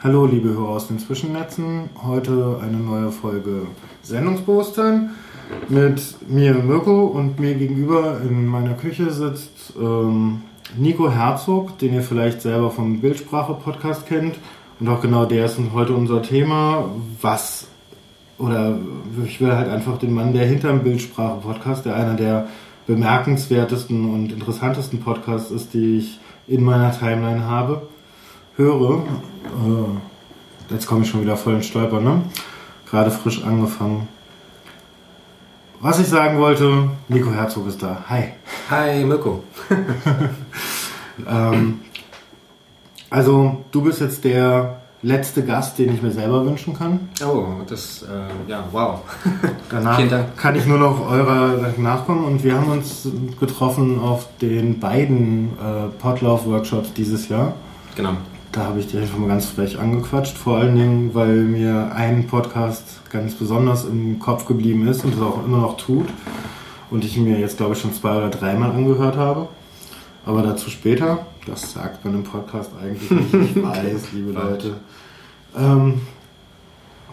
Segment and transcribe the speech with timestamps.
[0.00, 1.90] Hallo, liebe Hörer aus den Zwischennetzen.
[2.04, 3.62] Heute eine neue Folge
[4.02, 5.10] Sendungsbewusstsein
[5.68, 10.42] mit mir, Mirko, und mir gegenüber in meiner Küche sitzt ähm,
[10.76, 14.36] Nico Herzog, den ihr vielleicht selber vom Bildsprache-Podcast kennt.
[14.78, 16.88] Und auch genau der ist heute unser Thema.
[17.20, 17.66] Was,
[18.38, 18.78] oder
[19.26, 22.46] ich will halt einfach den Mann, der hinter dem Bildsprache-Podcast, der einer der
[22.86, 27.82] bemerkenswertesten und interessantesten Podcasts ist, die ich in meiner Timeline habe,
[28.58, 28.98] höre.
[28.98, 32.22] Äh, jetzt komme ich schon wieder voll in Stolper, ne?
[32.90, 34.08] Gerade frisch angefangen.
[35.80, 38.04] Was ich sagen wollte, Nico Herzog ist da.
[38.08, 38.32] Hi.
[38.68, 39.44] Hi, Mirko.
[41.28, 41.80] ähm,
[43.10, 47.08] also, du bist jetzt der letzte Gast, den ich mir selber wünschen kann.
[47.24, 49.02] Oh, das, äh, ja, wow.
[49.70, 50.00] Danach
[50.36, 55.88] kann ich nur noch eurer nachkommen und wir haben uns getroffen auf den beiden äh,
[56.00, 57.52] Potlauf-Workshops dieses Jahr.
[57.94, 58.16] Genau.
[58.52, 62.26] Da habe ich dich einfach mal ganz frech angequatscht, vor allen Dingen, weil mir ein
[62.26, 66.06] Podcast ganz besonders im Kopf geblieben ist und es auch immer noch tut
[66.90, 69.48] und ich mir jetzt, glaube ich, schon zwei oder dreimal angehört habe.
[70.24, 74.76] Aber dazu später, das sagt man im Podcast eigentlich nicht, ich weiß, liebe Leute.
[75.56, 76.00] Ähm,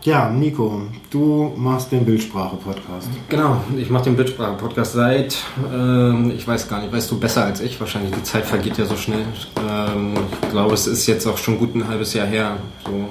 [0.06, 3.10] ja, Nico, du machst den Bildsprache-Podcast.
[3.28, 5.38] Genau, ich mache den Bildsprache-Podcast seit,
[5.74, 8.86] ähm, ich weiß gar nicht, weißt du besser als ich, wahrscheinlich die Zeit vergeht ja
[8.86, 9.26] so schnell.
[9.68, 13.10] Ähm, ich glaube, es ist jetzt auch schon gut ein halbes Jahr her, so,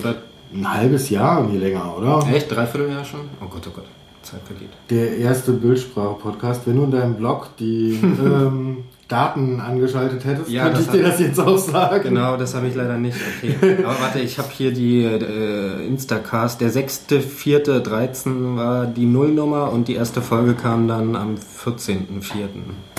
[0.00, 0.14] oder?
[0.54, 2.24] Ein halbes Jahr, nie länger, oder?
[2.32, 2.50] Echt?
[2.50, 3.20] Dreiviertel Jahr schon?
[3.40, 3.86] Oh Gott, oh Gott,
[4.22, 4.70] Zeit vergeht.
[4.90, 10.82] Der erste Bildsprache-Podcast, wenn du in deinem Blog die ähm, Daten angeschaltet hättest, Ja, könnte
[10.82, 12.10] ich dir das jetzt auch sagen.
[12.10, 13.16] Genau, das habe ich leider nicht.
[13.42, 13.78] Okay.
[13.82, 16.60] Aber warte, ich habe hier die äh, Instacast.
[16.60, 22.00] Der 6.4.13 war die Nullnummer und die erste Folge kam dann am 14.4.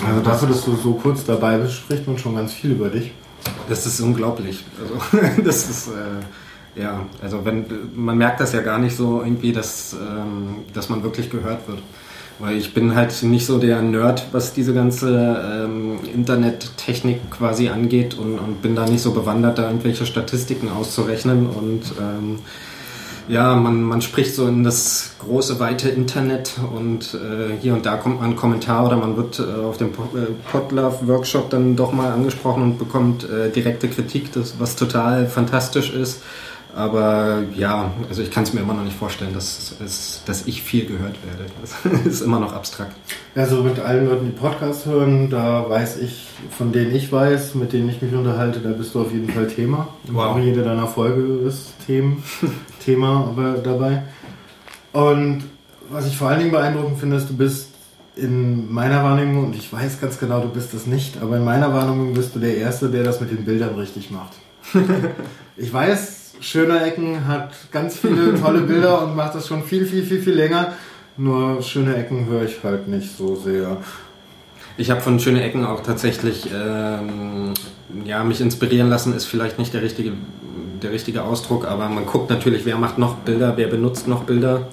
[0.04, 3.12] Also dafür, dass du so kurz dabei bist, spricht man schon ganz viel über dich.
[3.68, 4.64] Das ist unglaublich.
[4.80, 9.52] Also, das ist, äh, ja, also wenn, man merkt das ja gar nicht so irgendwie,
[9.52, 11.78] dass, ähm, dass man wirklich gehört wird.
[12.40, 18.14] Weil ich bin halt nicht so der Nerd, was diese ganze ähm, Internettechnik quasi angeht
[18.14, 22.38] und, und bin da nicht so bewandert, da irgendwelche Statistiken auszurechnen und ähm,
[23.30, 27.96] ja, man, man spricht so in das große, weite Internet und äh, hier und da
[27.96, 32.10] kommt mal ein Kommentar oder man wird äh, auf dem äh, Podlove-Workshop dann doch mal
[32.10, 36.22] angesprochen und bekommt äh, direkte Kritik, das, was total fantastisch ist.
[36.74, 40.62] Aber ja, also ich kann es mir immer noch nicht vorstellen, dass, es, dass ich
[40.62, 41.50] viel gehört werde.
[41.60, 42.94] Das ist immer noch abstrakt.
[43.34, 47.72] Also mit allen Leuten, die Podcast hören, da weiß ich, von denen ich weiß, mit
[47.72, 49.88] denen ich mich unterhalte, da bist du auf jeden Fall Thema.
[50.10, 50.36] Wow.
[50.36, 52.22] Auch jede deiner Folge ist Themen,
[52.84, 54.02] Thema aber dabei.
[54.92, 55.44] Und
[55.90, 57.68] was ich vor allen Dingen beeindruckend finde, ist, du bist
[58.16, 61.72] in meiner Wahrnehmung, und ich weiß ganz genau, du bist es nicht, aber in meiner
[61.72, 64.34] Wahrnehmung bist du der Erste, der das mit den Bildern richtig macht.
[65.56, 70.02] ich weiß, Schöner Ecken hat ganz viele tolle Bilder und macht das schon viel, viel,
[70.02, 70.72] viel, viel länger.
[71.16, 73.76] Nur schöne Ecken höre ich halt nicht so sehr.
[74.78, 77.52] Ich habe von Schöne Ecken auch tatsächlich ähm,
[78.04, 80.12] ja, mich inspirieren lassen, ist vielleicht nicht der richtige,
[80.82, 84.68] der richtige Ausdruck, aber man guckt natürlich, wer macht noch Bilder, wer benutzt noch Bilder.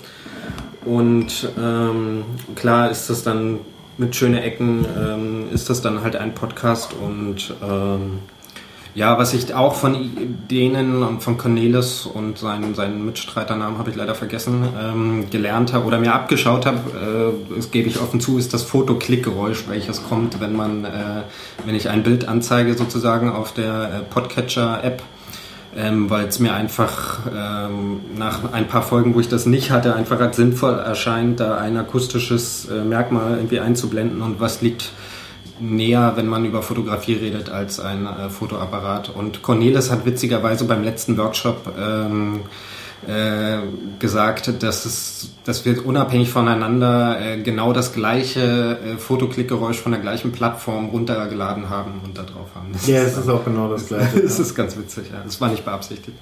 [0.86, 2.24] Und ähm,
[2.56, 3.60] klar ist das dann
[3.98, 8.20] mit Schöne Ecken, ähm, ist das dann halt ein Podcast und ähm,
[8.98, 10.10] ja, was ich auch von
[10.50, 15.86] denen und von Cornelis und seinen, seinen Mitstreiternamen habe ich leider vergessen, ähm, gelernt habe
[15.86, 16.80] oder mir abgeschaut habe,
[17.52, 21.22] äh, das gebe ich offen zu, ist das Fotoklickgeräusch, welches kommt, wenn man, äh,
[21.64, 25.04] wenn ich ein Bild anzeige sozusagen auf der äh, Podcatcher-App.
[25.76, 29.96] Ähm, weil es mir einfach ähm, nach ein paar Folgen, wo ich das nicht hatte,
[29.96, 34.92] einfach als sinnvoll erscheint, da ein akustisches äh, Merkmal irgendwie einzublenden und was liegt
[35.60, 39.10] näher, wenn man über Fotografie redet, als ein äh, Fotoapparat.
[39.10, 42.42] Und Cornelis hat witzigerweise beim letzten Workshop ähm,
[43.08, 43.60] äh,
[44.00, 50.02] gesagt, dass, es, dass wir unabhängig voneinander äh, genau das gleiche äh, Fotoklickgeräusch von der
[50.02, 52.74] gleichen Plattform runtergeladen haben und da drauf haben.
[52.74, 54.20] Das Ja, es ist auch genau das Gleiche.
[54.24, 55.22] das ist ganz witzig, ja.
[55.24, 56.18] Das war nicht beabsichtigt.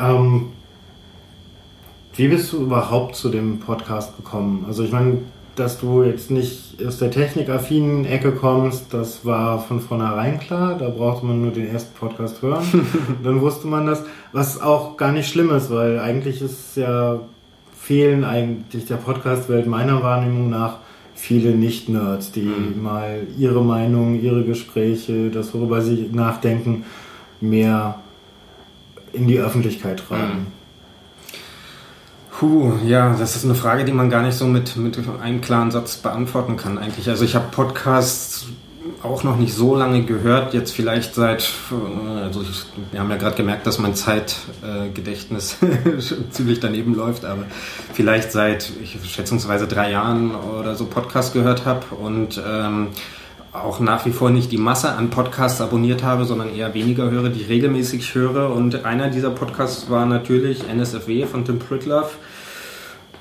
[0.00, 0.48] Ähm,
[2.14, 4.64] wie bist du überhaupt zu dem Podcast gekommen?
[4.68, 5.18] Also ich meine,
[5.56, 10.78] dass du jetzt nicht aus der technikaffinen Ecke kommst, das war von vornherein klar.
[10.78, 12.64] Da brauchte man nur den ersten Podcast hören.
[13.22, 14.04] Dann wusste man das.
[14.32, 17.20] Was auch gar nicht schlimm ist, weil eigentlich ist ja
[17.78, 20.78] fehlen eigentlich der Podcast-Welt meiner Wahrnehmung nach
[21.14, 22.48] viele Nicht-Nerds, die
[22.80, 26.84] mal ihre Meinung, ihre Gespräche, das worüber sie nachdenken,
[27.40, 27.98] mehr
[29.12, 30.46] in die Öffentlichkeit tragen.
[32.42, 35.70] Puh, ja, das ist eine Frage, die man gar nicht so mit, mit einem klaren
[35.70, 37.08] Satz beantworten kann eigentlich.
[37.08, 38.46] Also ich habe Podcasts
[39.00, 41.48] auch noch nicht so lange gehört, jetzt vielleicht seit,
[42.20, 45.58] also ich, wir haben ja gerade gemerkt, dass mein Zeitgedächtnis
[46.30, 47.44] ziemlich daneben läuft, aber
[47.92, 52.88] vielleicht seit ich, schätzungsweise drei Jahren oder so Podcast gehört habe und ähm,
[53.52, 57.28] auch nach wie vor nicht die Masse an Podcasts abonniert habe, sondern eher weniger höre,
[57.28, 58.50] die ich regelmäßig höre.
[58.50, 62.16] Und einer dieser Podcasts war natürlich NSFW von Tim Pritloff.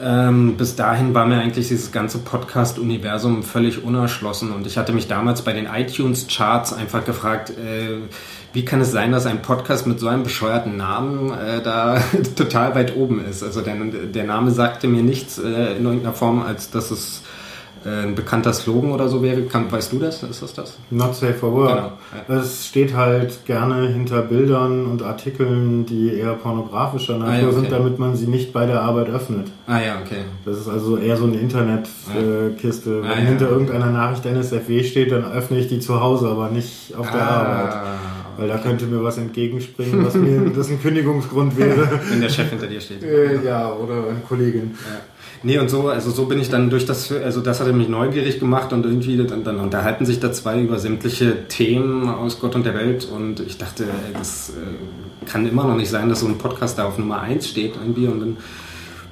[0.03, 5.07] Ähm, bis dahin war mir eigentlich dieses ganze Podcast-Universum völlig unerschlossen und ich hatte mich
[5.07, 7.99] damals bei den iTunes-Charts einfach gefragt, äh,
[8.53, 12.01] wie kann es sein, dass ein Podcast mit so einem bescheuerten Namen äh, da
[12.35, 13.43] total weit oben ist?
[13.43, 17.21] Also der, der Name sagte mir nichts äh, in irgendeiner Form, als dass es
[17.85, 19.41] ein bekannter Slogan oder so wäre.
[19.43, 20.21] Kann, weißt du das?
[20.23, 20.77] Ist das das?
[20.89, 21.69] Not safe for work.
[21.69, 21.91] Genau.
[22.27, 22.41] Ja.
[22.41, 27.55] Es steht halt gerne hinter Bildern und Artikeln, die eher pornografischer Natur ah, ja, okay.
[27.55, 29.47] sind, damit man sie nicht bei der Arbeit öffnet.
[29.67, 30.21] Ah ja, okay.
[30.45, 33.01] Das ist also eher so eine Internetkiste.
[33.03, 36.49] Ah, Wenn ah, hinter irgendeiner Nachricht NSFW steht, dann öffne ich die zu Hause, aber
[36.49, 37.41] nicht auf der ah.
[37.41, 37.75] Arbeit.
[38.37, 41.87] Weil da könnte mir was entgegenspringen, was mir das ein Kündigungsgrund wäre.
[42.09, 43.03] Wenn der Chef hinter dir steht.
[43.03, 44.71] Äh, ja, oder eine Kollegin.
[44.83, 44.99] Ja.
[45.43, 48.39] Nee, und so, also so bin ich dann durch das, also das hatte mich neugierig
[48.39, 52.63] gemacht und irgendwie, dann, dann unterhalten sich da zwei über sämtliche Themen aus Gott und
[52.63, 56.37] der Welt und ich dachte, das äh, kann immer noch nicht sein, dass so ein
[56.37, 58.37] Podcast da auf Nummer eins steht irgendwie und dann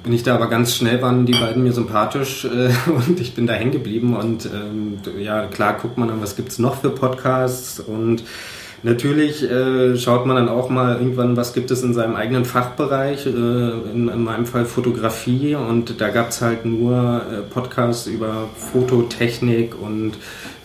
[0.04, 3.48] bin ich da aber ganz schnell, waren die beiden mir sympathisch äh, und ich bin
[3.48, 7.80] da hängen geblieben und ähm, ja, klar guckt man dann, was gibt's noch für Podcasts
[7.80, 8.22] und
[8.82, 13.26] Natürlich äh, schaut man dann auch mal irgendwann, was gibt es in seinem eigenen Fachbereich,
[13.26, 15.54] äh, in, in, meinem Fall Fotografie.
[15.54, 20.12] Und da gab es halt nur äh, Podcasts über Fototechnik und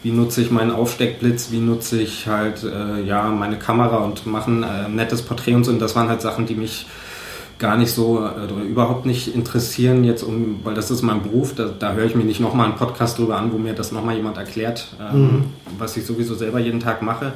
[0.02, 4.64] wie nutze ich meinen Aufsteckblitz, wie nutze ich halt äh, ja meine Kamera und machen
[4.64, 5.72] ein äh, nettes Porträt und so.
[5.72, 6.86] Und das waren halt Sachen, die mich
[7.60, 11.66] gar nicht so oder überhaupt nicht interessieren jetzt um, weil das ist mein Beruf, da,
[11.68, 14.38] da höre ich mir nicht nochmal einen Podcast drüber an, wo mir das nochmal jemand
[14.38, 15.44] erklärt, ähm, mhm.
[15.78, 17.32] was ich sowieso selber jeden Tag mache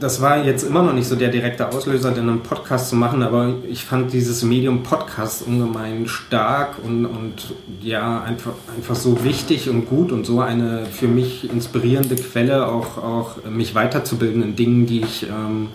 [0.00, 3.54] das war jetzt immer noch nicht so der direkte Auslöser, einen Podcast zu machen, aber
[3.68, 9.86] ich fand dieses Medium Podcast ungemein stark und, und ja, einfach, einfach so wichtig und
[9.88, 15.00] gut und so eine für mich inspirierende Quelle, auch, auch mich weiterzubilden in Dingen, die
[15.00, 15.68] ich, ähm,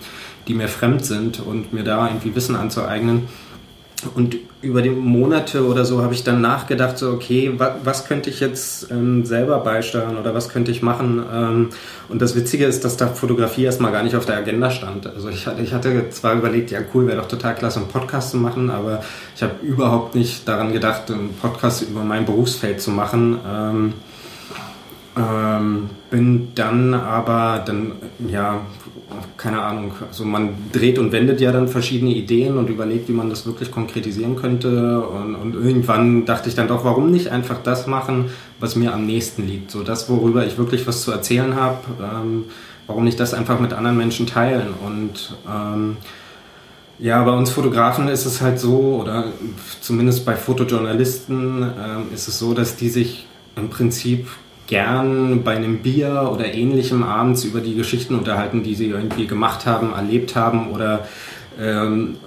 [0.48, 3.28] die mir fremd sind und mir da irgendwie Wissen anzueignen.
[4.13, 8.29] Und über die Monate oder so habe ich dann nachgedacht, so okay, wa, was könnte
[8.29, 11.23] ich jetzt ähm, selber beisteuern oder was könnte ich machen?
[11.33, 11.69] Ähm,
[12.07, 15.07] und das Witzige ist, dass da Fotografie erstmal gar nicht auf der Agenda stand.
[15.07, 18.31] Also ich hatte, ich hatte zwar überlegt, ja cool, wäre doch total klasse, einen Podcast
[18.31, 19.01] zu machen, aber
[19.35, 23.39] ich habe überhaupt nicht daran gedacht, einen Podcast über mein Berufsfeld zu machen.
[23.47, 23.94] Ähm,
[25.18, 27.94] ähm bin dann aber dann
[28.30, 28.62] ja
[29.38, 33.30] keine Ahnung, also man dreht und wendet ja dann verschiedene Ideen und überlegt, wie man
[33.30, 35.02] das wirklich konkretisieren könnte.
[35.02, 38.25] Und, und, irgendwann dachte ich dann doch, warum nicht einfach das machen,
[38.60, 39.72] was mir am nächsten liegt.
[39.72, 42.46] So das, worüber ich wirklich was zu erzählen habe, ähm,
[42.86, 44.74] warum nicht das einfach mit anderen Menschen teilen.
[44.86, 45.98] Und ähm,
[47.00, 49.31] ja, bei uns Fotografen ist es halt so, oder
[49.81, 54.28] zumindest bei Fotojournalisten ähm, ist es so, dass die sich im Prinzip
[54.68, 59.66] gern bei einem Bier oder ähnlichem abends über die Geschichten unterhalten, die sie irgendwie gemacht
[59.66, 61.08] haben, erlebt haben oder
[61.60, 62.18] ähm,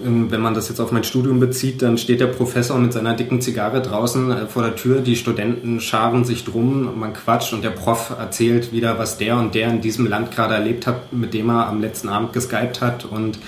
[0.00, 3.40] wenn man das jetzt auf mein Studium bezieht, dann steht der Professor mit seiner dicken
[3.40, 7.70] Zigarre draußen äh, vor der Tür, die Studenten scharen sich drum, man quatscht und der
[7.70, 11.48] Prof erzählt wieder, was der und der in diesem Land gerade erlebt hat, mit dem
[11.48, 13.38] er am letzten Abend geskypt hat und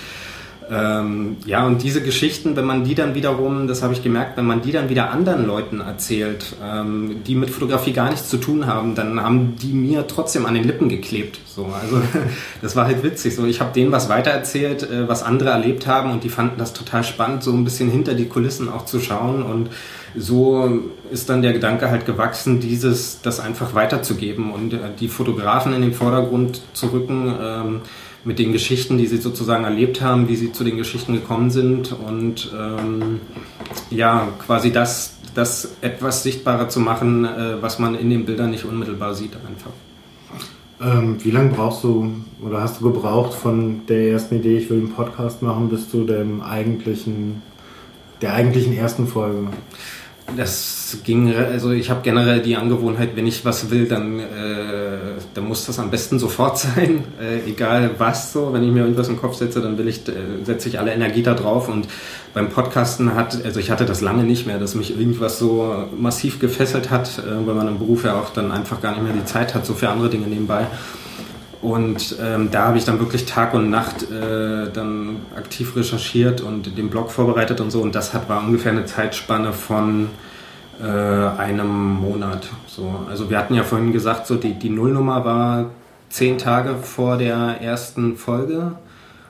[0.70, 4.46] ähm, ja, und diese Geschichten, wenn man die dann wiederum, das habe ich gemerkt, wenn
[4.46, 8.66] man die dann wieder anderen Leuten erzählt, ähm, die mit Fotografie gar nichts zu tun
[8.66, 11.40] haben, dann haben die mir trotzdem an den Lippen geklebt.
[11.44, 12.00] So, also
[12.62, 13.34] das war halt witzig.
[13.34, 16.72] So, ich habe denen was weitererzählt, äh, was andere erlebt haben und die fanden das
[16.72, 19.70] total spannend, so ein bisschen hinter die Kulissen auch zu schauen und
[20.16, 25.72] so ist dann der Gedanke halt gewachsen, dieses, das einfach weiterzugeben und äh, die Fotografen
[25.72, 27.34] in den Vordergrund zu rücken.
[27.40, 27.80] Ähm,
[28.24, 31.92] mit den Geschichten, die sie sozusagen erlebt haben, wie sie zu den Geschichten gekommen sind
[31.92, 33.20] und ähm,
[33.90, 38.64] ja, quasi das, das etwas sichtbarer zu machen, äh, was man in den Bildern nicht
[38.64, 39.72] unmittelbar sieht einfach.
[40.82, 42.10] Ähm, wie lange brauchst du
[42.42, 46.04] oder hast du gebraucht von der ersten Idee, ich will einen Podcast machen, bis zu
[46.04, 47.42] dem eigentlichen,
[48.22, 49.48] der eigentlichen ersten Folge?
[50.36, 54.24] Das ging, also ich habe generell die Angewohnheit, wenn ich was will, dann, äh,
[55.34, 58.52] dann muss das am besten sofort sein, äh, egal was so.
[58.52, 60.12] Wenn ich mir irgendwas im Kopf setze, dann will ich, äh,
[60.44, 61.68] setze ich alle Energie da drauf.
[61.68, 61.88] Und
[62.34, 66.38] beim Podcasten hat, also ich hatte das lange nicht mehr, dass mich irgendwas so massiv
[66.38, 69.24] gefesselt hat, äh, weil man im Beruf ja auch dann einfach gar nicht mehr die
[69.24, 70.66] Zeit hat, so für andere Dinge nebenbei.
[71.62, 76.78] Und ähm, da habe ich dann wirklich Tag und Nacht äh, dann aktiv recherchiert und
[76.78, 77.82] den Blog vorbereitet und so.
[77.82, 80.08] Und das hat war ungefähr eine Zeitspanne von
[80.82, 82.48] Äh, einem Monat.
[82.66, 83.04] So.
[83.06, 85.66] Also wir hatten ja vorhin gesagt, so die, die Nullnummer war
[86.08, 88.72] zehn Tage vor der ersten Folge.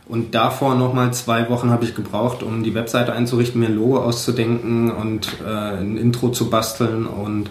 [0.07, 3.99] Und davor nochmal zwei Wochen habe ich gebraucht, um die Webseite einzurichten, mir ein Logo
[3.99, 7.51] auszudenken und äh, ein Intro zu basteln und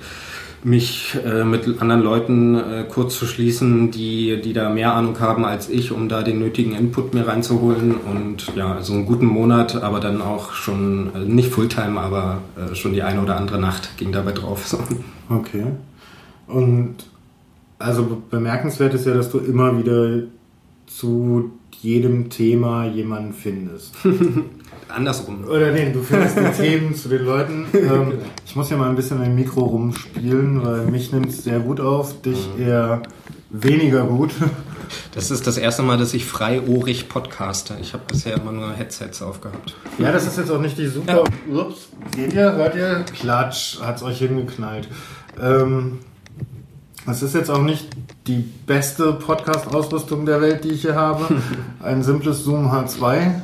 [0.63, 5.45] mich äh, mit anderen Leuten äh, kurz zu schließen, die, die da mehr Ahnung haben
[5.45, 7.95] als ich, um da den nötigen Input mir reinzuholen.
[7.95, 12.75] Und ja, so einen guten Monat, aber dann auch schon, also nicht Fulltime, aber äh,
[12.75, 14.67] schon die eine oder andere Nacht ging dabei drauf.
[14.67, 14.79] So.
[15.29, 15.65] Okay.
[16.47, 16.95] Und
[17.77, 20.23] also bemerkenswert ist ja, dass du immer wieder
[20.87, 21.51] zu
[21.81, 23.95] jedem Thema jemanden findest.
[24.89, 25.45] Andersrum.
[25.45, 27.65] Oder nee, du findest die Themen zu den Leuten.
[27.79, 31.59] Ähm, ich muss ja mal ein bisschen ein Mikro rumspielen, weil mich nimmt es sehr
[31.59, 32.63] gut auf, dich mhm.
[32.63, 33.01] eher
[33.49, 34.31] weniger gut.
[35.13, 37.77] Das ist das erste Mal, dass ich freiohrig podcaste.
[37.81, 39.75] Ich habe bisher immer nur Headsets aufgehabt.
[39.97, 41.23] Ja, das ist jetzt auch nicht die super.
[41.51, 41.61] Ja.
[41.61, 43.05] Ups, seht ihr, hört ihr?
[43.15, 44.87] Klatsch, hat es euch hingeknallt.
[45.41, 45.99] Ähm,
[47.05, 47.87] das ist jetzt auch nicht
[48.27, 51.25] die beste Podcast-Ausrüstung der Welt, die ich hier habe.
[51.81, 53.41] Ein simples Zoom H2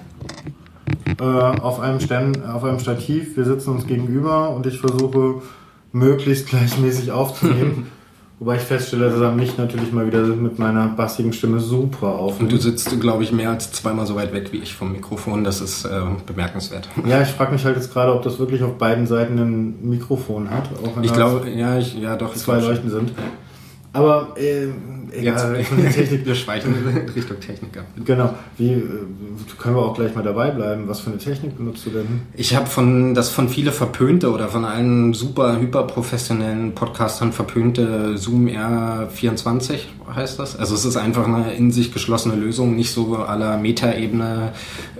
[1.19, 3.37] äh, auf, einem Stand, auf einem Stativ.
[3.37, 5.41] Wir sitzen uns gegenüber und ich versuche
[5.91, 7.87] möglichst gleichmäßig aufzunehmen.
[8.39, 12.41] Wobei ich feststelle, dass er mich natürlich mal wieder mit meiner bassigen Stimme super auf.
[12.41, 15.45] Und du sitzt, glaube ich, mehr als zweimal so weit weg wie ich vom Mikrofon.
[15.45, 16.89] Das ist äh, bemerkenswert.
[17.05, 20.49] Ja, ich frage mich halt jetzt gerade, ob das wirklich auf beiden Seiten ein Mikrofon
[20.51, 20.69] hat.
[21.01, 22.33] ich glaube, ja, ich, ja, doch.
[22.33, 23.13] Zwei Leuchten sind.
[23.93, 24.67] Aber äh,
[25.17, 26.25] egal, Jetzt, von der Technik.
[26.25, 26.73] Wir schweichen
[27.15, 27.81] Richtung Techniker.
[28.03, 28.33] Genau.
[28.57, 28.81] Wie äh,
[29.57, 30.87] können wir auch gleich mal dabei bleiben?
[30.87, 32.21] Was für eine Technik benutzt du denn?
[32.33, 38.47] Ich habe von das von viele verpönte oder von allen super hyperprofessionellen Podcastern verpönte Zoom
[38.47, 39.79] R24
[40.13, 40.57] heißt das.
[40.57, 44.53] Also es ist einfach eine in sich geschlossene Lösung, nicht so aller Metaebene,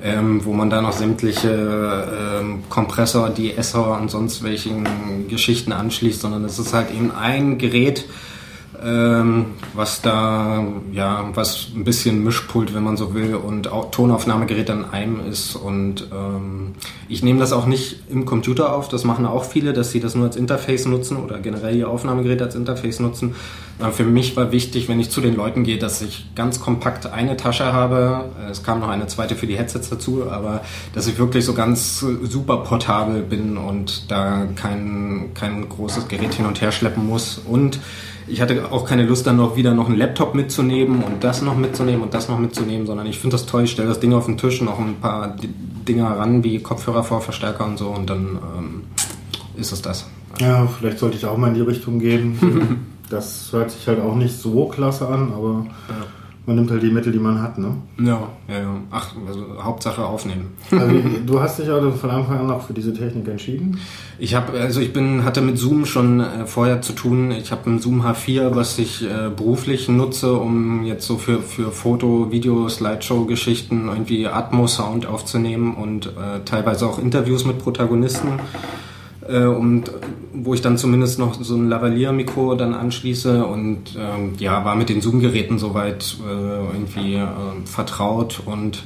[0.04, 6.44] ähm, wo man da noch sämtliche ähm, Kompressor, DSer und sonst welchen Geschichten anschließt, sondern
[6.46, 8.06] es ist halt eben ein Gerät
[8.86, 14.70] ähm, was da, ja, was ein bisschen Mischpult, wenn man so will, und auch Tonaufnahmegerät
[14.70, 15.56] an einem ist.
[15.56, 16.74] Und ähm,
[17.10, 20.13] ich nehme das auch nicht im Computer auf, das machen auch viele, dass sie das
[20.13, 23.34] nur als Interface nutzen oder generell ihr Aufnahmegerät als Interface nutzen.
[23.80, 27.08] Aber für mich war wichtig, wenn ich zu den Leuten gehe, dass ich ganz kompakt
[27.08, 28.25] eine Tasche habe.
[28.51, 30.62] Es kam noch eine zweite für die Headsets dazu, aber
[30.94, 36.46] dass ich wirklich so ganz super portabel bin und da kein, kein großes Gerät hin
[36.46, 37.42] und her schleppen muss.
[37.44, 37.80] Und
[38.27, 41.55] ich hatte auch keine Lust, dann noch wieder noch einen Laptop mitzunehmen und das noch
[41.55, 44.25] mitzunehmen und das noch mitzunehmen, sondern ich finde das toll, ich stelle das Ding auf
[44.25, 45.36] den Tisch, noch ein paar
[45.88, 48.84] Dinger ran, wie Kopfhörer, Vorverstärker und so und dann ähm,
[49.55, 50.08] ist es das.
[50.39, 52.88] Ja, vielleicht sollte ich auch mal in die Richtung gehen.
[53.10, 55.96] das hört sich halt auch nicht so klasse an, aber ja.
[56.48, 57.75] Man nimmt halt die Mittel, die man hat, ne?
[57.98, 58.75] Ja, ja, ja.
[58.92, 60.52] Ach, also Hauptsache aufnehmen.
[60.72, 63.80] Also, du hast dich also von Anfang an auch für diese Technik entschieden?
[64.20, 67.32] Ich habe, also ich bin, hatte mit Zoom schon äh, vorher zu tun.
[67.32, 71.72] Ich habe ein Zoom H4, was ich äh, beruflich nutze, um jetzt so für, für
[71.72, 78.40] Foto, Video, Slideshow-Geschichten irgendwie Atmos-Sound aufzunehmen und äh, teilweise auch Interviews mit Protagonisten
[79.27, 79.91] äh, und
[80.34, 84.89] wo ich dann zumindest noch so ein Lavalier-Mikro dann anschließe und ähm, ja, war mit
[84.89, 87.27] den Zoom-Geräten soweit äh, irgendwie äh,
[87.65, 88.84] vertraut und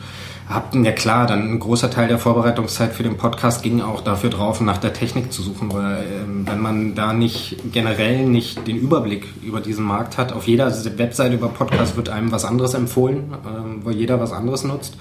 [0.47, 4.31] hab, ja klar, dann ein großer Teil der Vorbereitungszeit für den Podcast ging auch dafür
[4.31, 8.77] drauf, nach der Technik zu suchen, weil ähm, wenn man da nicht generell nicht den
[8.77, 13.31] Überblick über diesen Markt hat, auf jeder Webseite über Podcast wird einem was anderes empfohlen,
[13.45, 14.95] ähm, wo jeder was anderes nutzt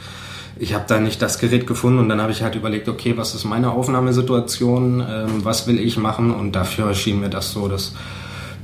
[0.58, 3.34] ich habe da nicht das Gerät gefunden und dann habe ich halt überlegt, okay, was
[3.34, 7.94] ist meine Aufnahmesituation, ähm, was will ich machen und dafür schien mir das so das,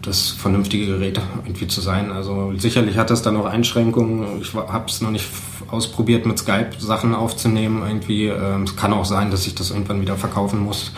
[0.02, 2.10] das vernünftige Gerät irgendwie zu sein.
[2.10, 4.40] Also sicherlich hat das dann noch Einschränkungen.
[4.40, 5.26] Ich habe es noch nicht
[5.70, 7.82] ausprobiert, mit Skype Sachen aufzunehmen.
[7.86, 10.92] Irgendwie ähm, es kann auch sein, dass ich das irgendwann wieder verkaufen muss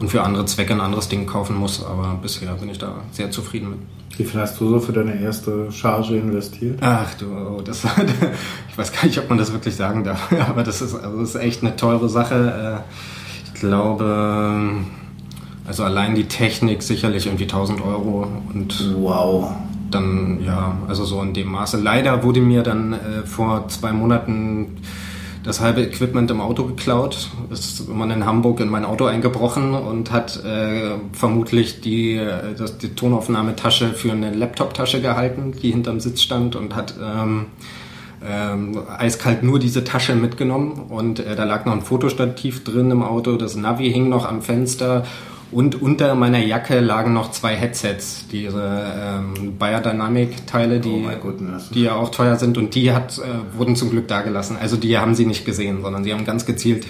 [0.00, 1.84] und für andere Zwecke ein anderes Ding kaufen muss.
[1.84, 3.78] Aber bisher bin ich da sehr zufrieden mit.
[4.18, 6.78] Wie viel hast du so für deine erste Charge investiert?
[6.82, 7.84] Ach du, oh, das,
[8.70, 11.30] ich weiß gar nicht, ob man das wirklich sagen darf, aber das ist, also das
[11.30, 12.82] ist echt eine teure Sache.
[12.86, 14.72] Äh, ich glaube,
[15.66, 19.52] also allein die Technik sicherlich irgendwie 1000 Euro und wow.
[19.90, 21.76] Dann ja, also so in dem Maße.
[21.76, 24.76] Leider wurde mir dann äh, vor zwei Monaten
[25.42, 27.30] das halbe Equipment im Auto geklaut.
[27.50, 32.78] Ist man in Hamburg in mein Auto eingebrochen und hat äh, vermutlich die, äh, das,
[32.78, 37.46] die Tonaufnahmetasche für eine Laptop-Tasche gehalten, die hinterm Sitz stand und hat ähm,
[38.26, 40.72] ähm, eiskalt nur diese Tasche mitgenommen.
[40.88, 44.42] Und äh, da lag noch ein Fotostativ drin im Auto, das Navi hing noch am
[44.42, 45.04] Fenster
[45.52, 51.32] und unter meiner Jacke lagen noch zwei Headsets, diese ähm, Biodynamic-Teile, die, oh
[51.74, 54.56] die ja auch teuer sind und die hat, äh, wurden zum Glück da gelassen.
[54.60, 56.86] Also die haben sie nicht gesehen, sondern sie haben ganz gezielt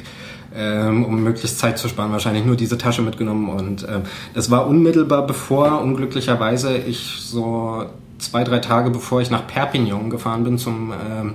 [0.55, 3.49] ähm, um möglichst Zeit zu sparen, wahrscheinlich nur diese Tasche mitgenommen.
[3.49, 4.03] Und ähm,
[4.35, 7.87] das war unmittelbar bevor, unglücklicherweise, ich so
[8.19, 11.35] zwei, drei Tage bevor ich nach Perpignan gefahren bin zum ähm,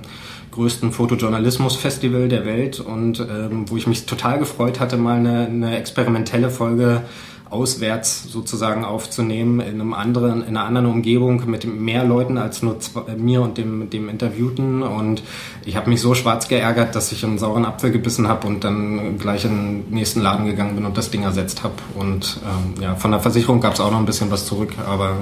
[0.56, 5.76] größten Fotojournalismus-Festival der Welt und ähm, wo ich mich total gefreut hatte, mal eine, eine
[5.76, 7.02] experimentelle Folge
[7.50, 12.80] auswärts sozusagen aufzunehmen in einem anderen, in einer anderen Umgebung mit mehr Leuten als nur
[12.80, 14.82] zwei, mir und dem, dem Interviewten.
[14.82, 15.22] Und
[15.64, 19.18] ich habe mich so schwarz geärgert, dass ich einen sauren Apfel gebissen habe und dann
[19.18, 21.74] gleich in den nächsten Laden gegangen bin und das Ding ersetzt habe.
[21.94, 25.16] Und ähm, ja, von der Versicherung gab es auch noch ein bisschen was zurück, aber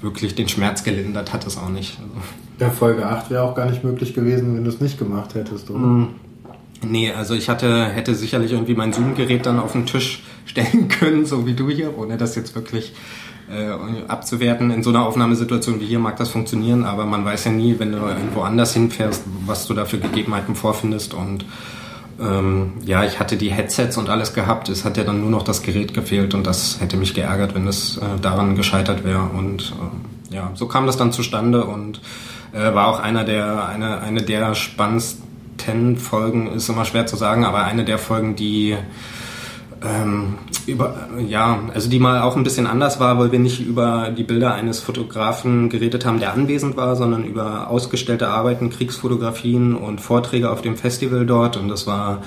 [0.00, 1.98] wirklich den Schmerz gelindert hat es auch nicht.
[1.98, 2.12] Also.
[2.58, 5.70] Ja, Folge 8 wäre auch gar nicht möglich gewesen, wenn du es nicht gemacht hättest,
[5.70, 5.78] oder?
[5.78, 6.08] Mm.
[6.88, 11.26] Nee, also ich hatte, hätte sicherlich irgendwie mein Zoom-Gerät dann auf den Tisch stellen können,
[11.26, 12.92] so wie du hier, ohne das jetzt wirklich
[13.50, 13.70] äh,
[14.08, 14.70] abzuwerten.
[14.70, 17.92] In so einer Aufnahmesituation wie hier mag das funktionieren, aber man weiß ja nie, wenn
[17.92, 21.14] du irgendwo anders hinfährst, was du da für Gegebenheiten vorfindest.
[21.14, 21.44] Und
[22.20, 24.68] ähm, ja, ich hatte die Headsets und alles gehabt.
[24.68, 27.66] Es hat ja dann nur noch das Gerät gefehlt und das hätte mich geärgert, wenn
[27.66, 29.22] es äh, daran gescheitert wäre.
[29.36, 29.74] Und
[30.30, 32.00] äh, ja, so kam das dann zustande und
[32.52, 35.25] äh, war auch einer der, eine, eine der spannendsten
[35.96, 38.76] Folgen, ist immer schwer zu sagen, aber eine der Folgen, die
[39.84, 44.10] ähm, über, ja, also die mal auch ein bisschen anders war, weil wir nicht über
[44.16, 50.00] die Bilder eines Fotografen geredet haben, der anwesend war, sondern über ausgestellte Arbeiten, Kriegsfotografien und
[50.00, 51.56] Vorträge auf dem Festival dort.
[51.56, 52.22] Und das war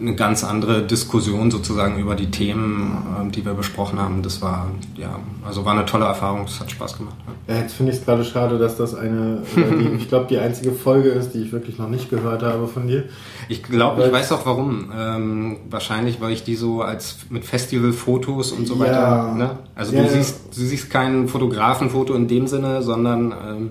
[0.00, 4.22] eine ganz andere Diskussion sozusagen über die Themen, ähm, die wir besprochen haben.
[4.22, 7.14] Das war, ja, also war eine tolle Erfahrung, es hat Spaß gemacht.
[7.46, 10.72] Ja, jetzt finde ich es gerade schade, dass das eine, die, ich glaube, die einzige
[10.72, 13.04] Folge ist, die ich wirklich noch nicht gehört habe von dir.
[13.48, 14.90] Ich glaube, ich weiß auch warum.
[14.96, 19.34] Ähm, wahrscheinlich, weil ich die so als mit Festivalfotos und so weiter, ja.
[19.34, 19.50] ne?
[19.74, 23.70] Also ja, du siehst, du siehst kein Fotografenfoto in dem Sinne, sondern ähm,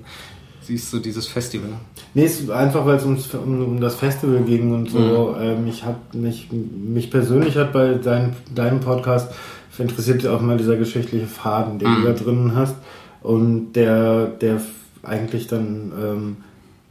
[0.66, 1.70] siehst du dieses Festival?
[2.14, 3.18] Nee, es ist einfach, weil es um,
[3.62, 5.36] um, das Festival ging und so.
[5.38, 5.42] Mhm.
[5.42, 9.34] Ähm, ich hab mich, mich persönlich hat bei dein, deinem Podcast
[9.78, 12.02] interessiert auch mal dieser geschichtliche Faden, den mhm.
[12.02, 12.76] du da drinnen hast.
[13.22, 14.62] Und der, der
[15.02, 16.38] eigentlich dann ähm,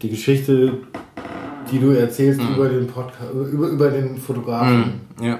[0.01, 0.79] die Geschichte,
[1.71, 2.55] die du erzählst mhm.
[2.55, 5.01] über den Podcast, über, über den Fotografen.
[5.19, 5.25] Mhm.
[5.25, 5.39] Ja.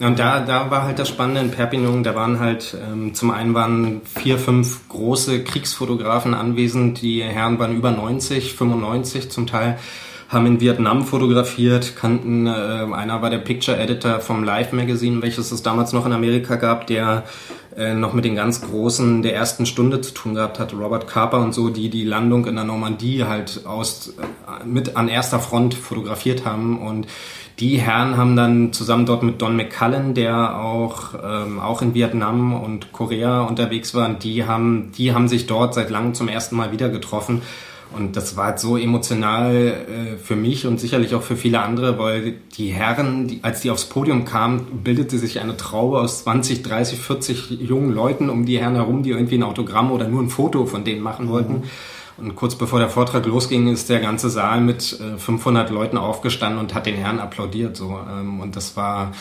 [0.00, 3.54] Und da, da war halt das Spannende in Perpignan, da waren halt, ähm, zum einen
[3.54, 9.78] waren vier, fünf große Kriegsfotografen anwesend, die Herren waren über 90, 95 zum Teil,
[10.28, 15.52] haben in Vietnam fotografiert, kannten, äh, einer war der Picture Editor vom Live Magazine, welches
[15.52, 17.22] es damals noch in Amerika gab, der
[17.76, 21.40] äh, noch mit den ganz Großen der ersten Stunde zu tun gehabt hat, Robert Carper
[21.40, 25.74] und so, die die Landung in der Normandie halt aus, äh, mit an erster Front
[25.74, 26.78] fotografiert haben.
[26.78, 27.06] Und
[27.60, 32.52] die Herren haben dann zusammen dort mit Don McCullen, der auch, ähm, auch in Vietnam
[32.52, 36.72] und Korea unterwegs war, die haben, die haben sich dort seit langem zum ersten Mal
[36.72, 37.42] wieder getroffen.
[37.96, 41.96] Und das war halt so emotional äh, für mich und sicherlich auch für viele andere,
[41.96, 46.62] weil die Herren, die, als die aufs Podium kamen, bildete sich eine Traube aus 20,
[46.62, 50.28] 30, 40 jungen Leuten um die Herren herum, die irgendwie ein Autogramm oder nur ein
[50.28, 51.52] Foto von denen machen wollten.
[51.52, 51.62] Mhm.
[52.16, 56.60] Und kurz bevor der Vortrag losging, ist der ganze Saal mit 500 äh, Leuten aufgestanden
[56.60, 57.76] und hat den Herrn applaudiert.
[57.76, 57.98] So.
[58.08, 59.12] Ähm, und das war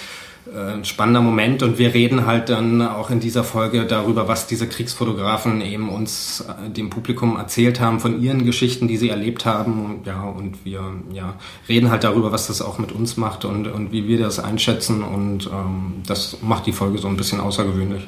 [0.52, 1.64] äh, ein spannender Moment.
[1.64, 6.42] Und wir reden halt dann auch in dieser Folge darüber, was diese Kriegsfotografen eben uns,
[6.42, 10.02] äh, dem Publikum erzählt haben, von ihren Geschichten, die sie erlebt haben.
[10.06, 11.36] Ja, und wir ja,
[11.68, 15.02] reden halt darüber, was das auch mit uns macht und, und wie wir das einschätzen.
[15.02, 18.08] Und ähm, das macht die Folge so ein bisschen außergewöhnlich.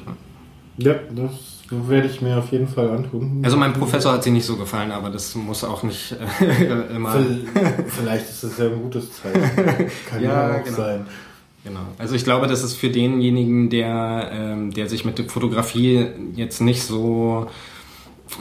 [0.78, 3.42] Ja, das werde ich mir auf jeden Fall antun.
[3.44, 7.16] Also meinem Professor hat sie nicht so gefallen, aber das muss auch nicht äh, immer.
[7.88, 9.40] Vielleicht ist das ja ein gutes Zeichen.
[10.08, 10.76] Kann ja, ja auch genau.
[10.76, 11.06] sein.
[11.64, 11.80] Genau.
[11.98, 16.60] Also ich glaube, das ist für denjenigen, der, ähm, der sich mit der Fotografie jetzt
[16.60, 17.48] nicht so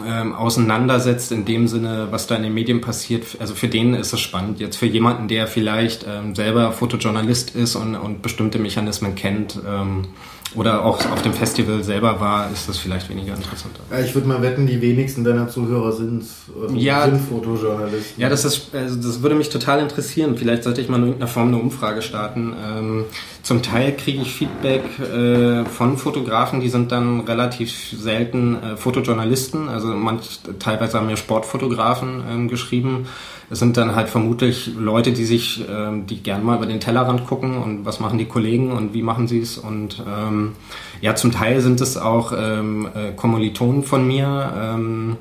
[0.06, 3.26] ähm, auseinandersetzt in dem Sinne, was da in den Medien passiert.
[3.40, 4.60] Also für den ist es spannend.
[4.60, 10.08] Jetzt für jemanden, der vielleicht ähm, selber Fotojournalist ist und, und bestimmte Mechanismen kennt, ähm,
[10.56, 13.80] oder auch auf dem Festival selber war, ist das vielleicht weniger interessant.
[14.04, 16.24] Ich würde mal wetten, die wenigsten deiner Zuhörer sind,
[16.62, 18.22] also ja, sind Fotojournalisten.
[18.22, 20.38] Ja, das ist, also das würde mich total interessieren.
[20.38, 22.54] Vielleicht sollte ich mal in irgendeiner Form eine Umfrage starten.
[22.64, 23.06] Ähm,
[23.44, 29.70] zum Teil kriege ich Feedback äh, von Fotografen, die sind dann relativ selten äh, Fotojournalisten.
[29.70, 33.08] Also manch, teilweise haben mir Sportfotografen ähm, geschrieben
[33.50, 37.28] es sind dann halt vermutlich Leute, die sich, ähm, die gern mal über den Tellerrand
[37.28, 39.58] gucken und was machen die Kollegen und wie machen sie es.
[39.58, 40.54] Und ähm,
[41.02, 45.18] ja, zum Teil sind es auch ähm, äh, Kommilitonen von mir, ähm,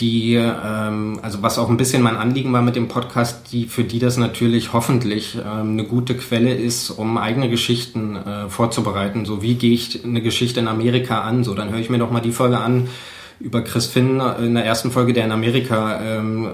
[0.00, 3.84] die, ähm, also was auch ein bisschen mein Anliegen war mit dem Podcast, die für
[3.84, 9.24] die das natürlich hoffentlich ähm, eine gute Quelle ist, um eigene Geschichten äh, vorzubereiten.
[9.24, 11.44] So wie gehe ich eine Geschichte in Amerika an?
[11.44, 12.88] So, dann höre ich mir doch mal die Folge an
[13.40, 16.48] über Chris Finn in der ersten Folge, der in Amerika ähm,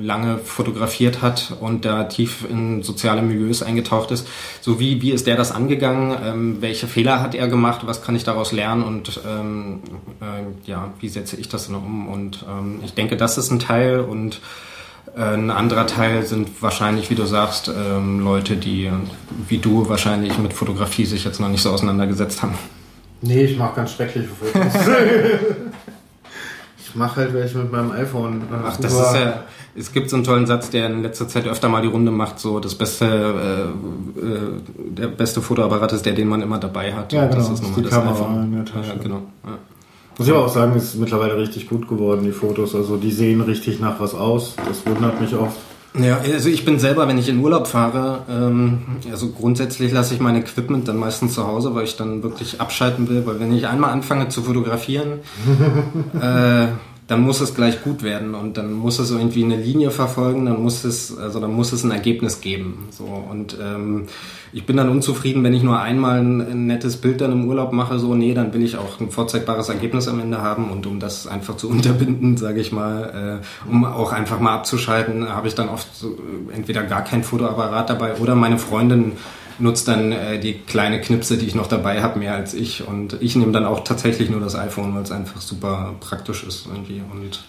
[0.00, 4.26] lange fotografiert hat und da tief in soziale Milieus eingetaucht ist.
[4.60, 6.16] So wie, wie ist der das angegangen?
[6.24, 7.80] Ähm, welche Fehler hat er gemacht?
[7.84, 8.84] Was kann ich daraus lernen?
[8.84, 9.80] Und ähm,
[10.20, 12.08] äh, ja, wie setze ich das dann um?
[12.08, 14.40] Und ähm, ich denke, das ist ein Teil und
[15.16, 18.90] äh, ein anderer Teil sind wahrscheinlich, wie du sagst, ähm, Leute, die
[19.48, 22.54] wie du wahrscheinlich mit Fotografie sich jetzt noch nicht so auseinandergesetzt haben.
[23.20, 24.72] Nee, ich mache ganz schreckliche Fotos.
[26.94, 28.42] ich mache halt welche mit meinem iPhone.
[28.64, 29.42] Ach, das ist ja.
[29.74, 32.38] Es gibt so einen tollen Satz, der in letzter Zeit öfter mal die Runde macht,
[32.38, 34.38] so das beste, äh, äh,
[34.90, 37.12] der beste Fotoapparat ist der, den man immer dabei hat.
[37.12, 37.36] Ja, genau.
[37.36, 38.44] Das ist nochmal das Kamera iPhone.
[38.44, 38.88] In der Tasche.
[38.90, 39.22] Ja, genau.
[39.44, 39.58] Ja.
[40.16, 42.76] Muss ich aber auch sagen, ist mittlerweile richtig gut geworden, die Fotos.
[42.76, 44.54] Also die sehen richtig nach was aus.
[44.68, 45.56] Das wundert mich oft.
[45.96, 50.20] Ja, also ich bin selber, wenn ich in Urlaub fahre, ähm, also grundsätzlich lasse ich
[50.20, 53.68] mein Equipment dann meistens zu Hause, weil ich dann wirklich abschalten will, weil wenn ich
[53.68, 55.20] einmal anfange zu fotografieren,
[56.20, 56.66] äh,
[57.06, 60.62] dann muss es gleich gut werden und dann muss es irgendwie eine Linie verfolgen, dann
[60.62, 62.88] muss es, also dann muss es ein Ergebnis geben.
[62.90, 64.06] So und ähm,
[64.54, 67.72] ich bin dann unzufrieden, wenn ich nur einmal ein, ein, nettes Bild dann im Urlaub
[67.72, 67.98] mache.
[67.98, 71.26] So, nee, dann will ich auch ein vorzeigbares Ergebnis am Ende haben und um das
[71.26, 75.68] einfach zu unterbinden, sage ich mal, äh, um auch einfach mal abzuschalten, habe ich dann
[75.68, 76.16] oft so,
[76.54, 79.12] entweder gar kein Fotoapparat dabei oder meine Freundin
[79.58, 82.86] nutzt dann äh, die kleine Knipse, die ich noch dabei habe, mehr als ich.
[82.86, 86.66] Und ich nehme dann auch tatsächlich nur das iPhone, weil es einfach super praktisch ist
[86.66, 87.02] irgendwie.
[87.12, 87.44] Und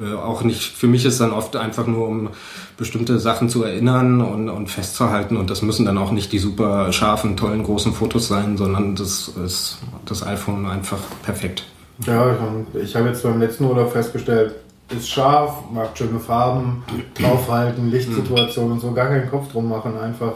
[0.00, 2.30] äh, auch nicht, für mich ist dann oft einfach nur, um
[2.76, 5.36] bestimmte Sachen zu erinnern und, und festzuhalten.
[5.36, 9.28] Und das müssen dann auch nicht die super scharfen, tollen, großen Fotos sein, sondern das
[9.28, 11.64] ist das iPhone einfach perfekt.
[12.06, 12.36] Ja,
[12.80, 14.54] ich habe jetzt beim letzten Urlaub festgestellt,
[14.96, 20.34] ist scharf, mag schöne Farben, draufhalten, Lichtsituationen und so, gar keinen Kopf drum machen, einfach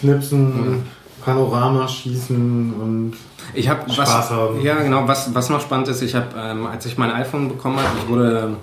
[0.00, 0.82] knipsen, mhm.
[1.24, 3.12] Panorama schießen und
[3.54, 4.62] ich hab, Spaß was, haben.
[4.62, 5.06] Ja, genau.
[5.06, 8.08] Was, was noch spannend ist, ich habe, ähm, als ich mein iPhone bekommen habe, ich
[8.08, 8.56] wurde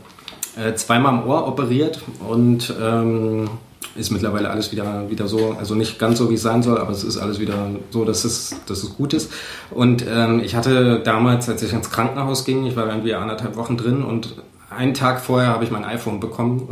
[0.58, 3.50] äh, zweimal am Ohr operiert und ähm,
[3.96, 6.92] ist mittlerweile alles wieder, wieder so, also nicht ganz so, wie es sein soll, aber
[6.92, 9.32] es ist alles wieder so, dass es, dass es gut ist.
[9.72, 13.78] Und ähm, ich hatte damals, als ich ins Krankenhaus ging, ich war irgendwie anderthalb Wochen
[13.78, 14.36] drin und
[14.70, 16.68] einen Tag vorher habe ich mein iPhone bekommen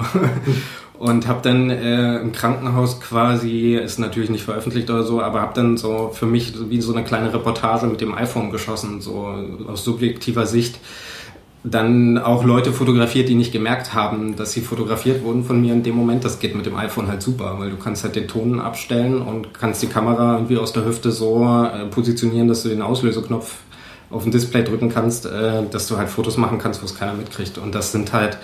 [0.99, 5.53] und habe dann äh, im Krankenhaus quasi, ist natürlich nicht veröffentlicht oder so, aber habe
[5.53, 9.33] dann so für mich wie so eine kleine Reportage mit dem iPhone geschossen, so
[9.67, 10.79] aus subjektiver Sicht.
[11.63, 15.81] Dann auch Leute fotografiert, die nicht gemerkt haben, dass sie fotografiert wurden von mir in
[15.81, 16.23] dem Moment.
[16.23, 19.51] Das geht mit dem iPhone halt super, weil du kannst halt den Ton abstellen und
[19.53, 23.55] kannst die Kamera irgendwie aus der Hüfte so äh, positionieren, dass du den Auslöseknopf
[24.11, 27.13] auf dem Display drücken kannst, äh, dass du halt Fotos machen kannst, wo es keiner
[27.13, 27.57] mitkriegt.
[27.57, 28.37] Und das sind halt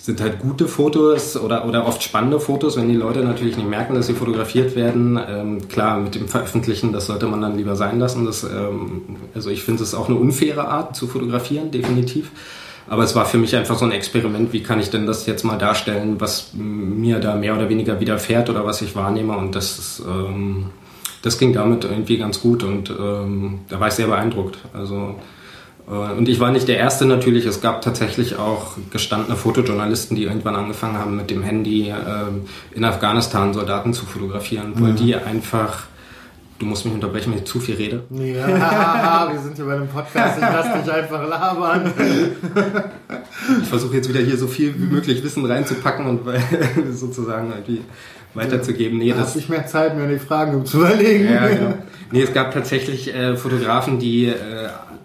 [0.00, 3.94] sind halt gute Fotos oder, oder oft spannende Fotos, wenn die Leute natürlich nicht merken,
[3.94, 5.20] dass sie fotografiert werden.
[5.28, 8.24] Ähm, klar, mit dem Veröffentlichen, das sollte man dann lieber sein lassen.
[8.24, 9.02] Das, ähm,
[9.34, 12.30] also ich finde es auch eine unfaire Art zu fotografieren, definitiv.
[12.88, 15.44] Aber es war für mich einfach so ein Experiment, wie kann ich denn das jetzt
[15.44, 19.36] mal darstellen, was mir da mehr oder weniger widerfährt oder was ich wahrnehme.
[19.36, 20.70] Und das, ist, ähm,
[21.20, 24.56] das ging damit irgendwie ganz gut und ähm, da war ich sehr beeindruckt.
[24.72, 25.16] Also
[25.90, 27.46] und ich war nicht der Erste natürlich.
[27.46, 32.84] Es gab tatsächlich auch gestandene Fotojournalisten, die irgendwann angefangen haben, mit dem Handy ähm, in
[32.84, 34.96] Afghanistan Soldaten zu fotografieren, weil mhm.
[34.96, 35.84] die einfach.
[36.60, 38.04] Du musst mich unterbrechen, wenn ich zu viel rede.
[38.10, 40.36] Ja, wir sind hier bei einem Podcast.
[40.36, 41.90] Ich lass dich einfach labern.
[43.62, 46.20] Ich versuche jetzt wieder hier so viel wie möglich Wissen reinzupacken und
[46.92, 47.80] sozusagen irgendwie
[48.34, 48.98] weiterzugeben.
[48.98, 51.32] Nee, da das ich mehr Zeit, mir die Fragen zu überlegen.
[51.32, 51.74] Ja, genau.
[52.12, 54.34] Nee, es gab tatsächlich äh, Fotografen, die äh,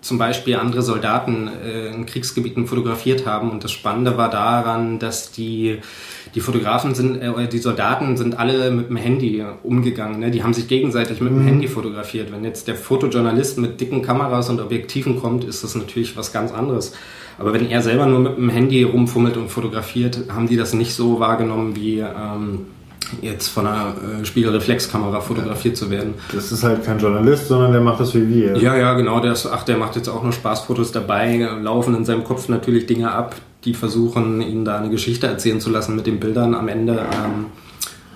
[0.01, 3.51] zum Beispiel andere Soldaten äh, in Kriegsgebieten fotografiert haben.
[3.51, 5.79] Und das Spannende war daran, dass die,
[6.35, 10.19] die Fotografen sind, äh, die Soldaten sind alle mit dem Handy umgegangen.
[10.19, 10.31] Ne?
[10.31, 11.47] Die haben sich gegenseitig mit dem mhm.
[11.47, 12.31] Handy fotografiert.
[12.31, 16.51] Wenn jetzt der Fotojournalist mit dicken Kameras und Objektiven kommt, ist das natürlich was ganz
[16.51, 16.93] anderes.
[17.37, 20.93] Aber wenn er selber nur mit dem Handy rumfummelt und fotografiert, haben die das nicht
[20.93, 22.67] so wahrgenommen wie ähm,
[23.21, 26.15] jetzt von einer äh, Spiegelreflexkamera fotografiert zu werden.
[26.33, 28.57] Das ist halt kein Journalist, sondern der macht das wie wir.
[28.57, 29.19] Ja, ja, genau.
[29.19, 32.85] Der ist, ach, der macht jetzt auch nur Spaßfotos dabei, laufen in seinem Kopf natürlich
[32.85, 36.67] Dinge ab, die versuchen, ihn da eine Geschichte erzählen zu lassen mit den Bildern am
[36.67, 36.93] Ende.
[36.93, 37.45] Ähm,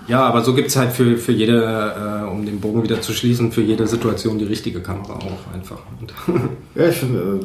[0.08, 3.12] ja, aber so gibt es halt für, für jede, äh, um den Bogen wieder zu
[3.12, 5.78] schließen, für jede Situation die richtige Kamera auch einfach.
[6.74, 7.40] ja, ich finde,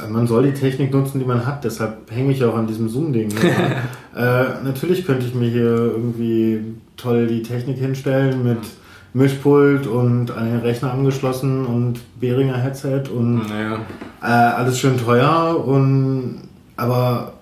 [0.00, 2.88] äh, man soll die Technik nutzen, die man hat, deshalb hänge ich auch an diesem
[2.88, 3.30] Zoom-Ding.
[4.16, 6.60] äh, natürlich könnte ich mir hier irgendwie
[6.96, 8.58] toll die Technik hinstellen mit
[9.14, 13.78] Mischpult und an den Rechner angeschlossen und Behringer Headset und naja.
[14.20, 17.33] äh, alles schön teuer und aber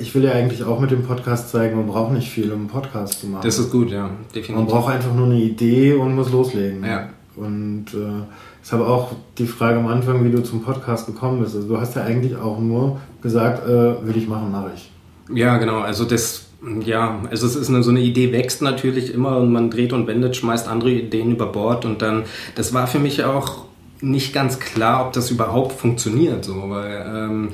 [0.00, 2.68] ich will ja eigentlich auch mit dem Podcast zeigen, man braucht nicht viel, um einen
[2.68, 3.42] Podcast zu machen.
[3.44, 4.56] Das ist gut, ja, definitiv.
[4.56, 6.84] Man braucht einfach nur eine Idee und muss loslegen.
[6.84, 7.08] Ja.
[7.36, 8.24] Und äh,
[8.64, 11.54] ich habe auch die Frage am Anfang, wie du zum Podcast gekommen bist.
[11.54, 14.90] Also du hast ja eigentlich auch nur gesagt, äh, will ich machen, mache ich.
[15.36, 15.80] Ja, genau.
[15.80, 16.46] Also das
[16.84, 20.06] Ja, also es ist eine, so eine Idee wächst natürlich immer und man dreht und
[20.06, 23.66] wendet, schmeißt andere Ideen über Bord und dann, das war für mich auch
[24.00, 27.48] nicht ganz klar, ob das überhaupt funktioniert, so, weil ähm,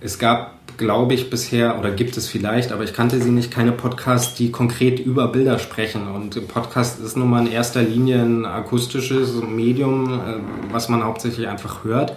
[0.00, 3.70] es gab, glaube ich, bisher oder gibt es vielleicht, aber ich kannte sie nicht, keine
[3.70, 6.08] Podcasts, die konkret über Bilder sprechen.
[6.08, 11.46] Und Podcast ist nun mal in erster Linie ein akustisches Medium, äh, was man hauptsächlich
[11.46, 12.16] einfach hört.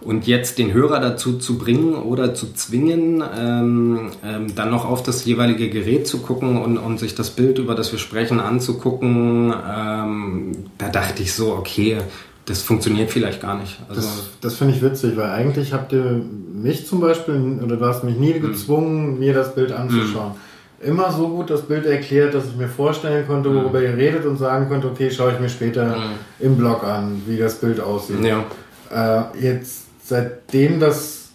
[0.00, 5.04] Und jetzt den Hörer dazu zu bringen oder zu zwingen, ähm, ähm, dann noch auf
[5.04, 9.54] das jeweilige Gerät zu gucken und, und sich das Bild, über das wir sprechen, anzugucken,
[9.54, 11.98] ähm, da dachte ich so, okay,
[12.46, 13.78] das funktioniert vielleicht gar nicht.
[13.88, 16.20] Also das, das finde ich witzig, weil eigentlich habt ihr
[16.52, 18.42] mich zum Beispiel, oder du hast mich nie hm.
[18.42, 20.32] gezwungen, mir das Bild anzuschauen.
[20.32, 20.88] Mhm.
[20.88, 23.56] Immer so gut das Bild erklärt, dass ich mir vorstellen konnte, hm.
[23.56, 25.96] worüber ihr redet und sagen konnte, okay, schaue ich mir später
[26.40, 28.24] im Blog an, wie das Bild aussieht.
[28.24, 28.44] Ja.
[28.90, 31.30] Äh, jetzt, seitdem das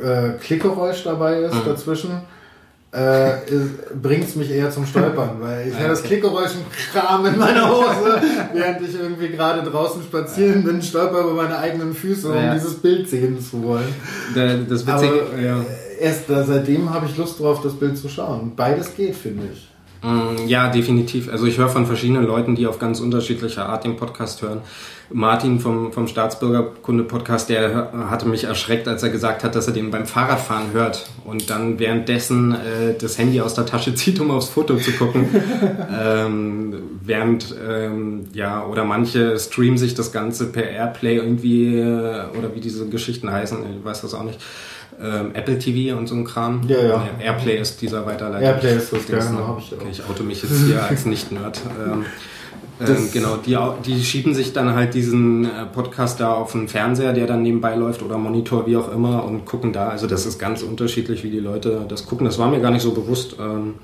[0.00, 2.20] äh, Klickgeräusch dabei ist dazwischen,
[2.90, 3.32] äh,
[4.00, 7.38] bringt es mich eher zum Stolpern, weil ich ja, höre das Klickgeräusch und Kram in
[7.38, 8.22] meiner Hose,
[8.54, 12.54] während ich irgendwie gerade draußen spazieren bin, stolper über meine eigenen Füße, um ja.
[12.54, 13.94] dieses Bild sehen zu wollen.
[14.34, 15.64] Das Witzige, Aber, ja.
[16.00, 18.52] Erst da, seitdem habe ich Lust drauf, das Bild zu schauen.
[18.56, 19.68] Beides geht, finde ich.
[20.02, 21.28] Mm, ja, definitiv.
[21.30, 24.60] Also ich höre von verschiedenen Leuten, die auf ganz unterschiedliche Art den Podcast hören.
[25.10, 29.90] Martin vom, vom Staatsbürgerkunde-Podcast, der hatte mich erschreckt, als er gesagt hat, dass er den
[29.90, 34.48] beim Fahrradfahren hört und dann währenddessen äh, das Handy aus der Tasche zieht, um aufs
[34.48, 35.28] Foto zu gucken.
[36.00, 42.54] ähm, während, ähm, ja, oder manche streamen sich das Ganze per Airplay irgendwie, äh, oder
[42.54, 44.40] wie diese Geschichten heißen, ich weiß das auch nicht
[45.00, 46.62] ähm, Apple TV und so ein Kram.
[46.66, 47.08] Ja, ja.
[47.20, 48.44] Airplay ist dieser Weiterleiter.
[48.44, 49.80] Airplay ist das, ja, genau, habe ich auch.
[49.80, 51.60] Okay, ich auto mich jetzt hier als Nicht-Nerd.
[52.80, 57.12] Ähm, genau, die, die schieben sich dann halt diesen äh, Podcast da auf den Fernseher,
[57.12, 59.88] der dann nebenbei läuft oder Monitor, wie auch immer, und gucken da.
[59.88, 62.24] Also das ist ganz unterschiedlich, wie die Leute das gucken.
[62.24, 63.36] Das war mir gar nicht so bewusst.
[63.40, 63.74] Ähm,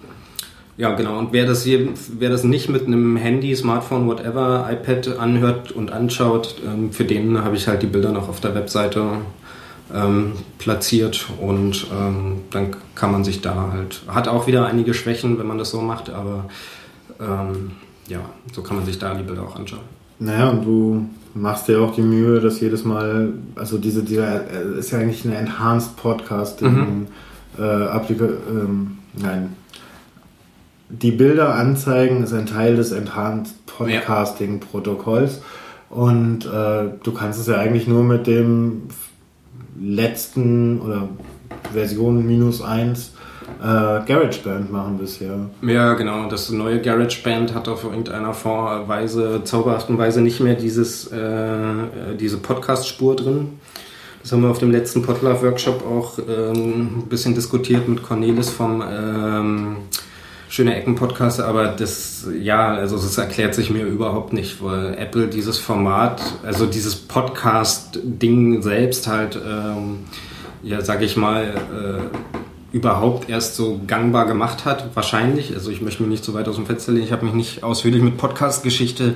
[0.76, 1.18] ja, genau.
[1.18, 5.92] Und wer das, hier, wer das nicht mit einem Handy, Smartphone, whatever, iPad anhört und
[5.92, 9.04] anschaut, ähm, für den habe ich halt die Bilder noch auf der Webseite
[9.92, 15.38] ähm, platziert und ähm, dann kann man sich da halt, hat auch wieder einige Schwächen,
[15.38, 16.46] wenn man das so macht, aber
[17.20, 17.72] ähm,
[18.08, 18.20] ja,
[18.52, 19.82] so kann man sich da die Bilder auch anschauen.
[20.18, 24.78] Naja, und du machst dir auch die Mühe, dass jedes Mal, also diese, dieser äh,
[24.78, 27.06] ist ja eigentlich eine Enhanced Podcasting mhm.
[27.58, 29.56] äh, Applika ähm, nein.
[30.88, 35.40] Die Bilder anzeigen ist ein Teil des Enhanced Podcasting Protokolls.
[35.90, 38.82] Und äh, du kannst es ja eigentlich nur mit dem
[39.80, 41.08] letzten oder
[41.72, 43.12] Version minus 1
[43.64, 45.38] äh, GarageBand machen bisher.
[45.62, 46.28] Ja, genau.
[46.28, 51.72] Das neue GarageBand hat auf irgendeiner Weise, zauberhaften Weise nicht mehr dieses, äh,
[52.20, 53.58] diese Podcast-Spur drin.
[54.22, 58.82] Das haben wir auf dem letzten Podlove-Workshop auch ähm, ein bisschen diskutiert mit Cornelis vom
[58.86, 59.76] ähm,
[60.50, 65.26] Schöne Ecken Podcast, aber das, ja, also das erklärt sich mir überhaupt nicht, weil Apple
[65.26, 70.00] dieses Format, also dieses Podcast-Ding selbst halt, ähm,
[70.62, 75.54] ja, sag ich mal, äh, überhaupt erst so gangbar gemacht hat, wahrscheinlich.
[75.54, 77.62] Also ich möchte mich nicht so weit aus dem Fenster legen, ich habe mich nicht
[77.62, 79.14] ausführlich mit Podcast-Geschichte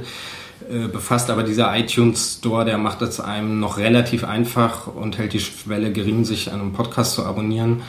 [0.70, 5.32] äh, befasst, aber dieser iTunes Store, der macht es einem noch relativ einfach und hält
[5.32, 7.82] die Schwelle gering, sich einen Podcast zu abonnieren.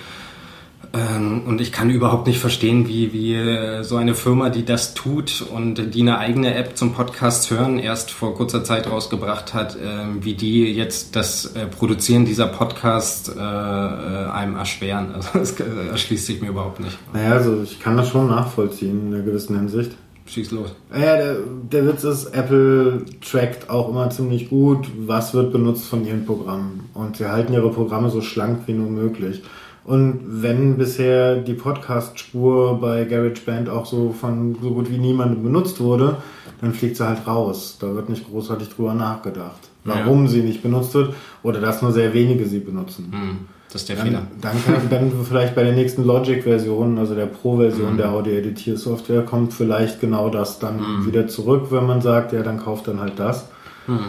[0.94, 4.94] Ähm, und ich kann überhaupt nicht verstehen, wie, wie äh, so eine Firma, die das
[4.94, 9.78] tut und die eine eigene App zum Podcast hören erst vor kurzer Zeit rausgebracht hat,
[9.84, 15.14] ähm, wie die jetzt das äh, Produzieren dieser Podcast äh, einem erschweren.
[15.20, 16.98] Also das erschließt sich mir überhaupt nicht.
[17.14, 19.92] Naja, also ich kann das schon nachvollziehen in einer gewissen Hinsicht.
[20.26, 20.76] Schieß los.
[20.94, 21.38] Ja, der,
[21.72, 26.90] der Witz ist, Apple trackt auch immer ziemlich gut, was wird benutzt von ihren Programmen.
[26.94, 29.42] Und sie halten ihre Programme so schlank wie nur möglich.
[29.90, 35.80] Und wenn bisher die Podcast-Spur bei GarageBand auch so von so gut wie niemandem benutzt
[35.80, 36.18] wurde,
[36.62, 37.80] dann fliegt sie halt raus.
[37.82, 40.30] Da wird nicht großartig drüber nachgedacht, warum ja.
[40.30, 43.12] sie nicht benutzt wird oder dass nur sehr wenige sie benutzen.
[43.12, 43.38] Hm.
[43.74, 44.28] Das ist der dann, Fehler.
[44.40, 47.98] Dann, kann, dann vielleicht bei der nächsten Logic-Version, also der Pro-Version mhm.
[47.98, 51.08] der Audio-Editiersoftware, kommt vielleicht genau das dann mhm.
[51.08, 53.50] wieder zurück, wenn man sagt, ja, dann kauft dann halt das.
[53.88, 54.06] Mhm.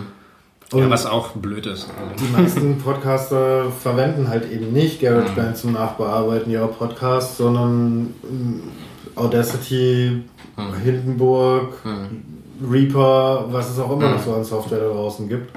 [0.73, 1.89] Und ja, was auch blöd ist.
[2.21, 5.55] Die meisten Podcaster verwenden halt eben nicht GarageBand mhm.
[5.57, 10.23] zum Nachbearbeiten ihrer Podcasts, sondern äh, Audacity,
[10.57, 10.75] mhm.
[10.83, 12.71] Hindenburg, mhm.
[12.71, 15.51] Reaper, was es auch immer noch so an Software da draußen gibt.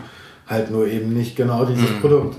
[0.47, 2.35] Halt nur eben nicht genau dieses Produkt.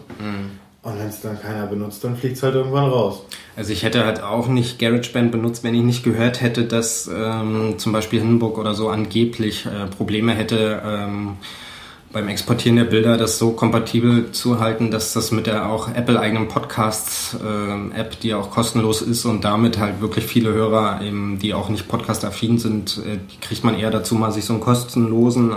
[0.85, 3.25] Und wenn es dann keiner benutzt, dann fliegt es halt irgendwann raus.
[3.57, 7.75] Also ich hätte halt auch nicht GarageBand benutzt, wenn ich nicht gehört hätte, dass ähm,
[7.79, 11.37] zum Beispiel Hindenburg oder so angeblich äh, Probleme hätte, ähm,
[12.14, 16.46] beim Exportieren der Bilder das so kompatibel zu halten, dass das mit der auch Apple-eigenen
[16.46, 21.68] Podcasts-App, äh, die auch kostenlos ist und damit halt wirklich viele Hörer, eben, die auch
[21.68, 25.55] nicht podcast-affin sind, äh, die kriegt man eher dazu, mal sich so einen kostenlosen äh,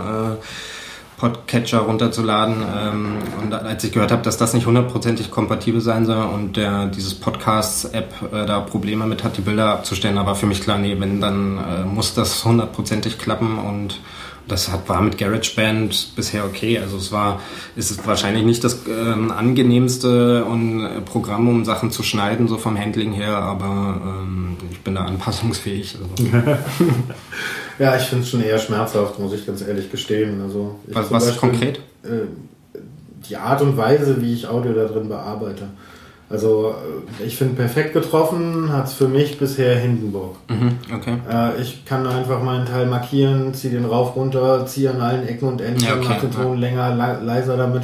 [1.18, 2.56] Podcatcher runterzuladen.
[2.76, 6.88] Ähm, und als ich gehört habe, dass das nicht hundertprozentig kompatibel sein soll und der
[6.88, 10.96] dieses Podcasts-App da Probleme mit hat, die Bilder abzustellen, da war für mich klar, nee,
[11.00, 14.00] wenn, dann muss das hundertprozentig klappen und
[14.48, 16.80] das hat, war mit GarageBand bisher okay.
[16.80, 17.42] Also es war,
[17.76, 22.58] ist es wahrscheinlich nicht das ähm, angenehmste und, äh, Programm, um Sachen zu schneiden, so
[22.58, 25.98] vom Handling her, aber ähm, ich bin da anpassungsfähig.
[25.98, 26.38] Also.
[27.80, 30.42] ja, ich finde es schon eher schmerzhaft, muss ich ganz ehrlich gestehen.
[30.42, 31.78] Also was was Beispiel, konkret?
[32.04, 32.28] Äh,
[33.30, 35.68] die Art und Weise, wie ich Audio da drin bearbeite.
[36.30, 36.76] Also
[37.20, 40.36] äh, ich finde perfekt getroffen hat es für mich bisher Hindenburg.
[40.50, 41.18] Mhm, okay.
[41.30, 45.48] Äh, ich kann einfach meinen Teil markieren, ziehe den rauf runter, ziehe an allen Ecken
[45.48, 46.60] und Enden, ja, okay, mache den Ton ja.
[46.60, 47.84] länger, le leiser damit.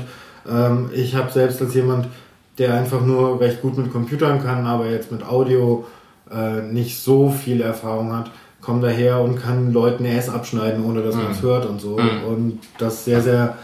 [0.49, 2.07] Ähm, ich habe selbst als jemand,
[2.57, 5.85] der einfach nur recht gut mit Computern kann, aber jetzt mit Audio
[6.29, 8.29] äh, nicht so viel Erfahrung hat,
[8.61, 11.23] komme daher und kann Leuten erst abschneiden, ohne dass mhm.
[11.23, 11.97] man es hört und so.
[11.97, 12.23] Mhm.
[12.27, 13.57] Und das sehr, sehr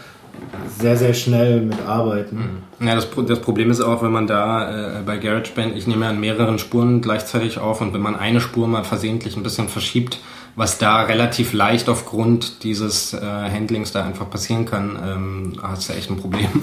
[0.78, 2.62] sehr, sehr schnell mit arbeiten.
[2.78, 2.86] Mhm.
[2.86, 6.20] Ja, das, das Problem ist auch, wenn man da äh, bei GarageBand, ich nehme an
[6.20, 10.18] mehreren Spuren gleichzeitig auf und wenn man eine Spur mal versehentlich ein bisschen verschiebt,
[10.56, 15.92] was da relativ leicht aufgrund dieses äh, Handlings da einfach passieren kann, ähm, hast du
[15.94, 16.48] echt ein Problem.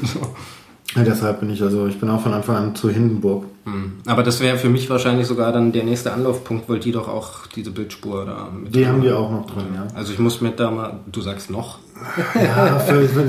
[0.96, 3.46] Ja, deshalb bin ich also, ich bin auch von Anfang an zu Hindenburg.
[3.66, 3.98] Hm.
[4.06, 7.46] Aber das wäre für mich wahrscheinlich sogar dann der nächste Anlaufpunkt, weil die doch auch
[7.48, 9.86] diese Bildspur da mit Die haben die auch noch drin, ja.
[9.94, 11.80] Also ich muss mit da mal, du sagst noch.
[12.36, 12.78] Ja,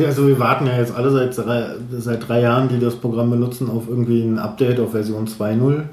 [0.07, 3.71] also wir warten ja jetzt alle seit drei, seit drei Jahren, die das Programm benutzen,
[3.71, 5.57] auf irgendwie ein Update auf Version 2.0.
[5.57, 5.85] Mhm.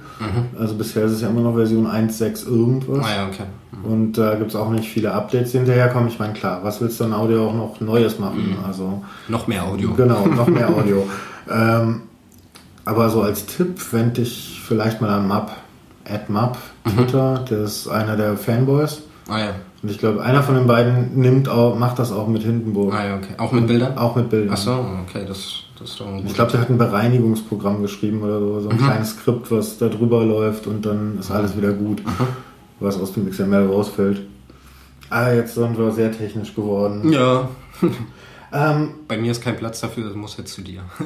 [0.60, 3.06] Also bisher ist es ja immer noch Version 1.6 irgendwas.
[3.06, 3.44] Ah ja, okay.
[3.72, 3.92] Mhm.
[3.92, 6.10] Und da äh, gibt es auch nicht viele Updates, die hinterherkommen.
[6.10, 8.58] Ich meine, klar, was willst du an Audio auch noch Neues machen?
[8.58, 8.66] Mhm.
[8.66, 9.94] Also Noch mehr Audio.
[9.94, 11.08] Genau, noch mehr Audio.
[11.50, 12.02] ähm,
[12.86, 15.52] aber so als Tipp wende ich vielleicht mal an Map,
[16.08, 16.90] AdMap, mhm.
[16.92, 17.46] Twitter, mhm.
[17.46, 19.02] der ist einer der Fanboys.
[19.28, 19.56] Ah ja.
[19.86, 22.92] Und ich glaube, einer von den beiden nimmt auch, macht das auch mit Hindenburg.
[22.92, 23.36] Ah ja, okay.
[23.38, 24.00] Auch mit Bildern?
[24.00, 24.50] Auch mit Bildern.
[24.52, 28.24] Ach so, okay, das, das ist doch ein Ich glaube, der hat ein Bereinigungsprogramm geschrieben
[28.24, 28.84] oder so, so ein mhm.
[28.84, 32.10] kleines Skript, was da drüber läuft und dann ist alles wieder gut, mhm.
[32.80, 34.24] was aus dem XML rausfällt.
[35.12, 37.12] Ah, jetzt sind wir sehr technisch geworden.
[37.12, 37.48] Ja.
[38.52, 40.82] ähm, Bei mir ist kein Platz dafür, das muss jetzt zu dir.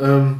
[0.00, 0.36] ähm,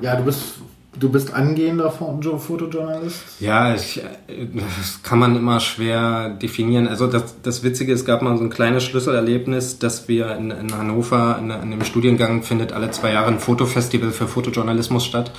[0.00, 0.54] ja, du bist
[0.98, 3.40] Du bist angehender Fotojournalist?
[3.40, 6.88] Ja, ich, das kann man immer schwer definieren.
[6.88, 10.76] Also das, das Witzige, es gab mal so ein kleines Schlüsselerlebnis, dass wir in, in
[10.76, 15.32] Hannover in, in einem Studiengang findet alle zwei Jahre ein Fotofestival für Fotojournalismus statt.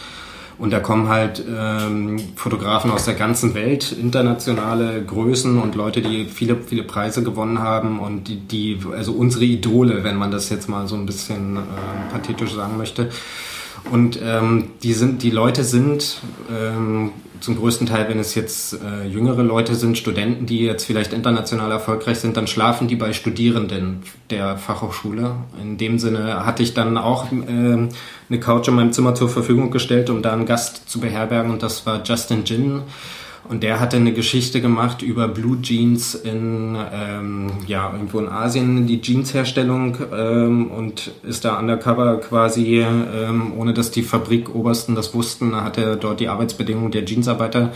[0.60, 6.26] Und da kommen halt ähm, Fotografen aus der ganzen Welt, internationale Größen und Leute, die
[6.26, 10.68] viele, viele Preise gewonnen haben und die, die also unsere Idole, wenn man das jetzt
[10.68, 11.60] mal so ein bisschen äh,
[12.12, 13.10] pathetisch sagen möchte.
[13.92, 19.08] Und ähm, die, sind, die Leute sind ähm, zum größten Teil, wenn es jetzt äh,
[19.08, 24.04] jüngere Leute sind, Studenten, die jetzt vielleicht international erfolgreich sind, dann schlafen die bei Studierenden
[24.30, 25.36] der Fachhochschule.
[25.62, 29.72] In dem Sinne hatte ich dann auch äh, eine Couch in meinem Zimmer zur Verfügung
[29.72, 32.82] gestellt, um da einen Gast zu beherbergen und das war Justin Jin
[33.48, 38.86] und der hatte eine Geschichte gemacht über Blue Jeans in, ähm, ja, irgendwo in Asien,
[38.86, 45.56] die Jeansherstellung ähm, und ist da undercover quasi, ähm, ohne dass die Fabrikobersten das wussten,
[45.56, 47.72] hat er dort die Arbeitsbedingungen der Jeansarbeiter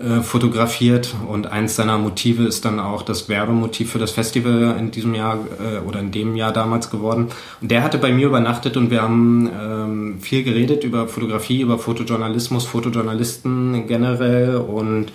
[0.00, 1.14] äh, fotografiert.
[1.26, 5.38] Und eins seiner Motive ist dann auch das Werbemotiv für das Festival in diesem Jahr
[5.58, 7.28] äh, oder in dem Jahr damals geworden.
[7.60, 11.78] Und der hatte bei mir übernachtet und wir haben ähm, viel geredet über Fotografie, über
[11.78, 14.56] Fotojournalismus, Fotojournalisten generell.
[14.56, 15.12] Und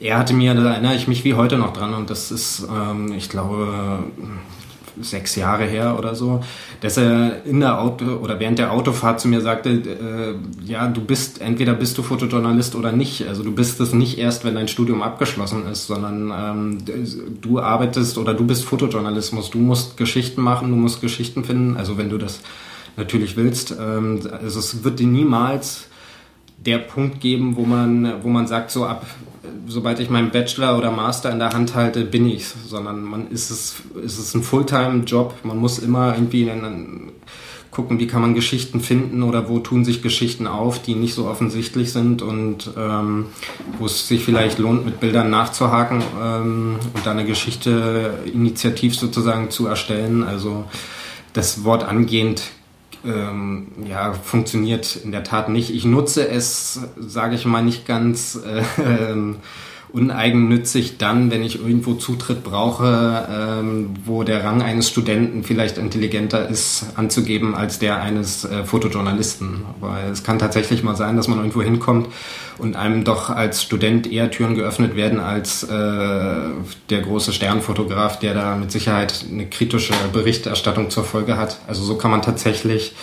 [0.00, 1.92] er hatte mir, da erinnere ich mich wie heute noch dran.
[1.94, 3.98] Und das ist, ähm, ich glaube,
[5.00, 6.42] sechs Jahre her oder so,
[6.80, 11.00] dass er in der Auto oder während der Autofahrt zu mir sagte, äh, ja, du
[11.00, 13.26] bist, entweder bist du Fotojournalist oder nicht.
[13.28, 16.78] Also du bist es nicht erst, wenn dein Studium abgeschlossen ist, sondern ähm,
[17.40, 19.50] du arbeitest oder du bist Fotojournalismus.
[19.50, 22.40] Du musst Geschichten machen, du musst Geschichten finden, also wenn du das
[22.96, 23.74] natürlich willst.
[23.78, 25.86] Ähm, also es wird dir niemals
[26.66, 29.06] der Punkt geben, wo man, wo man sagt, so ab,
[29.66, 33.50] sobald ich meinen Bachelor oder Master in der Hand halte, bin ich's, sondern man ist
[33.50, 35.34] es, ist es ein Fulltime-Job.
[35.44, 37.12] Man muss immer irgendwie in,
[37.72, 41.26] gucken, wie kann man Geschichten finden oder wo tun sich Geschichten auf, die nicht so
[41.26, 43.26] offensichtlich sind und ähm,
[43.78, 49.50] wo es sich vielleicht lohnt, mit Bildern nachzuhaken ähm, und da eine Geschichte initiativ sozusagen
[49.50, 50.22] zu erstellen.
[50.22, 50.64] Also
[51.32, 52.42] das Wort angehend
[53.04, 55.74] ähm, ja, funktioniert in der Tat nicht.
[55.74, 58.62] Ich nutze es, sage ich mal, nicht ganz äh,
[59.92, 66.48] uneigennützig dann, wenn ich irgendwo Zutritt brauche, ähm, wo der Rang eines Studenten vielleicht intelligenter
[66.48, 69.62] ist, anzugeben als der eines äh, Fotojournalisten.
[69.80, 72.08] Weil es kann tatsächlich mal sein, dass man irgendwo hinkommt
[72.58, 78.34] und einem doch als Student eher Türen geöffnet werden als äh, der große Sternfotograf, der
[78.34, 81.58] da mit Sicherheit eine kritische Berichterstattung zur Folge hat.
[81.66, 82.94] Also so kann man tatsächlich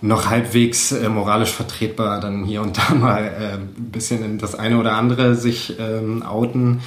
[0.00, 4.54] noch halbwegs äh, moralisch vertretbar dann hier und da mal äh, ein bisschen in das
[4.54, 6.80] eine oder andere sich ähm, outen.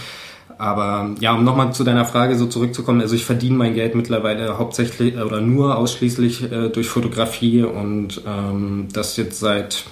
[0.58, 4.60] Aber ja, um nochmal zu deiner Frage so zurückzukommen, also ich verdiene mein Geld mittlerweile
[4.60, 9.86] hauptsächlich äh, oder nur ausschließlich äh, durch Fotografie und ähm, das jetzt seit,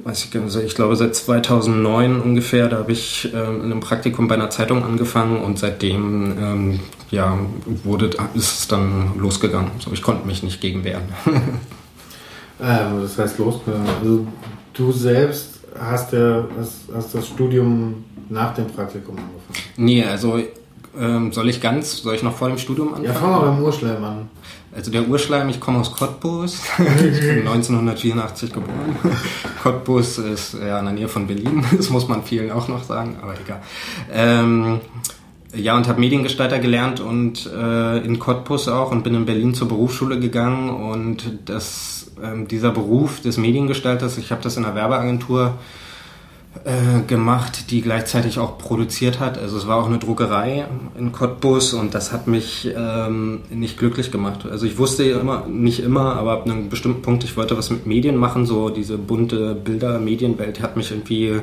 [0.00, 4.28] weiß ich, also ich glaube seit 2009 ungefähr, da habe ich äh, in einem Praktikum
[4.28, 6.80] bei einer Zeitung angefangen und seitdem ähm,
[7.10, 7.38] ja,
[7.84, 9.70] wurde, ist es dann losgegangen.
[9.78, 11.04] So, ich konnte mich nicht gegen wehren.
[12.60, 13.88] Ähm, das heißt losgegangen.
[14.00, 14.26] Also
[14.74, 19.74] du selbst hast ja hast, hast das Studium nach dem Praktikum angefangen.
[19.76, 20.38] Nee, also
[20.98, 23.04] ähm, soll ich ganz, soll ich noch vor dem Studium anfangen?
[23.04, 24.28] Ja, fang mal beim Urschleim an.
[24.78, 26.62] Also der Urschleim, ich komme aus Cottbus.
[26.78, 28.96] ich bin 1984 geboren.
[29.60, 31.64] Cottbus ist ja in der Nähe von Berlin.
[31.76, 33.60] Das muss man vielen auch noch sagen, aber egal.
[34.12, 34.80] Ähm,
[35.52, 39.66] ja, und habe Mediengestalter gelernt und äh, in Cottbus auch und bin in Berlin zur
[39.66, 45.58] Berufsschule gegangen und das ähm, dieser Beruf des Mediengestalters, ich habe das in einer Werbeagentur
[46.64, 49.38] äh, gemacht, die gleichzeitig auch produziert hat.
[49.38, 50.66] Also es war auch eine Druckerei
[50.98, 54.46] in Cottbus und das hat mich ähm, nicht glücklich gemacht.
[54.50, 57.86] Also ich wusste immer, nicht immer, aber ab einem bestimmten Punkt, ich wollte was mit
[57.86, 61.40] Medien machen, so diese bunte Bilder, Medienwelt hat mich irgendwie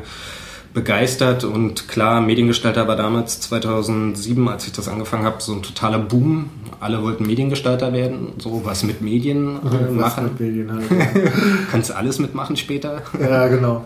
[0.73, 5.99] begeistert und klar, Mediengestalter war damals 2007, als ich das angefangen habe, so ein totaler
[5.99, 6.49] Boom.
[6.81, 10.25] Alle wollten Mediengestalter werden, so was mit Medien äh, machen.
[10.25, 11.31] Mit Medien halt, ja.
[11.71, 13.03] Kannst alles mitmachen später.
[13.19, 13.85] Ja, genau.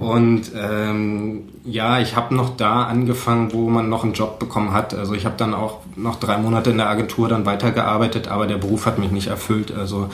[0.00, 4.94] Und ähm, ja, ich habe noch da angefangen, wo man noch einen Job bekommen hat.
[4.94, 8.56] Also ich habe dann auch noch drei Monate in der Agentur dann weitergearbeitet, aber der
[8.56, 9.74] Beruf hat mich nicht erfüllt.
[9.76, 10.08] Also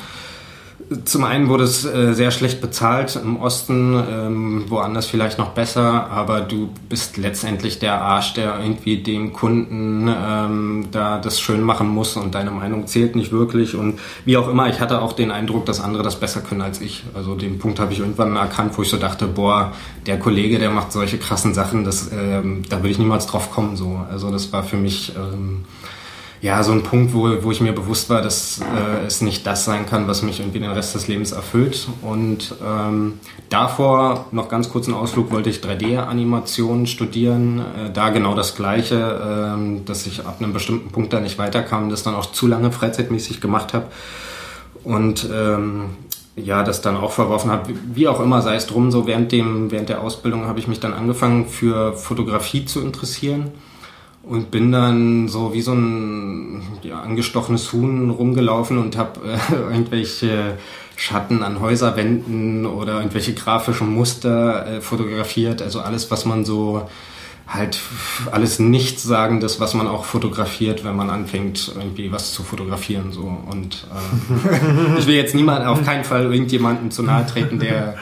[1.04, 6.10] zum einen wurde es äh, sehr schlecht bezahlt im Osten, ähm, woanders vielleicht noch besser,
[6.10, 11.88] aber du bist letztendlich der Arsch, der irgendwie dem Kunden ähm, da das schön machen
[11.88, 15.32] muss und deine Meinung zählt nicht wirklich und wie auch immer, ich hatte auch den
[15.32, 17.02] Eindruck, dass andere das besser können als ich.
[17.14, 19.72] Also den Punkt habe ich irgendwann erkannt, wo ich so dachte, boah,
[20.06, 23.76] der Kollege, der macht solche krassen Sachen, das, ähm, da will ich niemals drauf kommen.
[23.76, 24.00] So.
[24.10, 25.64] Also das war für mich ähm,
[26.42, 29.64] ja, so ein Punkt, wo, wo ich mir bewusst war, dass äh, es nicht das
[29.64, 31.88] sein kann, was mich irgendwie den Rest des Lebens erfüllt.
[32.02, 33.14] Und ähm,
[33.48, 37.60] davor, noch ganz kurzen Ausflug, wollte ich 3D-Animation studieren.
[37.60, 41.88] Äh, da genau das Gleiche, äh, dass ich ab einem bestimmten Punkt da nicht weiterkam,
[41.88, 43.86] das dann auch zu lange freizeitmäßig gemacht habe.
[44.84, 45.86] Und ähm,
[46.36, 47.72] ja, das dann auch verworfen habe.
[47.94, 50.80] Wie auch immer, sei es drum, so während, dem, während der Ausbildung habe ich mich
[50.80, 53.52] dann angefangen für Fotografie zu interessieren
[54.26, 60.58] und bin dann so wie so ein ja, angestochenes Huhn rumgelaufen und habe äh, irgendwelche
[60.96, 65.62] Schatten an Häuserwänden oder irgendwelche grafischen Muster äh, fotografiert.
[65.62, 66.88] Also alles, was man so
[67.46, 67.78] halt
[68.32, 73.12] alles Nichtssagendes, was man auch fotografiert, wenn man anfängt, irgendwie was zu fotografieren.
[73.12, 73.30] So.
[73.48, 77.96] Und äh, ich will jetzt niemand, auf keinen Fall irgendjemanden zu nahe treten, der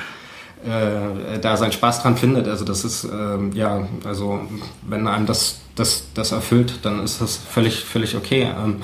[0.65, 2.49] äh, da seinen Spaß dran findet.
[2.49, 4.41] Also das ist, ähm, ja, also
[4.87, 8.49] wenn einem das, das, das erfüllt, dann ist das völlig, völlig okay.
[8.65, 8.77] Ähm,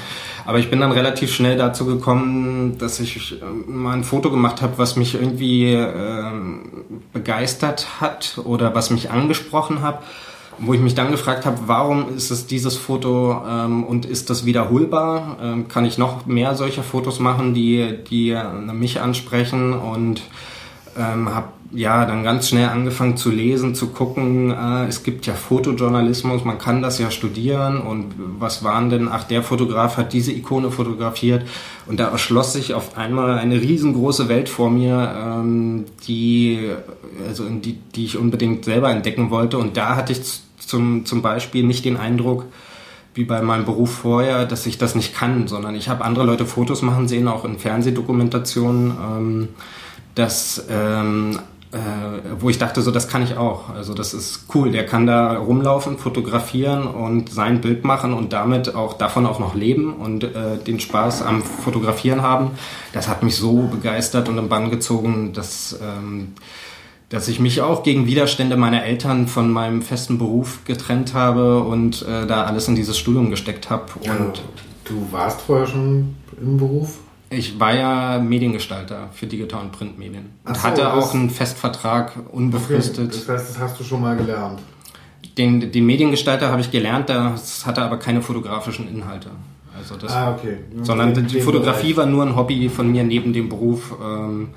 [0.45, 4.63] aber ich bin dann relativ schnell dazu gekommen, dass ich äh, mal ein Foto gemacht
[4.63, 6.33] habe, was mich irgendwie äh,
[7.13, 10.03] begeistert hat oder was mich angesprochen hat
[10.63, 14.45] wo ich mich dann gefragt habe, warum ist es dieses Foto ähm, und ist das
[14.45, 15.39] wiederholbar?
[15.41, 18.39] Ähm, kann ich noch mehr solcher Fotos machen, die, die
[18.75, 20.21] mich ansprechen und
[20.99, 25.35] ähm, habe ja dann ganz schnell angefangen zu lesen, zu gucken, äh, es gibt ja
[25.35, 30.33] Fotojournalismus, man kann das ja studieren und was waren denn, ach der Fotograf hat diese
[30.33, 31.47] Ikone fotografiert
[31.87, 36.71] und da erschloss sich auf einmal eine riesengroße Welt vor mir, ähm, die,
[37.29, 40.21] also die, die ich unbedingt selber entdecken wollte und da hatte ich
[40.59, 42.47] zum, zum Beispiel nicht den Eindruck,
[43.15, 46.47] wie bei meinem Beruf vorher, dass ich das nicht kann, sondern ich habe andere Leute
[46.47, 49.49] Fotos machen sehen, auch in Fernsehdokumentationen, ähm,
[50.15, 51.39] dass ähm,
[51.73, 51.77] äh,
[52.41, 53.71] wo ich dachte, so das kann ich auch.
[53.71, 54.73] Also das ist cool.
[54.73, 59.55] Der kann da rumlaufen, fotografieren und sein Bild machen und damit auch davon auch noch
[59.55, 62.53] leben und äh, den Spaß am Fotografieren haben.
[62.93, 66.35] Das hat mich so begeistert und im Bann gezogen, dass ähm,
[67.11, 72.03] dass ich mich auch gegen Widerstände meiner Eltern von meinem festen Beruf getrennt habe und
[72.03, 73.87] äh, da alles in dieses Studium gesteckt habe.
[74.03, 74.15] Ja,
[74.85, 76.99] du warst vorher schon im Beruf?
[77.33, 83.07] Ich war ja Mediengestalter für Digital- und Printmedien und so, hatte auch einen Festvertrag unbefristet.
[83.07, 84.59] Okay, das heißt, das hast du schon mal gelernt.
[85.39, 89.31] den, den Mediengestalter habe ich gelernt, das hatte aber keine fotografischen Inhalte.
[89.79, 90.59] Also das, ah, okay.
[90.83, 94.49] Sondern die Fotografie war nur ein Hobby von mir neben dem Beruf, ähm,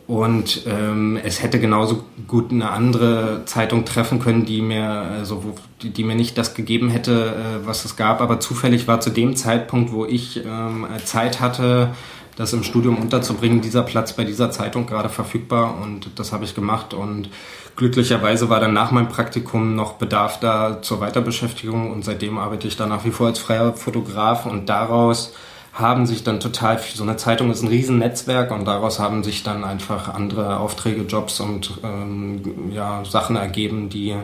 [0.06, 5.54] Und ähm, es hätte genauso gut eine andere Zeitung treffen können, die mir, also wo,
[5.82, 8.20] die, die mir nicht das gegeben hätte, äh, was es gab.
[8.20, 11.90] Aber zufällig war zu dem Zeitpunkt, wo ich ähm, Zeit hatte,
[12.36, 15.76] das im Studium unterzubringen, dieser Platz bei dieser Zeitung gerade verfügbar.
[15.82, 16.94] Und das habe ich gemacht.
[16.94, 17.28] Und
[17.74, 21.90] glücklicherweise war dann nach meinem Praktikum noch Bedarf da zur Weiterbeschäftigung.
[21.90, 24.46] Und seitdem arbeite ich da nach wie vor als freier Fotograf.
[24.46, 25.32] Und daraus
[25.76, 29.62] haben sich dann total, so eine Zeitung ist ein Riesennetzwerk und daraus haben sich dann
[29.62, 34.14] einfach andere Aufträge, Jobs und ähm, ja, Sachen ergeben, die,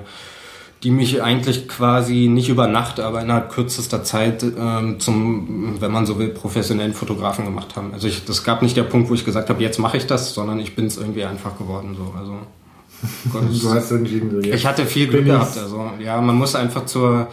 [0.82, 6.07] die mich eigentlich quasi nicht über Nacht, aber innerhalb kürzester Zeit ähm, zum, wenn man
[6.07, 7.92] so will, professionellen Fotografen gemacht haben.
[7.92, 10.32] Also ich, das gab nicht der Punkt, wo ich gesagt habe, jetzt mache ich das,
[10.32, 11.94] sondern ich bin es irgendwie einfach geworden.
[11.98, 12.14] So.
[12.18, 15.59] Also, du hast entschieden, ich hatte viel Glück gehabt.
[15.59, 17.28] Also ja, man muss einfach zur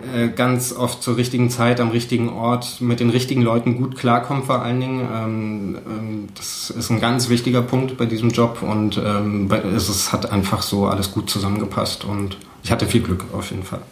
[0.00, 4.44] äh, ganz oft zur richtigen Zeit am richtigen Ort mit den richtigen Leuten gut klarkommen
[4.44, 5.00] vor allen Dingen.
[5.12, 10.12] Ähm, ähm, das ist ein ganz wichtiger Punkt bei diesem Job und ähm, es, es
[10.12, 13.82] hat einfach so alles gut zusammengepasst und ich hatte viel Glück auf jeden Fall.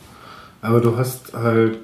[0.62, 1.78] Aber du hast halt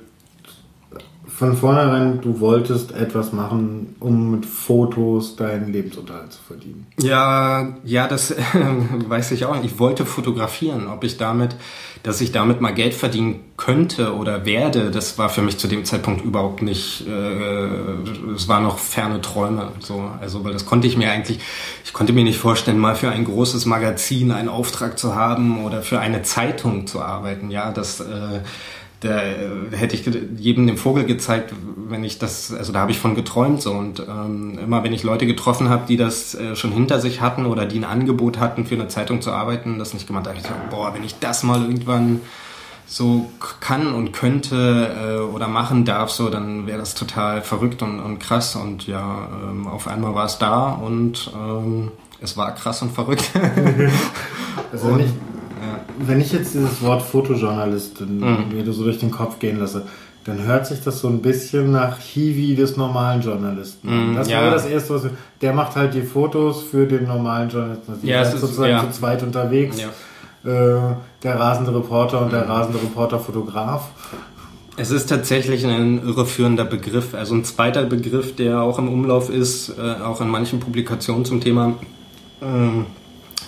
[1.35, 6.87] von vornherein, du wolltest etwas machen, um mit Fotos deinen Lebensunterhalt zu verdienen.
[7.01, 8.37] Ja, ja, das äh,
[9.09, 9.63] weiß ich auch.
[9.65, 10.87] Ich wollte fotografieren.
[10.89, 11.57] Ob ich damit,
[12.03, 15.85] dass ich damit mal Geld verdienen könnte oder werde, das war für mich zu dem
[15.85, 17.07] Zeitpunkt überhaupt nicht.
[17.09, 19.73] Äh, es war noch ferne Träume.
[19.81, 21.41] So, also weil das konnte ich mir eigentlich.
[21.85, 25.83] Ich konnte mir nicht vorstellen, mal für ein großes Magazin einen Auftrag zu haben oder
[25.83, 27.51] für eine Zeitung zu arbeiten.
[27.51, 28.01] Ja, das.
[28.01, 28.41] Äh,
[29.03, 31.53] da äh, hätte ich jedem den Vogel gezeigt,
[31.89, 35.03] wenn ich das, also da habe ich von geträumt so und ähm, immer wenn ich
[35.03, 38.65] Leute getroffen habe, die das äh, schon hinter sich hatten oder die ein Angebot hatten
[38.65, 41.43] für eine Zeitung zu arbeiten, das nicht gemacht habe, ich so, boah, wenn ich das
[41.43, 42.21] mal irgendwann
[42.87, 43.31] so
[43.61, 48.21] kann und könnte äh, oder machen darf, so dann wäre das total verrückt und, und
[48.21, 51.91] krass und ja, ähm, auf einmal war es da und ähm,
[52.21, 53.31] es war krass und verrückt.
[54.73, 55.15] also und, nicht
[55.99, 58.57] wenn ich jetzt dieses Wort Fotojournalistin mhm.
[58.57, 59.85] mir so durch den Kopf gehen lasse,
[60.25, 64.13] dann hört sich das so ein bisschen nach Hiwi des normalen Journalisten.
[64.13, 64.41] Mm, das ja.
[64.41, 65.07] wäre das erste, was
[65.41, 67.95] der macht halt die Fotos für den normalen Journalisten.
[68.03, 68.81] Die ja, sind sozusagen ja.
[68.81, 69.79] zu zweit unterwegs.
[69.81, 69.89] Ja.
[70.45, 72.51] Äh, der rasende Reporter und der mhm.
[72.51, 73.91] rasende Reporter Fotograf.
[74.77, 77.15] Es ist tatsächlich ein irreführender Begriff.
[77.15, 81.41] Also ein zweiter Begriff, der auch im Umlauf ist, äh, auch in manchen Publikationen zum
[81.41, 81.75] Thema
[82.41, 82.47] äh,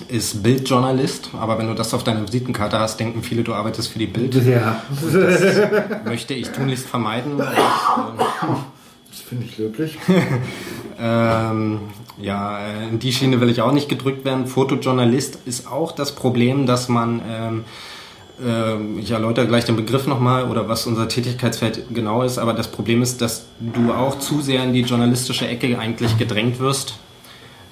[0.09, 3.99] ist Bildjournalist, aber wenn du das auf deiner Visitenkarte hast, denken viele, du arbeitest für
[3.99, 4.35] die Bild.
[4.35, 4.83] Ja.
[4.91, 7.39] das möchte ich tunlichst vermeiden.
[7.39, 7.49] Das,
[9.11, 9.99] das finde ich löblich.
[11.01, 11.81] ähm,
[12.21, 12.59] ja,
[12.91, 14.47] in die Schiene will ich auch nicht gedrückt werden.
[14.47, 17.65] Fotojournalist ist auch das Problem, dass man, ähm,
[18.45, 22.69] äh, ich erläutere gleich den Begriff nochmal oder was unser Tätigkeitsfeld genau ist, aber das
[22.69, 26.95] Problem ist, dass du auch zu sehr in die journalistische Ecke eigentlich gedrängt wirst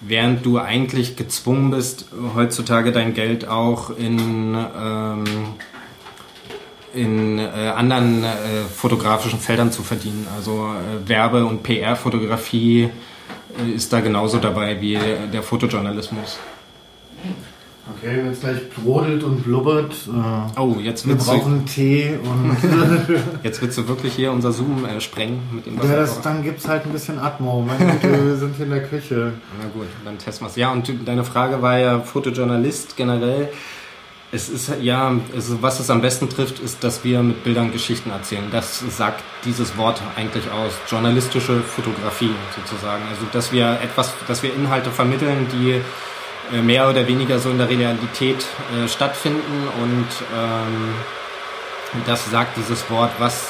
[0.06, 5.24] während du eigentlich gezwungen bist, heutzutage dein Geld auch in, ähm,
[6.92, 10.26] in äh, anderen äh, fotografischen Feldern zu verdienen.
[10.36, 12.90] Also äh, Werbe- und PR-Fotografie
[13.58, 14.98] äh, ist da genauso dabei wie
[15.32, 16.38] der Fotojournalismus.
[17.98, 19.92] Okay, wenn es gleich brodelt und blubbert.
[20.08, 22.56] Äh, oh, jetzt wir brauchen du, Tee und.
[23.42, 25.90] jetzt willst du wirklich hier unser Zoom äh, sprengen mit dem Wasser.
[25.90, 27.62] Ja, das, dann gibt es halt ein bisschen Atmo.
[27.62, 29.32] Meine Güte, wir sind hier in der Küche.
[29.60, 30.56] Na gut, dann testen wir es.
[30.56, 33.48] Ja, und deine Frage war ja Fotojournalist generell.
[34.34, 38.10] Es ist ja, es, was es am besten trifft, ist, dass wir mit Bildern Geschichten
[38.10, 38.44] erzählen.
[38.50, 40.72] Das sagt dieses Wort eigentlich aus.
[40.88, 43.02] Journalistische Fotografie sozusagen.
[43.10, 45.82] Also, dass wir etwas, dass wir Inhalte vermitteln, die
[46.60, 48.44] mehr oder weniger so in der Realität
[48.76, 50.94] äh, stattfinden und ähm,
[52.06, 53.10] das sagt dieses Wort.
[53.18, 53.46] Was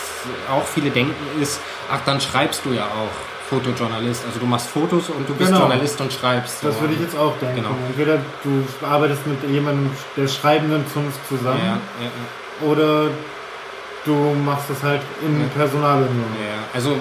[0.51, 3.33] auch viele denken ist, ach, dann schreibst du ja auch.
[3.53, 4.25] Fotojournalist.
[4.25, 5.67] Also du machst Fotos und du bist genau.
[5.67, 6.65] Journalist und schreibst.
[6.65, 7.57] Das würde ich jetzt auch denken.
[7.57, 7.75] Genau.
[7.87, 13.11] Entweder du arbeitest mit jemandem der schreibenden Zunft zusammen ja, ja, oder
[14.05, 16.37] du machst das halt in Personalunion.
[16.41, 16.97] Ja, also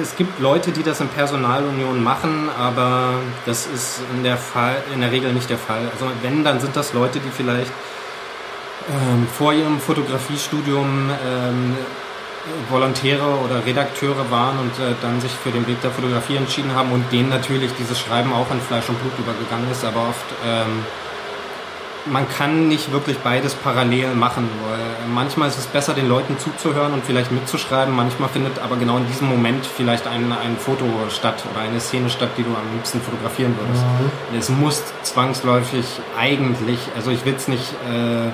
[0.00, 3.14] es gibt Leute, die das in Personalunion machen, aber
[3.46, 5.82] das ist in der, Fall, in der Regel nicht der Fall.
[5.92, 7.72] Also wenn, dann sind das Leute, die vielleicht
[8.88, 11.76] ähm, vor ihrem Fotografiestudium ähm,
[12.68, 16.92] Volontäre oder Redakteure waren und äh, dann sich für den Weg der Fotografie entschieden haben
[16.92, 20.84] und denen natürlich dieses Schreiben auch in Fleisch und Blut übergegangen ist, aber oft ähm,
[22.06, 26.92] man kann nicht wirklich beides parallel machen, weil manchmal ist es besser, den Leuten zuzuhören
[26.92, 31.44] und vielleicht mitzuschreiben, manchmal findet aber genau in diesem Moment vielleicht ein, ein Foto statt
[31.50, 33.84] oder eine Szene statt, die du am liebsten fotografieren würdest.
[33.84, 34.38] Mhm.
[34.38, 35.84] Es muss zwangsläufig
[36.18, 38.30] eigentlich, also ich will es nicht äh,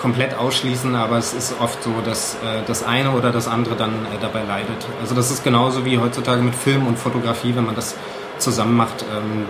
[0.00, 3.90] komplett ausschließen, aber es ist oft so, dass äh, das eine oder das andere dann
[3.90, 4.86] äh, dabei leidet.
[5.00, 7.96] Also das ist genauso wie heutzutage mit Film und Fotografie, wenn man das
[8.38, 9.44] zusammen macht, ähm,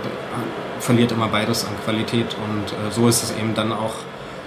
[0.80, 3.94] verliert immer beides an Qualität und äh, so ist es eben dann auch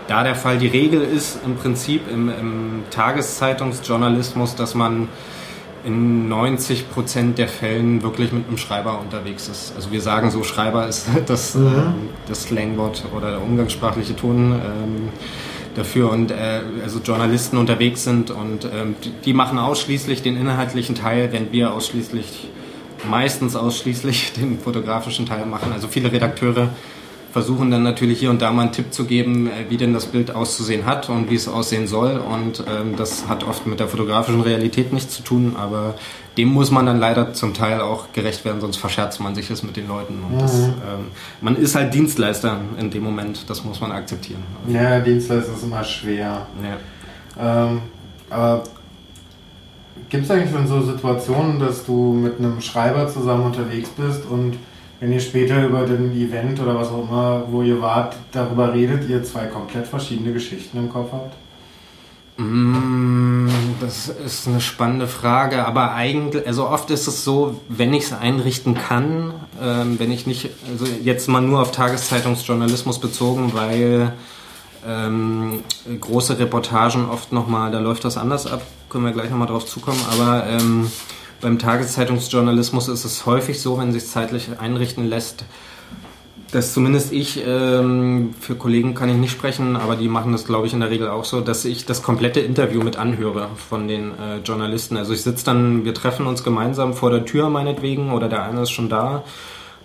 [0.08, 0.58] da der Fall.
[0.58, 5.08] Die Regel ist im Prinzip im, im Tageszeitungsjournalismus, dass man
[5.86, 9.74] in 90 Prozent der Fällen wirklich mit einem Schreiber unterwegs ist.
[9.76, 11.68] Also wir sagen so, Schreiber ist das, mhm.
[11.68, 11.94] ähm,
[12.28, 15.10] das Slangwort oder der umgangssprachliche Ton ähm,
[15.76, 20.96] dafür und äh, also Journalisten unterwegs sind und ähm, die, die, machen ausschließlich den inhaltlichen
[20.96, 22.50] Teil, während wir ausschließlich
[23.10, 25.72] meistens ausschließlich den fotografischen Teil machen.
[25.72, 26.70] Also viele Redakteure
[27.34, 30.06] versuchen dann natürlich hier und da mal einen Tipp zu geben, äh, wie denn das
[30.06, 32.18] Bild auszusehen hat und wie es aussehen soll.
[32.18, 35.96] Und ähm, das hat oft mit der fotografischen Realität nichts zu tun, aber
[36.38, 39.64] dem muss man dann leider zum Teil auch gerecht werden, sonst verscherzt man sich es
[39.64, 40.22] mit den Leuten.
[40.24, 40.40] Und mhm.
[40.40, 41.08] das, ähm,
[41.42, 44.44] man ist halt Dienstleister in dem Moment, das muss man akzeptieren.
[44.68, 46.46] Ja, Dienstleister ist immer schwer.
[47.38, 47.66] Ja.
[47.66, 47.82] Ähm,
[48.30, 48.64] aber
[50.10, 54.58] gibt es eigentlich schon so Situationen, dass du mit einem Schreiber zusammen unterwegs bist und
[55.00, 59.10] wenn ihr später über den Event oder was auch immer, wo ihr wart, darüber redet,
[59.10, 61.36] ihr zwei komplett verschiedene Geschichten im Kopf habt?
[62.38, 63.50] Mm,
[63.82, 68.14] das ist eine spannende Frage, aber eigentlich, also oft ist es so, wenn ich es
[68.14, 74.14] einrichten kann, ähm, wenn ich nicht, also jetzt mal nur auf Tageszeitungsjournalismus bezogen, weil
[74.88, 75.64] ähm,
[76.00, 80.00] große Reportagen oft nochmal, da läuft das anders ab, können wir gleich nochmal drauf zukommen,
[80.12, 80.92] aber ähm,
[81.42, 85.44] beim Tageszeitungsjournalismus ist es häufig so, wenn sich zeitlich einrichten lässt,
[86.54, 90.68] dass zumindest ich, ähm, für Kollegen kann ich nicht sprechen, aber die machen das, glaube
[90.68, 94.12] ich, in der Regel auch so, dass ich das komplette Interview mit anhöre von den
[94.12, 94.96] äh, Journalisten.
[94.96, 98.62] Also ich sitze dann, wir treffen uns gemeinsam vor der Tür meinetwegen oder der eine
[98.62, 99.24] ist schon da,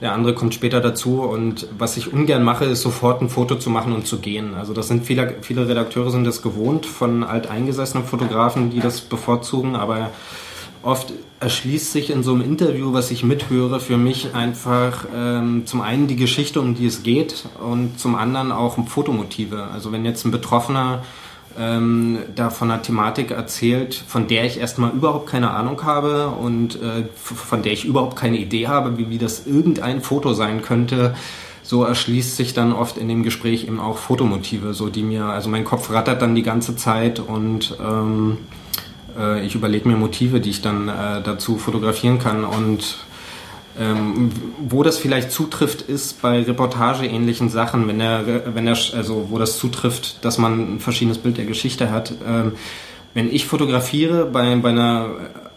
[0.01, 3.69] der andere kommt später dazu und was ich ungern mache, ist sofort ein Foto zu
[3.71, 4.55] machen und zu gehen.
[4.55, 9.75] Also das sind viele, viele Redakteure sind das gewohnt von alteingesessenen Fotografen, die das bevorzugen,
[9.75, 10.11] aber
[10.83, 15.81] oft erschließt sich in so einem Interview, was ich mithöre, für mich einfach ähm, zum
[15.81, 19.65] einen die Geschichte, um die es geht und zum anderen auch Fotomotive.
[19.73, 21.03] Also wenn jetzt ein Betroffener
[21.59, 26.81] ähm, da von einer Thematik erzählt, von der ich erstmal überhaupt keine Ahnung habe und
[26.83, 31.15] äh, von der ich überhaupt keine Idee habe, wie, wie das irgendein Foto sein könnte,
[31.63, 35.51] so erschließt sich dann oft in dem Gespräch eben auch Fotomotive, so die mir, also
[35.51, 38.39] mein Kopf rattert dann die ganze Zeit und ähm,
[39.19, 42.99] äh, ich überlege mir Motive, die ich dann äh, dazu fotografieren kann und
[43.79, 49.39] ähm, wo das vielleicht zutrifft, ist bei Reportageähnlichen Sachen, wenn er, wenn er, also wo
[49.39, 52.13] das zutrifft, dass man ein verschiedenes Bild der Geschichte hat.
[52.27, 52.53] Ähm,
[53.15, 55.11] wenn ich fotografiere bei, bei einer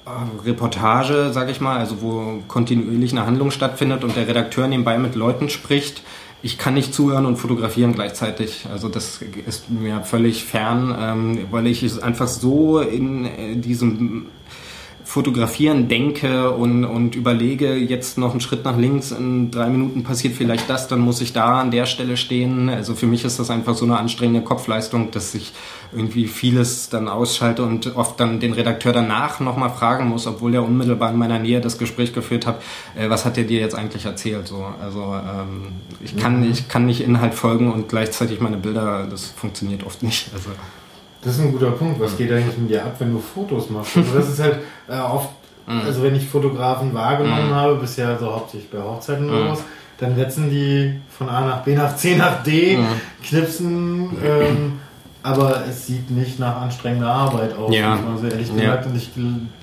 [0.05, 4.97] äh, Reportage, sage ich mal, also wo kontinuierlich eine Handlung stattfindet und der Redakteur nebenbei
[4.97, 6.01] mit Leuten spricht,
[6.43, 8.65] ich kann nicht zuhören und fotografieren gleichzeitig.
[8.71, 14.27] Also das ist mir völlig fern, ähm, weil ich es einfach so in äh, diesem
[15.11, 20.35] fotografieren denke und, und überlege, jetzt noch einen Schritt nach links, in drei Minuten passiert
[20.35, 22.69] vielleicht das, dann muss ich da an der Stelle stehen.
[22.69, 25.51] Also für mich ist das einfach so eine anstrengende Kopfleistung, dass ich
[25.91, 30.63] irgendwie vieles dann ausschalte und oft dann den Redakteur danach nochmal fragen muss, obwohl er
[30.63, 32.61] unmittelbar in meiner Nähe das Gespräch geführt hat,
[32.95, 34.47] äh, was hat er dir jetzt eigentlich erzählt?
[34.47, 36.51] So, also ähm, ich, kann, mhm.
[36.51, 40.29] ich kann nicht Inhalt folgen und gleichzeitig meine Bilder, das funktioniert oft nicht.
[40.33, 40.51] Also.
[41.23, 41.99] Das ist ein guter Punkt.
[41.99, 43.95] Was geht eigentlich mit dir ab, wenn du Fotos machst?
[43.97, 44.59] Also das ist halt
[44.89, 45.29] äh, oft,
[45.67, 45.81] mhm.
[45.81, 47.55] also wenn ich Fotografen wahrgenommen mhm.
[47.55, 49.49] habe, bisher so hauptsächlich bei Hochzeiten oder mhm.
[49.49, 49.63] was,
[49.99, 52.79] dann setzen die von A nach B nach C nach D,
[53.23, 54.79] knipsen ähm,
[55.23, 57.73] aber es sieht nicht nach anstrengender Arbeit aus.
[57.73, 57.99] Ja.
[58.11, 58.89] Also ehrlich gesagt, ja.
[58.89, 59.09] und ich,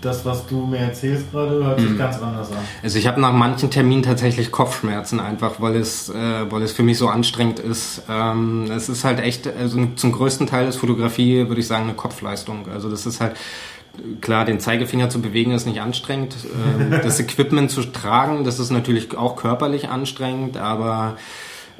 [0.00, 1.98] das, was du mir erzählst gerade, hört sich mhm.
[1.98, 2.58] ganz anders an.
[2.82, 6.84] Also ich habe nach manchen Terminen tatsächlich Kopfschmerzen einfach, weil es, äh, weil es für
[6.84, 8.02] mich so anstrengend ist.
[8.08, 11.94] Ähm, es ist halt echt, also zum größten Teil ist Fotografie, würde ich sagen, eine
[11.94, 12.68] Kopfleistung.
[12.72, 13.36] Also das ist halt
[14.20, 16.36] klar, den Zeigefinger zu bewegen ist nicht anstrengend.
[16.80, 21.16] Ähm, das Equipment zu tragen, das ist natürlich auch körperlich anstrengend, aber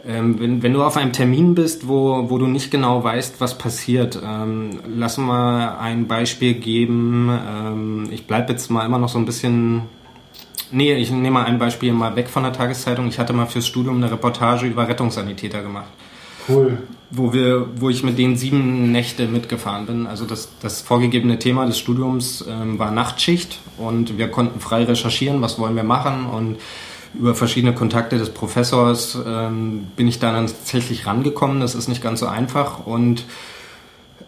[0.06, 3.58] ähm, wenn, wenn, du auf einem Termin bist, wo, wo du nicht genau weißt, was
[3.58, 7.30] passiert, ähm, lass mal ein Beispiel geben.
[7.30, 9.82] Ähm, ich bleibe jetzt mal immer noch so ein bisschen.
[10.70, 13.08] Nee, ich nehme mal ein Beispiel mal weg von der Tageszeitung.
[13.08, 15.88] Ich hatte mal fürs Studium eine Reportage über Rettungssanitäter gemacht.
[16.48, 16.78] Cool.
[17.10, 20.06] Wo, wir, wo ich mit denen sieben Nächte mitgefahren bin.
[20.06, 25.40] Also das, das vorgegebene Thema des Studiums ähm, war Nachtschicht und wir konnten frei recherchieren,
[25.40, 26.56] was wollen wir machen und
[27.14, 31.60] über verschiedene Kontakte des Professors ähm, bin ich dann tatsächlich rangekommen.
[31.60, 32.86] Das ist nicht ganz so einfach.
[32.86, 33.24] Und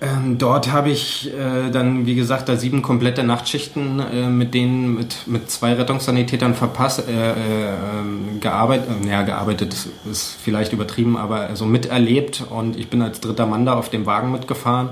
[0.01, 4.95] ähm, dort habe ich äh, dann, wie gesagt, da sieben komplette Nachtschichten äh, mit denen,
[4.95, 7.35] mit, mit zwei Rettungssanitätern verpasst, äh, äh,
[8.41, 9.75] gearbeitet, äh, ja, gearbeitet
[10.11, 12.45] ist vielleicht übertrieben, aber also miterlebt.
[12.49, 14.91] Und ich bin als dritter Mann da auf dem Wagen mitgefahren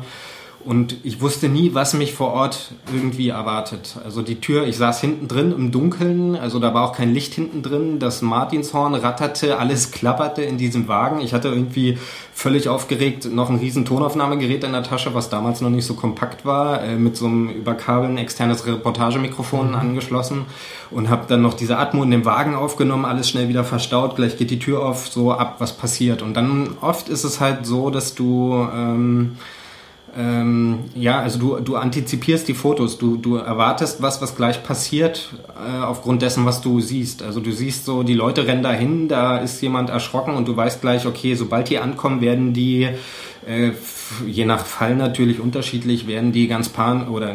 [0.64, 3.96] und ich wusste nie, was mich vor Ort irgendwie erwartet.
[4.04, 7.32] Also die Tür, ich saß hinten drin im Dunkeln, also da war auch kein Licht
[7.32, 8.00] hinten drin.
[8.00, 11.20] Das Martinshorn ratterte, alles klapperte in diesem Wagen.
[11.20, 11.96] Ich hatte irgendwie
[12.34, 16.44] völlig aufgeregt noch ein riesen Tonaufnahmegerät in der Tasche, was damals noch nicht so kompakt
[16.44, 19.74] war, äh, mit so einem über Kabel ein externes Reportagemikrofon mhm.
[19.76, 20.46] angeschlossen
[20.90, 24.36] und habe dann noch diese Atmo in dem Wagen aufgenommen, alles schnell wieder verstaut, gleich
[24.36, 26.20] geht die Tür auf, so ab, was passiert.
[26.20, 28.66] Und dann oft ist es halt so, dass du...
[28.74, 29.36] Ähm,
[30.16, 35.30] ähm, ja, also du, du antizipierst die Fotos, du, du erwartest was, was gleich passiert,
[35.56, 37.22] äh, aufgrund dessen, was du siehst.
[37.22, 40.80] Also du siehst so, die Leute rennen dahin, da ist jemand erschrocken und du weißt
[40.80, 42.88] gleich, okay, sobald die ankommen, werden die
[43.48, 43.72] äh,
[44.26, 47.34] je nach Fall natürlich unterschiedlich, werden die ganz pan oder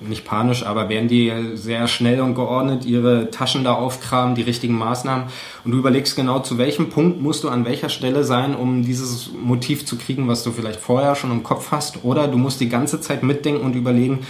[0.00, 4.74] nicht panisch, aber werden die sehr schnell und geordnet ihre Taschen da aufkramen, die richtigen
[4.74, 5.26] Maßnahmen?
[5.64, 9.30] Und du überlegst genau, zu welchem Punkt musst du an welcher Stelle sein, um dieses
[9.32, 12.04] Motiv zu kriegen, was du vielleicht vorher schon im Kopf hast?
[12.04, 14.26] Oder du musst die ganze Zeit mitdenken und überlegen,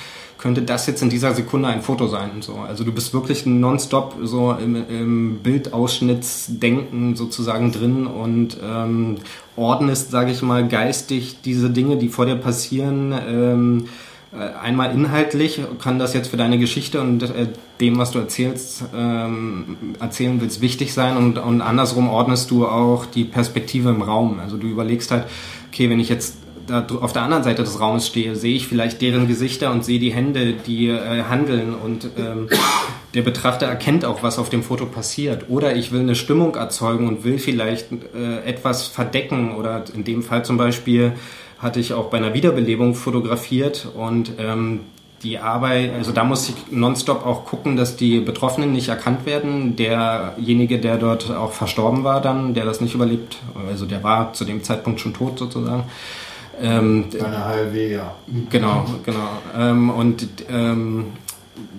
[0.46, 2.40] könnte das jetzt in dieser Sekunde ein Foto sein.
[2.40, 2.54] So.
[2.54, 9.16] Also du bist wirklich nonstop so im, im Bildausschnittsdenken sozusagen drin und ähm,
[9.56, 13.12] ordnest, sage ich mal, geistig diese Dinge, die vor dir passieren.
[13.28, 13.88] Ähm,
[14.32, 17.48] äh, einmal inhaltlich kann das jetzt für deine Geschichte und äh,
[17.80, 23.04] dem, was du erzählst, ähm, erzählen willst, wichtig sein und, und andersrum ordnest du auch
[23.04, 24.38] die Perspektive im Raum.
[24.38, 25.24] Also du überlegst halt,
[25.72, 26.36] okay, wenn ich jetzt
[26.66, 29.98] da auf der anderen Seite des Raumes stehe, sehe ich vielleicht deren Gesichter und sehe
[29.98, 32.48] die Hände, die äh, handeln und ähm,
[33.14, 35.48] der Betrachter erkennt auch, was auf dem Foto passiert.
[35.48, 40.22] Oder ich will eine Stimmung erzeugen und will vielleicht äh, etwas verdecken oder in dem
[40.22, 41.12] Fall zum Beispiel
[41.58, 44.80] hatte ich auch bei einer Wiederbelebung fotografiert und ähm,
[45.22, 49.74] die Arbeit, also da muss ich nonstop auch gucken, dass die Betroffenen nicht erkannt werden.
[49.74, 53.38] Derjenige, der dort auch verstorben war dann, der das nicht überlebt,
[53.68, 55.84] also der war zu dem Zeitpunkt schon tot sozusagen,
[56.60, 58.14] ähm, Eine halbe, ja.
[58.50, 59.28] Genau, genau.
[59.56, 61.06] Ähm, und ähm,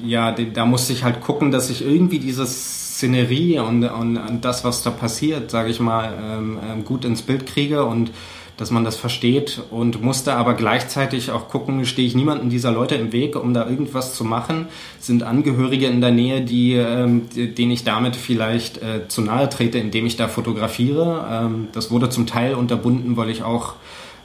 [0.03, 4.63] ja, da musste ich halt gucken, dass ich irgendwie diese Szenerie und, und, und das,
[4.63, 8.11] was da passiert, sage ich mal, ähm, ähm, gut ins Bild kriege und
[8.57, 12.95] dass man das versteht und musste aber gleichzeitig auch gucken, stehe ich niemanden dieser Leute
[12.95, 14.67] im Weg, um da irgendwas zu machen?
[14.99, 19.77] Sind Angehörige in der Nähe, die, ähm, denen ich damit vielleicht äh, zu nahe trete,
[19.77, 21.27] indem ich da fotografiere?
[21.29, 23.75] Ähm, das wurde zum Teil unterbunden, weil ich auch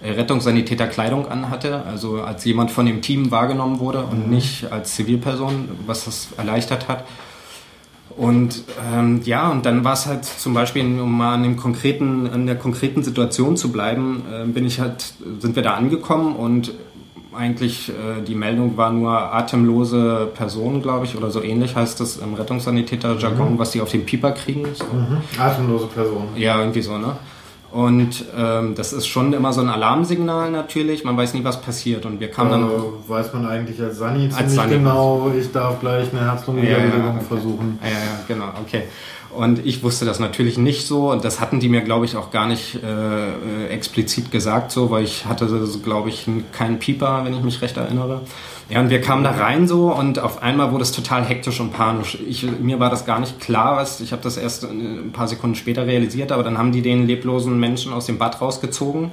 [0.05, 4.35] Rettungssanitäter Kleidung anhatte, also als jemand von dem Team wahrgenommen wurde und mhm.
[4.35, 7.05] nicht als Zivilperson, was das erleichtert hat.
[8.17, 12.29] Und ähm, ja, und dann war es halt zum Beispiel, um mal an dem konkreten,
[12.29, 16.73] an der konkreten Situation zu bleiben, äh, bin ich halt, sind wir da angekommen und
[17.35, 22.19] eigentlich äh, die Meldung war nur atemlose Personen, glaube ich, oder so ähnlich heißt das
[22.19, 23.59] im Rettungssanitäter-Jargon, mhm.
[23.59, 24.67] was die auf den Pieper kriegen.
[24.75, 24.85] So.
[24.85, 25.19] Mhm.
[25.39, 26.29] Atemlose Personen.
[26.37, 27.17] Ja, irgendwie so, ne?
[27.73, 31.05] Und ähm, das ist schon immer so ein Alarmsignal natürlich.
[31.05, 32.05] Man weiß nie, was passiert.
[32.05, 32.65] Und wir kamen dann.
[32.65, 37.07] Äh, weiß man eigentlich als Sani ziemlich Sani genau, ich darf gleich eine Herz-Lungen-Wiederbelebung ja,
[37.07, 37.25] ja, okay.
[37.27, 37.79] versuchen.
[37.83, 38.83] Ja, ja, genau, okay.
[39.31, 42.31] Und ich wusste das natürlich nicht so und das hatten die mir, glaube ich, auch
[42.31, 45.47] gar nicht äh, explizit gesagt so, weil ich hatte,
[45.83, 48.21] glaube ich, keinen Pieper, wenn ich mich recht erinnere.
[48.73, 51.75] Ja, und wir kamen da rein so und auf einmal wurde es total hektisch und
[51.75, 52.17] panisch.
[52.27, 55.57] Ich, mir war das gar nicht klar, was, ich habe das erst ein paar Sekunden
[55.57, 59.13] später realisiert, aber dann haben die den leblosen Menschen aus dem Bad rausgezogen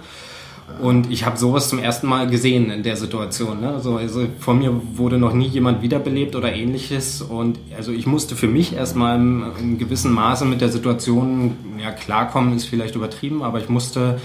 [0.81, 3.59] und ich habe sowas zum ersten Mal gesehen in der Situation.
[3.59, 3.73] Ne?
[3.73, 7.21] Also, also vor mir wurde noch nie jemand wiederbelebt oder ähnliches.
[7.21, 11.91] Und also ich musste für mich erstmal in, in gewissem Maße mit der Situation ja,
[11.91, 14.21] klarkommen, ist vielleicht übertrieben, aber ich musste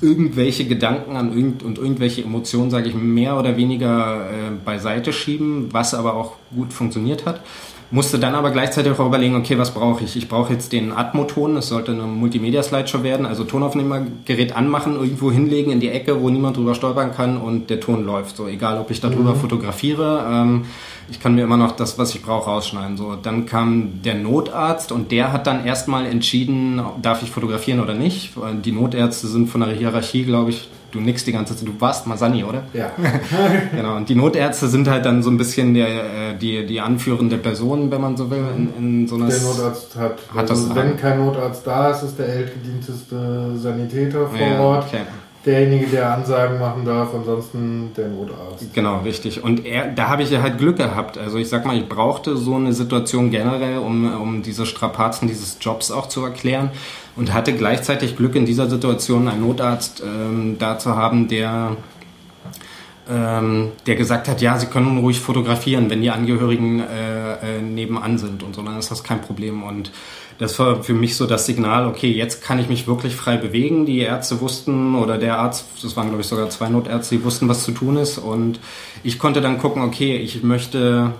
[0.00, 5.72] irgendwelche Gedanken an irgend und irgendwelche Emotionen, sage ich, mehr oder weniger äh, beiseite schieben,
[5.72, 7.40] was aber auch gut funktioniert hat
[7.90, 10.16] musste dann aber gleichzeitig auch überlegen, okay, was brauche ich?
[10.16, 15.70] Ich brauche jetzt den Atmo-Ton, es sollte eine Multimedia-Slideshow werden, also Tonaufnehmergerät anmachen, irgendwo hinlegen
[15.70, 18.36] in die Ecke, wo niemand drüber stolpern kann und der Ton läuft.
[18.36, 19.38] So, egal ob ich darüber mhm.
[19.38, 20.64] fotografiere, ähm,
[21.10, 22.96] ich kann mir immer noch das, was ich brauche, rausschneiden.
[22.96, 27.94] So, dann kam der Notarzt und der hat dann erstmal entschieden, darf ich fotografieren oder
[27.94, 28.32] nicht.
[28.64, 32.06] Die Notärzte sind von der Hierarchie, glaube ich, du nix die ganze Zeit, du warst
[32.06, 32.62] Masani, oder?
[32.72, 32.92] Ja.
[33.74, 33.96] genau.
[33.96, 37.90] Und die Notärzte sind halt dann so ein bisschen der, äh, die, die anführende Person,
[37.90, 39.28] wenn man so will, in, in so einer.
[39.28, 44.28] Der Notarzt hat, hat also das wenn kein Notarzt da ist, ist der ältgedienteste Sanitäter
[44.28, 44.86] vor ja, Ort.
[44.86, 45.02] Okay
[45.46, 48.72] derjenige, der Ansagen machen darf, ansonsten der Notarzt.
[48.72, 49.44] Genau, richtig.
[49.44, 51.18] Und er, da habe ich ja halt Glück gehabt.
[51.18, 55.58] Also ich sag mal, ich brauchte so eine Situation generell, um, um diese Strapazen dieses
[55.60, 56.70] Jobs auch zu erklären
[57.16, 61.76] und hatte gleichzeitig Glück in dieser Situation einen Notarzt ähm, da zu haben, der
[63.08, 68.16] ähm, der gesagt hat, ja, Sie können ruhig fotografieren, wenn die Angehörigen äh, äh, nebenan
[68.16, 69.62] sind und so, dann ist das kein Problem.
[69.62, 69.90] Und
[70.38, 73.86] das war für mich so das Signal, okay, jetzt kann ich mich wirklich frei bewegen.
[73.86, 77.48] Die Ärzte wussten oder der Arzt, das waren glaube ich sogar zwei Notärzte, die wussten,
[77.48, 78.18] was zu tun ist.
[78.18, 78.58] Und
[79.02, 81.12] ich konnte dann gucken, okay, ich möchte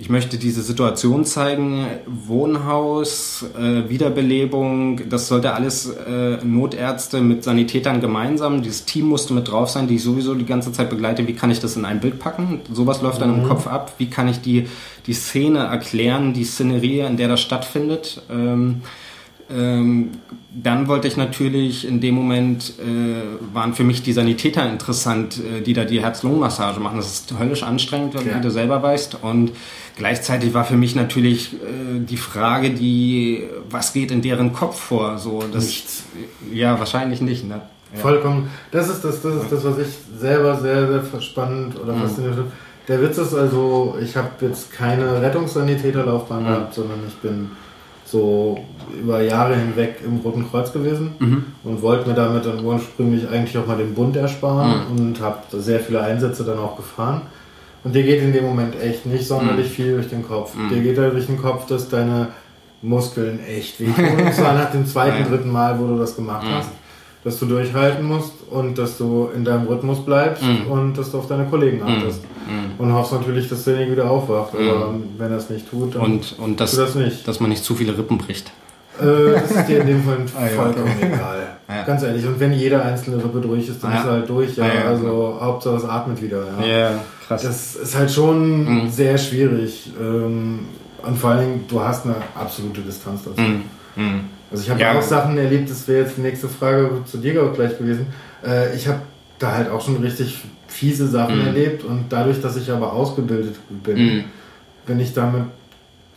[0.00, 8.00] ich möchte diese Situation zeigen, Wohnhaus, äh, Wiederbelebung, das sollte alles äh, Notärzte mit Sanitätern
[8.00, 8.62] gemeinsam.
[8.62, 11.26] Dieses Team musste mit drauf sein, die ich sowieso die ganze Zeit begleite.
[11.26, 12.60] Wie kann ich das in ein Bild packen?
[12.72, 13.42] Sowas läuft dann mhm.
[13.42, 13.94] im Kopf ab.
[13.98, 14.68] Wie kann ich die,
[15.06, 18.22] die Szene erklären, die Szenerie, in der das stattfindet?
[18.30, 18.82] Ähm,
[19.50, 20.10] ähm,
[20.50, 25.60] dann wollte ich natürlich in dem Moment, äh, waren für mich die Sanitäter interessant, äh,
[25.62, 26.96] die da die Herz-Lungen-Massage machen.
[26.96, 28.20] Das ist höllisch anstrengend, ja.
[28.36, 29.22] wie du selber weißt.
[29.22, 29.52] Und
[29.96, 35.18] gleichzeitig war für mich natürlich äh, die Frage, die, was geht in deren Kopf vor?
[35.18, 36.04] So, das, Nichts.
[36.52, 37.48] Ja, wahrscheinlich nicht.
[37.48, 37.60] Ne?
[37.94, 38.00] Ja.
[38.00, 38.50] Vollkommen.
[38.70, 39.88] Das ist das, das ist das, was ich
[40.18, 42.00] selber sehr, sehr spannend oder mhm.
[42.02, 42.52] faszinierend finde.
[42.88, 46.46] Der Witz ist also, ich habe jetzt keine Rettungssanitäterlaufbahn mhm.
[46.46, 47.50] gehabt, sondern ich bin
[48.10, 48.58] so
[49.02, 51.44] über Jahre hinweg im Roten Kreuz gewesen mhm.
[51.64, 54.98] und wollte mir damit dann ursprünglich eigentlich auch mal den Bund ersparen mhm.
[54.98, 57.22] und habe sehr viele Einsätze dann auch gefahren.
[57.84, 59.72] Und dir geht in dem Moment echt nicht sonderlich mhm.
[59.72, 60.54] viel durch den Kopf.
[60.54, 60.68] Mhm.
[60.70, 62.28] Dir geht halt durch den Kopf, dass deine
[62.80, 64.26] Muskeln echt wehtun.
[64.26, 66.54] Und zwar nach dem zweiten, dritten Mal, wo du das gemacht mhm.
[66.54, 66.70] hast
[67.28, 70.70] dass du durchhalten musst und dass du in deinem Rhythmus bleibst mm.
[70.70, 71.82] und dass du auf deine Kollegen mhm.
[71.82, 72.22] achtest.
[72.24, 72.80] Mm.
[72.80, 74.54] Und hoffst natürlich, dass derjenige wieder aufwacht.
[74.54, 74.68] Mm.
[74.70, 77.28] Aber wenn er es nicht tut, dann und, und das, das nicht.
[77.28, 78.50] dass man nicht zu viele Rippen bricht.
[78.98, 81.06] Äh, das ist dir in dem Fall ah, vollkommen okay.
[81.12, 81.46] egal.
[81.68, 81.82] Ja.
[81.82, 82.26] Ganz ehrlich.
[82.26, 83.98] Und wenn jede einzelne Rippe durch ist, dann ja.
[83.98, 84.56] ist er halt durch.
[84.56, 84.66] Ja.
[84.66, 85.38] ja also genau.
[85.38, 86.44] Hauptsache es atmet wieder.
[86.66, 86.92] Ja,
[87.26, 87.42] krass.
[87.42, 88.90] Das ist halt schon mhm.
[88.90, 89.90] sehr schwierig.
[90.00, 90.60] Ähm,
[91.02, 93.42] und vor allen Dingen, du hast eine absolute Distanz dazu.
[94.50, 94.98] Also ich habe ja.
[94.98, 98.06] auch Sachen erlebt, das wäre jetzt die nächste Frage zu dir auch gleich gewesen.
[98.44, 99.00] Äh, ich habe
[99.38, 101.46] da halt auch schon richtig fiese Sachen mhm.
[101.46, 104.24] erlebt und dadurch, dass ich aber ausgebildet bin, mhm.
[104.86, 105.44] bin ich damit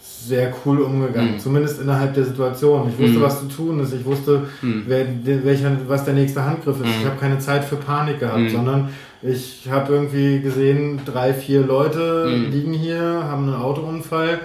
[0.02, 1.40] sehr cool umgegangen, mhm.
[1.40, 2.90] zumindest innerhalb der Situation.
[2.90, 3.22] Ich wusste, mhm.
[3.22, 4.84] was zu tun ist, ich wusste, mhm.
[4.86, 5.06] wer,
[5.44, 6.90] welcher, was der nächste Handgriff ist.
[6.90, 7.10] Ich mhm.
[7.10, 8.90] habe keine Zeit für Panik gehabt, sondern
[9.24, 14.40] ich habe irgendwie gesehen, drei, vier Leute liegen hier, haben einen Autounfall,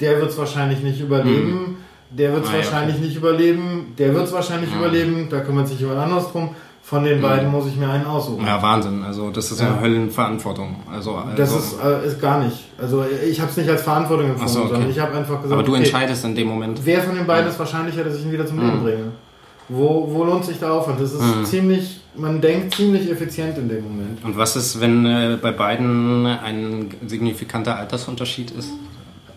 [0.00, 1.78] der wird es wahrscheinlich nicht überleben
[2.10, 3.04] der wird es ah, wahrscheinlich okay.
[3.06, 4.78] nicht überleben, der wird es wahrscheinlich mhm.
[4.78, 6.50] überleben, da kümmert sich jemand anderes drum.
[6.82, 7.52] Von den beiden mhm.
[7.52, 8.46] muss ich mir einen aussuchen.
[8.46, 9.02] Ja, Wahnsinn.
[9.02, 10.76] Also das ist ja, eine Höllenverantwortung.
[10.90, 12.64] Also, also das ist, äh, ist gar nicht.
[12.78, 14.68] Also ich habe es nicht als Verantwortung empfunden, so, okay.
[14.70, 15.52] sondern ich habe einfach gesagt.
[15.52, 16.80] Aber du okay, entscheidest in dem Moment.
[16.82, 17.50] Wer von den beiden ja.
[17.50, 18.82] ist wahrscheinlicher, dass ich ihn wieder zum Leben mhm.
[18.82, 19.04] bringe?
[19.68, 20.98] Wo, wo lohnt sich der Aufwand?
[20.98, 21.44] Das ist mhm.
[21.44, 24.24] ziemlich, man denkt ziemlich effizient in dem Moment.
[24.24, 28.70] Und was ist, wenn äh, bei beiden ein signifikanter Altersunterschied ist?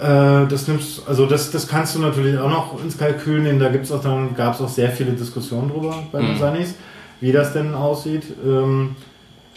[0.01, 3.59] Äh, das nimmst, also das, das kannst du natürlich auch noch ins Kalkül nehmen.
[3.59, 6.39] Da gibt's auch dann gab es auch sehr viele Diskussionen drüber bei den mhm.
[6.39, 6.73] Sunnies,
[7.19, 8.23] wie das denn aussieht.
[8.43, 8.95] Ähm,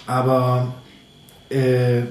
[0.06, 0.74] aber
[1.48, 2.02] äh,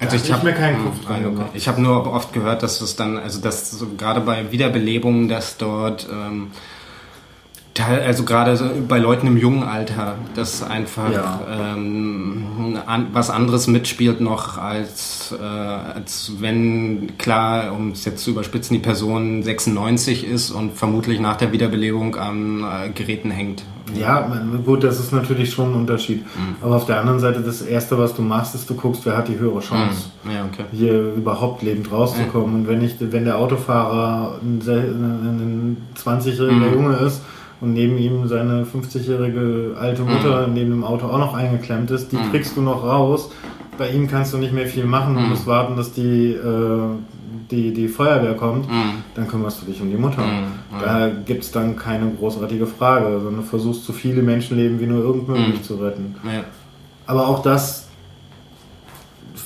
[0.00, 1.44] also ich habe mir keinen Kopf dran okay.
[1.54, 5.58] Ich habe nur oft gehört, dass es dann, also dass so gerade bei Wiederbelebungen, dass
[5.58, 6.50] dort ähm,
[7.80, 8.58] Also gerade
[8.88, 11.40] bei Leuten im jungen Alter, dass einfach ja.
[11.50, 18.30] ähm, an, was anderes mitspielt noch, als, äh, als wenn, klar, um es jetzt zu
[18.30, 23.62] überspitzen, die Person 96 ist und vermutlich nach der Wiederbelebung an äh, Geräten hängt.
[23.94, 24.30] Ja,
[24.64, 26.22] gut, das ist natürlich schon ein Unterschied.
[26.22, 26.56] Mhm.
[26.60, 29.28] Aber auf der anderen Seite, das Erste, was du machst, ist, du guckst, wer hat
[29.28, 30.30] die höhere Chance, mhm.
[30.30, 30.64] ja, okay.
[30.72, 32.52] hier überhaupt lebend rauszukommen.
[32.52, 32.58] Ja.
[32.58, 36.74] Und wenn, ich, wenn der Autofahrer ein, ein 20-jähriger mhm.
[36.74, 37.22] Junge ist,
[37.60, 40.54] und neben ihm seine 50-jährige alte Mutter mhm.
[40.54, 42.30] neben dem Auto auch noch eingeklemmt ist, die mhm.
[42.30, 43.30] kriegst du noch raus.
[43.76, 45.28] Bei ihm kannst du nicht mehr viel machen, du mhm.
[45.30, 46.80] musst warten, dass die, äh,
[47.50, 49.02] die, die Feuerwehr kommt, mhm.
[49.14, 50.22] dann kümmerst du dich um die Mutter.
[50.22, 50.80] Mhm.
[50.80, 55.02] Da gibt es dann keine großartige Frage, sondern du versuchst so viele Menschenleben wie nur
[55.02, 56.14] irgend möglich zu retten.
[56.24, 56.44] Ja.
[57.06, 57.87] Aber auch das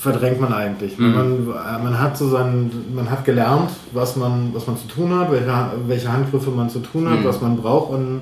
[0.03, 0.97] verdrängt man eigentlich.
[0.99, 1.13] Mhm.
[1.13, 1.45] Man,
[1.83, 5.53] man, hat so sein, man hat gelernt, was man, was man zu tun hat, welche,
[5.87, 7.23] welche Handgriffe man zu tun hat, mhm.
[7.23, 8.21] was man braucht an,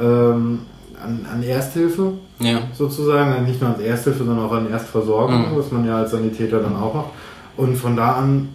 [0.00, 0.60] ähm,
[1.04, 2.60] an, an Ersthilfe ja.
[2.72, 3.44] sozusagen.
[3.44, 5.58] Nicht nur als Ersthilfe, sondern auch an Erstversorgung, mhm.
[5.58, 7.10] was man ja als Sanitäter dann auch macht.
[7.58, 8.48] Und von da an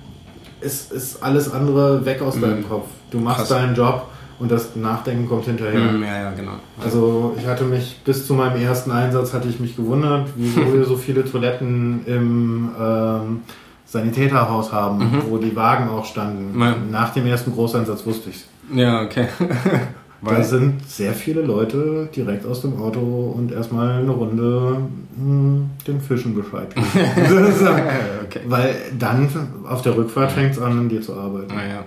[0.59, 2.69] ist, ist alles andere weg aus deinem mhm.
[2.69, 2.88] Kopf.
[3.11, 3.49] Du machst Krass.
[3.49, 4.07] deinen Job
[4.43, 5.79] und das Nachdenken kommt hinterher.
[5.79, 6.51] Mm, ja, ja, genau.
[6.83, 10.83] Also ich hatte mich, bis zu meinem ersten Einsatz hatte ich mich gewundert, wieso wir
[10.83, 13.41] so viele Toiletten im ähm,
[13.85, 15.21] Sanitäterhaus haben, mhm.
[15.29, 16.59] wo die Wagen auch standen.
[16.59, 16.75] Ja.
[16.91, 18.47] Nach dem ersten Großeinsatz wusste ich es.
[18.75, 19.29] Ja, okay.
[20.26, 24.78] da sind sehr viele Leute direkt aus dem Auto und erstmal eine Runde
[25.15, 26.67] mh, hm, den Fischen Bescheid
[28.26, 28.39] okay.
[28.47, 29.30] Weil dann
[29.67, 31.53] auf der Rückfahrt fängt es an, an dir zu arbeiten.
[31.53, 31.86] Ja, ja.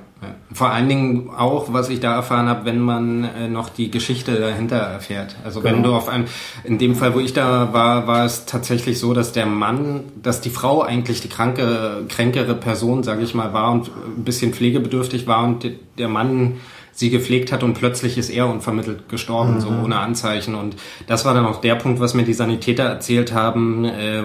[0.52, 4.36] Vor allen Dingen auch, was ich da erfahren habe, wenn man äh, noch die Geschichte
[4.36, 5.36] dahinter erfährt.
[5.44, 5.74] Also genau.
[5.74, 6.24] wenn du auf einem,
[6.64, 10.40] in dem Fall, wo ich da war, war es tatsächlich so, dass der Mann, dass
[10.40, 15.26] die Frau eigentlich die kranke, kränkere Person, sage ich mal, war und ein bisschen pflegebedürftig
[15.26, 16.54] war und der Mann
[16.96, 19.60] sie gepflegt hat und plötzlich ist er unvermittelt gestorben, mhm.
[19.60, 20.54] so ohne Anzeichen.
[20.54, 20.76] Und
[21.06, 24.24] das war dann auch der Punkt, was mir die Sanitäter erzählt haben, äh,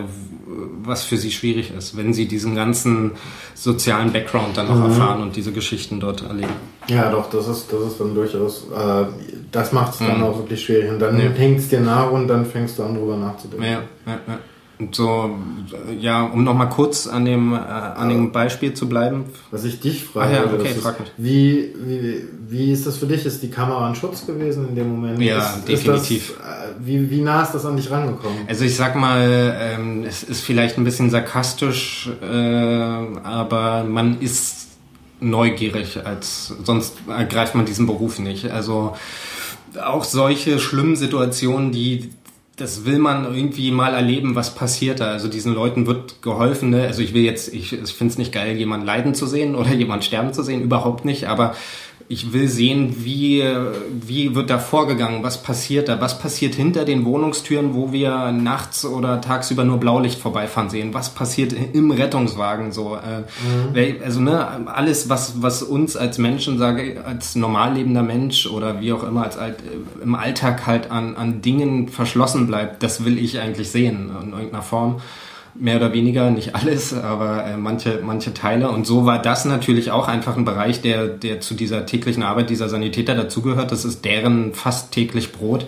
[0.84, 3.12] was für sie schwierig ist, wenn sie diesen ganzen
[3.54, 4.86] sozialen Background dann auch mhm.
[4.86, 6.54] erfahren und diese Geschichten dort erleben.
[6.88, 9.06] Ja, doch, das ist, das ist dann durchaus, äh,
[9.52, 10.24] das macht es dann mhm.
[10.24, 10.90] auch wirklich schwierig.
[10.90, 11.30] Und dann ja.
[11.30, 13.66] hängt es dir nach und dann fängst du an, drüber nachzudenken.
[13.66, 14.40] Ja, ja, ja.
[14.82, 15.30] Und so,
[16.00, 19.26] ja, um nochmal kurz an dem, äh, an dem Beispiel zu bleiben.
[19.52, 23.24] Was ich dich frage, ah, ja, okay, ist, wie, wie, wie ist das für dich?
[23.24, 25.22] Ist die Kamera ein Schutz gewesen in dem Moment?
[25.22, 26.30] Ja, ist, definitiv.
[26.32, 28.40] Ist das, äh, wie, wie nah ist das an dich rangekommen?
[28.48, 34.68] Also ich sag mal, ähm, es ist vielleicht ein bisschen sarkastisch, äh, aber man ist
[35.20, 38.50] neugierig, als sonst ergreift man diesen Beruf nicht.
[38.50, 38.96] Also
[39.80, 42.10] auch solche schlimmen Situationen, die
[42.62, 45.08] das will man irgendwie mal erleben, was passiert da.
[45.12, 46.70] Also diesen Leuten wird geholfen.
[46.70, 46.84] Ne?
[46.84, 49.70] Also ich will jetzt, ich, ich finde es nicht geil, jemanden leiden zu sehen oder
[49.74, 51.28] jemanden sterben zu sehen, überhaupt nicht.
[51.28, 51.56] Aber
[52.12, 53.42] ich will sehen, wie,
[54.06, 58.84] wie wird da vorgegangen, was passiert da, was passiert hinter den Wohnungstüren, wo wir nachts
[58.84, 62.96] oder tagsüber nur Blaulicht vorbeifahren sehen, was passiert im Rettungswagen so.
[62.96, 63.22] Äh,
[63.78, 64.02] mhm.
[64.04, 68.92] Also ne, alles, was, was uns als Menschen, sage als normal lebender Mensch oder wie
[68.92, 69.58] auch immer, als alt,
[70.04, 74.64] im Alltag halt an, an Dingen verschlossen bleibt, das will ich eigentlich sehen in irgendeiner
[74.64, 75.02] Form
[75.56, 78.70] mehr oder weniger, nicht alles, aber äh, manche, manche Teile.
[78.70, 82.50] Und so war das natürlich auch einfach ein Bereich, der, der zu dieser täglichen Arbeit
[82.50, 83.72] dieser Sanitäter dazugehört.
[83.72, 85.66] Das ist deren fast täglich Brot.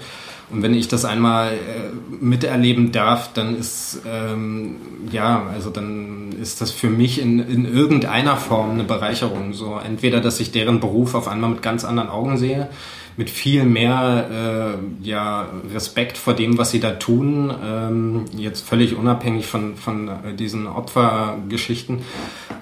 [0.49, 4.75] Und wenn ich das einmal äh, miterleben darf, dann ist ähm,
[5.11, 9.53] ja, also dann ist das für mich in, in irgendeiner Form eine Bereicherung.
[9.53, 12.69] So entweder, dass ich deren Beruf auf einmal mit ganz anderen Augen sehe,
[13.17, 18.95] mit viel mehr äh, ja, Respekt vor dem, was sie da tun, ähm, jetzt völlig
[18.95, 21.99] unabhängig von, von äh, diesen Opfergeschichten.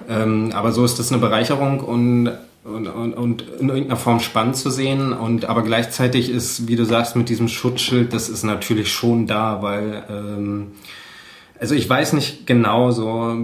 [0.08, 2.32] Ähm, aber so ist das eine Bereicherung und
[2.64, 5.12] und, und, und in irgendeiner Form spannend zu sehen.
[5.12, 9.62] Und aber gleichzeitig ist, wie du sagst, mit diesem Schutzschild, das ist natürlich schon da,
[9.62, 10.68] weil ähm,
[11.62, 13.36] also ich weiß nicht genau so.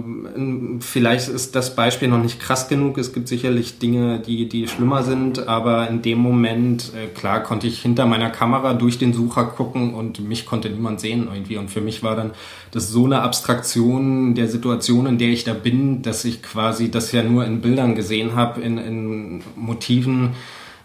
[0.81, 2.97] Vielleicht ist das Beispiel noch nicht krass genug.
[2.97, 7.67] Es gibt sicherlich Dinge, die, die schlimmer sind, aber in dem Moment, äh, klar, konnte
[7.67, 11.55] ich hinter meiner Kamera durch den Sucher gucken und mich konnte niemand sehen irgendwie.
[11.55, 12.31] Und für mich war dann
[12.71, 17.13] das so eine Abstraktion der Situation, in der ich da bin, dass ich quasi das
[17.13, 20.31] ja nur in Bildern gesehen habe, in, in Motiven,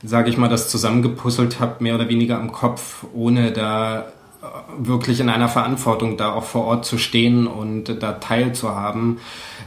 [0.05, 4.13] sage ich mal, das zusammengepuzzelt habe, mehr oder weniger am Kopf, ohne da
[4.79, 9.19] wirklich in einer Verantwortung, da auch vor Ort zu stehen und da teilzuhaben.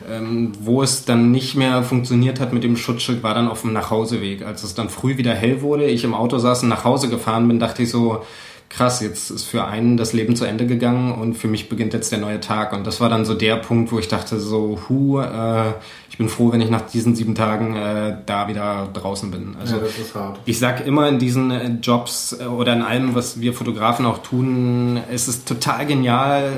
[0.09, 3.73] Ähm, wo es dann nicht mehr funktioniert hat mit dem Schutzschild, war dann auf dem
[3.73, 4.45] Nachhauseweg.
[4.45, 7.47] Als es dann früh wieder hell wurde, ich im Auto saß und nach Hause gefahren
[7.47, 8.23] bin, dachte ich so,
[8.69, 12.11] krass, jetzt ist für einen das Leben zu Ende gegangen und für mich beginnt jetzt
[12.11, 12.73] der neue Tag.
[12.73, 15.73] Und das war dann so der Punkt, wo ich dachte, so, hu, äh,
[16.09, 19.55] ich bin froh, wenn ich nach diesen sieben Tagen äh, da wieder draußen bin.
[19.59, 20.39] Also ja, das ist hart.
[20.45, 24.17] Ich sag immer in diesen äh, Jobs äh, oder in allem, was wir Fotografen auch
[24.19, 26.51] tun, es ist total genial,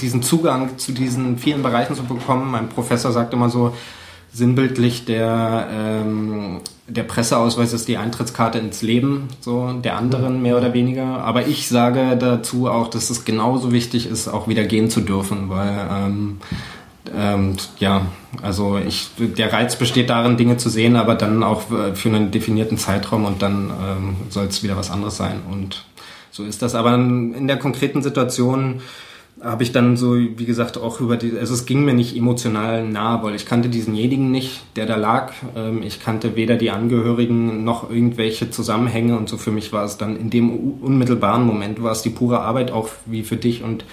[0.00, 2.50] diesen Zugang zu diesen vielen Bereichen zu bekommen.
[2.50, 3.72] Mein Professor sagt immer so,
[4.36, 10.74] sinnbildlich der, ähm, der Presseausweis ist die Eintrittskarte ins Leben, so der anderen mehr oder
[10.74, 11.24] weniger.
[11.24, 15.48] Aber ich sage dazu auch, dass es genauso wichtig ist, auch wieder gehen zu dürfen,
[15.48, 16.36] weil ähm,
[17.16, 18.06] ähm, ja,
[18.42, 21.62] also ich, der Reiz besteht darin, Dinge zu sehen, aber dann auch
[21.94, 25.40] für einen definierten Zeitraum und dann ähm, soll es wieder was anderes sein.
[25.50, 25.86] Und
[26.30, 26.74] so ist das.
[26.74, 28.82] Aber in der konkreten Situation
[29.46, 32.86] habe ich dann so, wie gesagt, auch über die, also es ging mir nicht emotional
[32.86, 35.32] nah, weil ich kannte diesenjenigen nicht, der da lag.
[35.54, 39.96] Ähm, ich kannte weder die Angehörigen noch irgendwelche Zusammenhänge und so für mich war es
[39.96, 43.84] dann in dem unmittelbaren Moment war es die pure Arbeit auch wie für dich und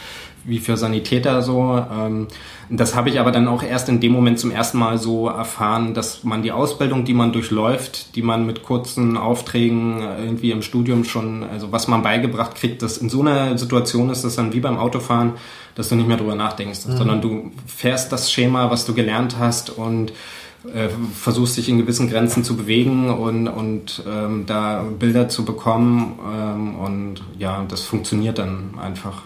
[0.45, 1.83] wie für Sanitäter so.
[1.91, 2.27] Ähm,
[2.69, 5.93] das habe ich aber dann auch erst in dem Moment zum ersten Mal so erfahren,
[5.93, 11.03] dass man die Ausbildung, die man durchläuft, die man mit kurzen Aufträgen irgendwie im Studium
[11.03, 14.59] schon, also was man beigebracht kriegt, dass in so einer Situation ist das dann wie
[14.59, 15.33] beim Autofahren,
[15.75, 16.97] dass du nicht mehr drüber nachdenkst, mhm.
[16.97, 20.13] sondern du fährst das Schema, was du gelernt hast und
[20.73, 26.17] äh, versuchst dich in gewissen Grenzen zu bewegen und, und ähm, da Bilder zu bekommen
[26.33, 29.23] ähm, und ja, das funktioniert dann einfach.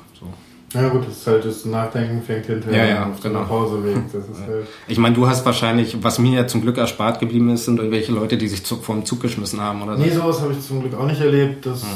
[0.73, 3.43] Ja gut, das ist halt das Nachdenken fängt hinterher ja, ja, auf genau.
[3.45, 3.95] Pauseweg.
[4.11, 7.49] Das ist halt ich meine, du hast wahrscheinlich, was mir ja zum Glück erspart geblieben
[7.49, 10.03] ist, sind irgendwelche Leute, die sich zu, vom Zug geschmissen haben oder so.
[10.03, 11.65] Nee, sowas habe ich zum Glück auch nicht erlebt.
[11.65, 11.89] Das hm.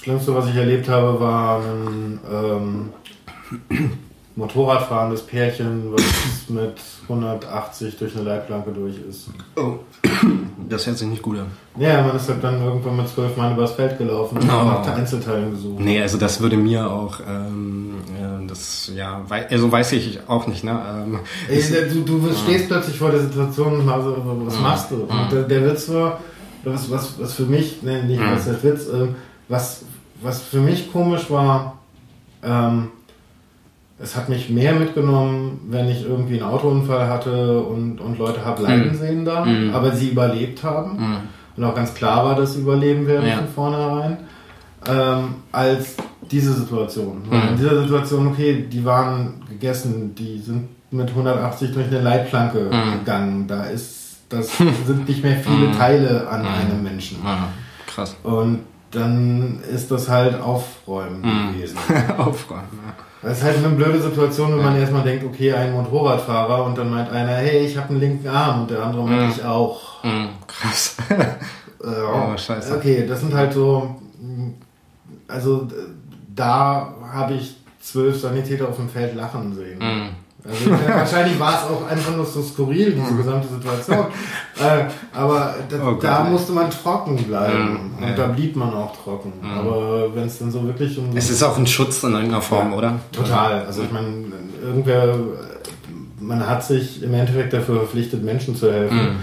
[0.00, 2.90] Schlimmste, was ich erlebt habe, war ein ähm,
[4.36, 6.02] Motorradfahrendes Pärchen, was
[6.48, 6.74] mit
[7.04, 9.28] 180 durch eine Leitplanke durch ist.
[9.56, 9.78] Oh.
[10.68, 11.46] Das hört sich nicht gut an.
[11.78, 14.64] Ja, man ist halt dann irgendwann mit zwölf Mann übers Feld gelaufen und oh.
[14.64, 15.78] nach Einzelteilen gesucht.
[15.78, 17.94] Nee, also das würde mir auch, ähm,
[18.48, 20.80] das, ja, also weiß ich auch nicht, ne?
[21.04, 21.62] Ähm, Ey,
[21.92, 24.16] du, du stehst plötzlich vor der Situation, also,
[24.46, 25.02] was machst du?
[25.02, 26.20] Und der, der Witz war,
[26.64, 29.08] was, was, was für mich, ne, nicht was der Witz, äh,
[29.48, 29.84] was,
[30.22, 31.78] was für mich komisch war,
[32.42, 32.88] ähm,
[33.98, 38.62] es hat mich mehr mitgenommen, wenn ich irgendwie einen Autounfall hatte und, und Leute habe
[38.62, 38.98] leiden mhm.
[38.98, 39.72] sehen da, mhm.
[39.72, 41.16] aber sie überlebt haben mhm.
[41.56, 43.36] und auch ganz klar war, dass sie überleben werden ja.
[43.36, 44.16] von vornherein,
[44.88, 45.96] ähm, als
[46.30, 47.22] diese Situation.
[47.30, 47.48] Mhm.
[47.50, 52.98] In dieser Situation, okay, die waren gegessen, die sind mit 180 durch eine Leitplanke mhm.
[52.98, 55.72] gegangen, da ist, das sind nicht mehr viele mhm.
[55.72, 57.18] Teile an einem Menschen.
[57.86, 58.16] Krass.
[58.24, 61.22] Und dann ist das halt Aufräumen
[61.52, 61.78] gewesen.
[62.18, 62.94] Aufräumen, ja.
[63.24, 66.90] Das ist halt eine blöde Situation, wenn man erstmal denkt, okay, ein Motorradfahrer und dann
[66.90, 69.38] meint einer, hey, ich habe einen linken Arm und der andere meint, mm.
[69.38, 70.04] ich auch.
[70.04, 70.96] Mm, krass.
[71.10, 72.76] äh, oh, scheiße.
[72.76, 73.96] Okay, das sind halt so,
[75.26, 75.66] also
[76.34, 79.78] da habe ich zwölf Sanitäter auf dem Feld lachen sehen.
[79.78, 80.23] Mm.
[80.46, 84.06] Also, wahrscheinlich war es auch einfach nur so skurril, diese gesamte Situation.
[84.60, 84.84] äh,
[85.14, 87.92] aber da, oh da musste man trocken bleiben.
[87.98, 88.16] Ja, und ja.
[88.16, 89.32] da blieb man auch trocken.
[89.40, 89.50] Mhm.
[89.50, 91.16] Aber wenn es dann so wirklich um.
[91.16, 93.00] Es ist auch ein Schutz in irgendeiner Form, ja, oder?
[93.10, 93.64] Total.
[93.64, 94.08] Also ich meine,
[94.62, 95.16] irgendwer,
[96.20, 98.96] man hat sich im Endeffekt dafür verpflichtet, Menschen zu helfen.
[98.96, 99.16] Mhm.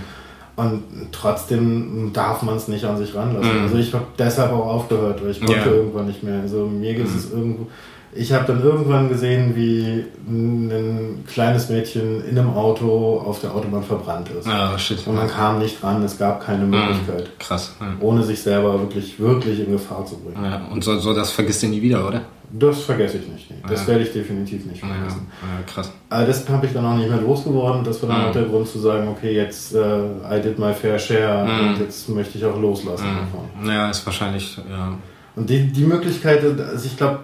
[0.55, 3.59] Und trotzdem darf man es nicht an sich ranlassen.
[3.59, 3.63] Mhm.
[3.63, 6.41] Also ich habe deshalb auch aufgehört, weil ich konnte irgendwann nicht mehr.
[6.41, 7.37] Also mir geht es mhm.
[7.37, 7.67] irgendwo
[8.13, 13.83] ich habe dann irgendwann gesehen, wie ein kleines Mädchen in einem Auto auf der Autobahn
[13.83, 14.47] verbrannt ist.
[14.47, 15.05] Ah, shit.
[15.07, 16.71] Und man kam nicht ran, es gab keine mhm.
[16.71, 17.23] Möglichkeit.
[17.23, 17.75] Mhm, krass.
[17.79, 17.93] Ja.
[18.01, 20.43] Ohne sich selber wirklich, wirklich in Gefahr zu bringen.
[20.43, 22.21] Ja, und so, so das vergisst du nie wieder, oder?
[22.53, 23.49] Das vergesse ich nicht.
[23.49, 23.57] Nee.
[23.67, 23.87] Das ja.
[23.87, 25.27] werde ich definitiv nicht vergessen.
[25.41, 25.89] Ja, krass.
[26.09, 27.85] Aber das habe ich dann auch nicht mehr losgeworden.
[27.85, 30.99] Das war dann auch der Grund zu sagen, okay, jetzt uh, I did my fair
[30.99, 31.69] share mhm.
[31.69, 33.69] und jetzt möchte ich auch loslassen davon.
[33.69, 34.97] Ja, ist wahrscheinlich, ja.
[35.33, 37.19] Und die, die Möglichkeit, also ich glaube,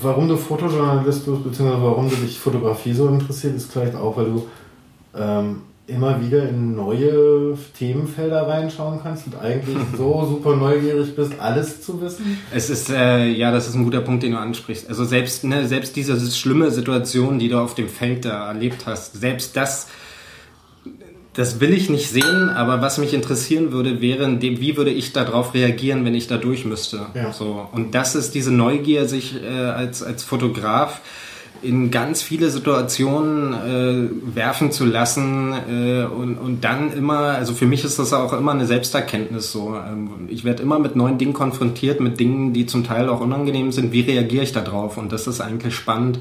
[0.00, 4.26] warum du Fotojournalist bist, beziehungsweise warum du dich Fotografie so interessiert, ist vielleicht auch, weil
[4.26, 4.46] du
[5.16, 11.82] ähm, immer wieder in neue Themenfelder reinschauen kannst und eigentlich so super neugierig bist, alles
[11.82, 12.38] zu wissen?
[12.52, 14.88] Es ist, äh, ja, das ist ein guter Punkt, den du ansprichst.
[14.88, 19.18] Also selbst, ne, selbst diese schlimme Situation, die du auf dem Feld da erlebt hast,
[19.20, 19.86] selbst das
[21.36, 25.52] das will ich nicht sehen, aber was mich interessieren würde, wäre, wie würde ich darauf
[25.52, 27.06] reagieren, wenn ich da durch müsste.
[27.14, 27.32] Ja.
[27.32, 27.68] So.
[27.72, 31.02] Und das ist diese Neugier, sich äh, als, als Fotograf
[31.62, 37.66] in ganz viele Situationen äh, werfen zu lassen äh, und, und dann immer, also für
[37.66, 39.76] mich ist das auch immer eine Selbsterkenntnis so.
[39.76, 43.72] Ähm, ich werde immer mit neuen Dingen konfrontiert, mit Dingen, die zum Teil auch unangenehm
[43.72, 43.92] sind.
[43.92, 44.96] Wie reagiere ich da drauf?
[44.96, 46.18] Und das ist eigentlich spannend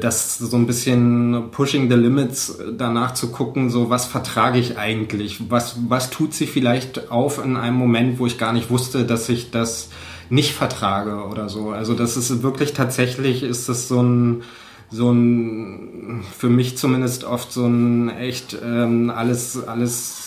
[0.00, 4.78] das so ein bisschen pushing the limits äh, danach zu gucken, so was vertrage ich
[4.78, 5.50] eigentlich?
[5.50, 9.28] Was, was tut sich vielleicht auf in einem Moment, wo ich gar nicht wusste, dass
[9.28, 9.88] ich das
[10.30, 11.70] nicht vertrage oder so.
[11.70, 14.42] Also das ist wirklich tatsächlich, ist das so ein,
[14.90, 20.21] so ein, für mich zumindest oft so ein echt ähm, alles, alles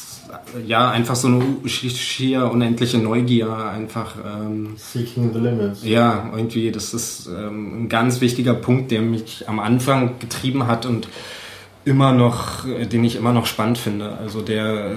[0.65, 4.15] ja, einfach so eine schier unendliche Neugier, einfach.
[4.25, 5.83] Ähm, Seeking the limits.
[5.83, 10.85] Ja, irgendwie, das ist ähm, ein ganz wichtiger Punkt, der mich am Anfang getrieben hat
[10.85, 11.07] und
[11.85, 14.17] immer noch, den ich immer noch spannend finde.
[14.17, 14.95] Also der,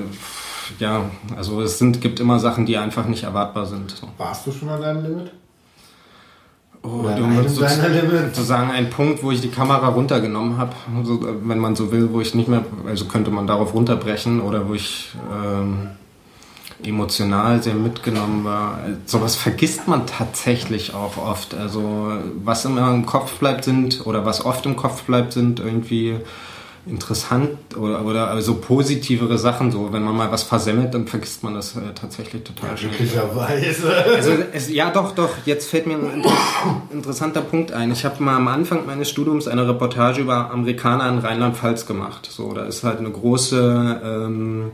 [0.78, 1.04] ja,
[1.36, 3.94] also es sind, gibt immer Sachen, die einfach nicht erwartbar sind.
[4.16, 5.32] Warst du schon an deinem Limit?
[6.88, 11.76] Oh, du musst sozusagen ein Punkt, wo ich die Kamera runtergenommen habe, also, wenn man
[11.76, 15.90] so will, wo ich nicht mehr, also könnte man darauf runterbrechen oder wo ich ähm,
[16.82, 18.78] emotional sehr mitgenommen war.
[19.04, 21.54] Sowas vergisst man tatsächlich auch oft.
[21.54, 22.12] Also
[22.44, 26.16] was immer im Kopf bleibt sind oder was oft im Kopf bleibt sind irgendwie
[26.88, 29.70] interessant oder, oder also positivere Sachen.
[29.70, 32.90] So, wenn man mal was versemmelt, dann vergisst man das äh, tatsächlich total schnell.
[32.90, 33.94] Glücklicherweise.
[34.14, 35.30] Also es, ja, doch, doch.
[35.44, 36.24] Jetzt fällt mir ein
[36.92, 37.92] interessanter Punkt ein.
[37.92, 42.28] Ich habe mal am Anfang meines Studiums eine Reportage über Amerikaner in Rheinland-Pfalz gemacht.
[42.30, 44.70] So, da ist halt eine große ähm,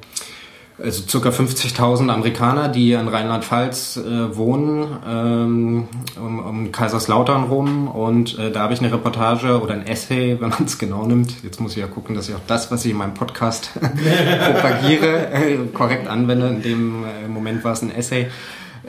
[0.83, 7.89] also circa 50.000 Amerikaner, die in Rheinland-Pfalz äh, wohnen, ähm, um, um Kaiserslautern rum.
[7.89, 11.43] Und äh, da habe ich eine Reportage oder ein Essay, wenn man es genau nimmt.
[11.45, 15.33] Jetzt muss ich ja gucken, dass ich auch das, was ich in meinem Podcast propagiere,
[15.33, 16.49] äh, korrekt anwende.
[16.49, 18.29] In dem äh, Moment war es ein Essay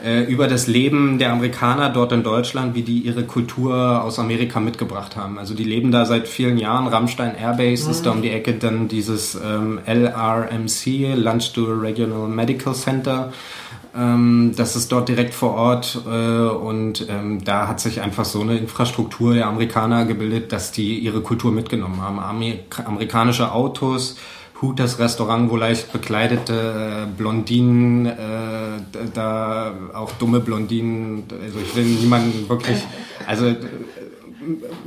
[0.03, 4.59] äh, über das Leben der Amerikaner dort in Deutschland, wie die ihre Kultur aus Amerika
[4.59, 5.39] mitgebracht haben.
[5.39, 6.88] Also die leben da seit vielen Jahren.
[6.88, 7.91] Rammstein Airbase mhm.
[7.91, 11.15] ist da um die Ecke dann dieses ähm, LRMC,
[11.53, 13.31] to Regional Medical Center.
[13.95, 18.41] Ähm, das ist dort direkt vor Ort äh, und ähm, da hat sich einfach so
[18.41, 22.19] eine Infrastruktur der Amerikaner gebildet, dass die ihre Kultur mitgenommen haben.
[22.19, 24.17] Amerik amerikanische Autos,
[24.61, 28.11] Hooters Restaurant, wo leicht bekleidete äh, Blondinen, äh,
[29.14, 32.77] da auch dumme Blondinen, also ich will niemanden wirklich,
[33.27, 33.56] also äh,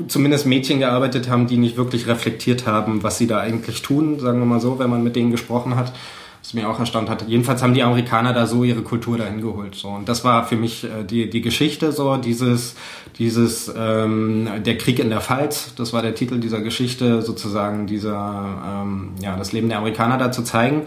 [0.07, 4.39] zumindest Mädchen gearbeitet haben, die nicht wirklich reflektiert haben, was sie da eigentlich tun, sagen
[4.39, 5.93] wir mal so, wenn man mit denen gesprochen hat
[6.40, 7.28] was mir auch erstaunt hat.
[7.28, 9.74] Jedenfalls haben die Amerikaner da so ihre Kultur dahin geholt.
[9.74, 9.89] So.
[9.89, 12.74] Und das war für mich äh, die, die Geschichte, so dieses,
[13.19, 18.82] dieses ähm, Der Krieg in der Pfalz, das war der Titel dieser Geschichte, sozusagen dieser,
[18.82, 20.82] ähm, ja, das Leben der Amerikaner da zu zeigen.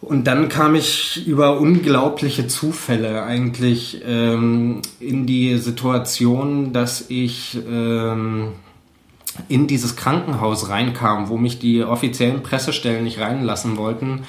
[0.00, 8.52] Und dann kam ich über unglaubliche Zufälle eigentlich ähm, in die Situation, dass ich ähm,
[9.48, 14.24] in dieses Krankenhaus reinkam, wo mich die offiziellen Pressestellen nicht reinlassen wollten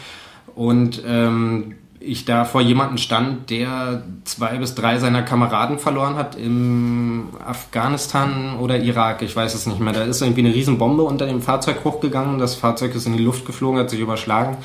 [0.56, 6.36] und ähm, ich da vor jemanden stand, der zwei bis drei seiner Kameraden verloren hat
[6.36, 9.94] im Afghanistan oder Irak, ich weiß es nicht mehr.
[9.94, 13.46] Da ist irgendwie eine Riesenbombe unter dem Fahrzeug hochgegangen, das Fahrzeug ist in die Luft
[13.46, 14.58] geflogen, hat sich überschlagen.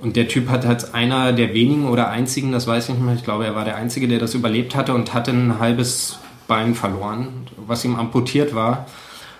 [0.00, 3.14] Und der Typ hat als einer der wenigen oder einzigen, das weiß ich nicht mehr,
[3.14, 6.18] ich glaube, er war der Einzige, der das überlebt hatte und hatte ein halbes
[6.48, 7.28] Bein verloren,
[7.68, 8.86] was ihm amputiert war.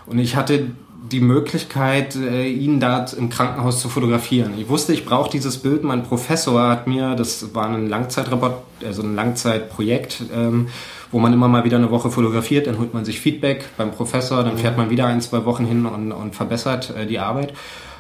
[0.07, 0.69] Und ich hatte
[1.11, 4.53] die Möglichkeit, äh, ihn da im Krankenhaus zu fotografieren.
[4.59, 5.83] Ich wusste, ich brauche dieses Bild.
[5.83, 10.69] Mein Professor hat mir, das war ein Langzeitreport, also ein Langzeitprojekt, ähm,
[11.11, 14.45] wo man immer mal wieder eine Woche fotografiert, dann holt man sich Feedback beim Professor,
[14.45, 17.53] dann fährt man wieder ein, zwei Wochen hin und, und verbessert äh, die Arbeit.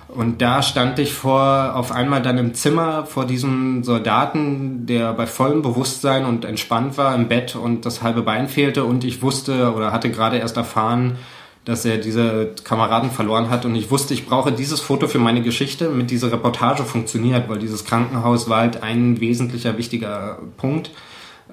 [0.09, 5.27] Und da stand ich vor, auf einmal dann im Zimmer vor diesem Soldaten, der bei
[5.27, 9.73] vollem Bewusstsein und entspannt war im Bett und das halbe Bein fehlte und ich wusste
[9.73, 11.17] oder hatte gerade erst erfahren,
[11.65, 13.65] dass er diese Kameraden verloren hat.
[13.65, 17.59] Und ich wusste, ich brauche dieses Foto für meine Geschichte, mit dieser Reportage funktioniert, weil
[17.59, 20.91] dieses Krankenhaus war halt ein wesentlicher, wichtiger Punkt,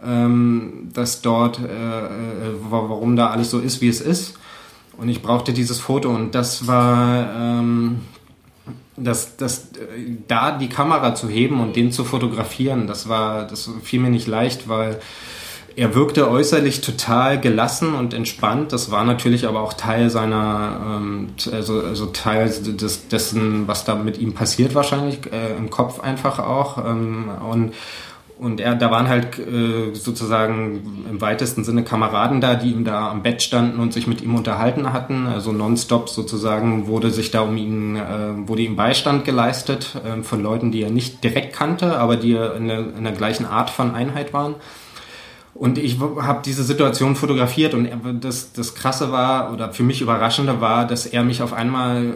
[0.03, 2.10] ähm, dass dort, äh, äh,
[2.69, 4.38] warum da alles so ist, wie es ist.
[4.98, 6.10] Und ich brauchte dieses Foto.
[6.10, 8.02] Und das war, ähm,
[8.98, 9.69] das, das,
[10.27, 14.27] da die Kamera zu heben und den zu fotografieren, das war, das fiel mir nicht
[14.27, 14.99] leicht, weil
[15.75, 18.73] er wirkte äußerlich total gelassen und entspannt.
[18.73, 23.95] Das war natürlich aber auch Teil seiner, ähm, also, also Teil des, dessen, was da
[23.95, 26.77] mit ihm passiert wahrscheinlich, äh, im Kopf einfach auch.
[26.85, 27.73] Ähm, und
[28.39, 33.11] und er, da waren halt äh, sozusagen im weitesten Sinne Kameraden da, die ihm da
[33.11, 35.27] am Bett standen und sich mit ihm unterhalten hatten.
[35.27, 40.41] Also nonstop sozusagen wurde sich da um ihn, äh, wurde ihm Beistand geleistet äh, von
[40.41, 43.93] Leuten, die er nicht direkt kannte, aber die in der, in der gleichen Art von
[43.93, 44.55] Einheit waren.
[45.53, 47.89] Und ich habe diese Situation fotografiert und
[48.21, 52.13] das, das Krasse war oder für mich Überraschende war, dass er mich auf einmal,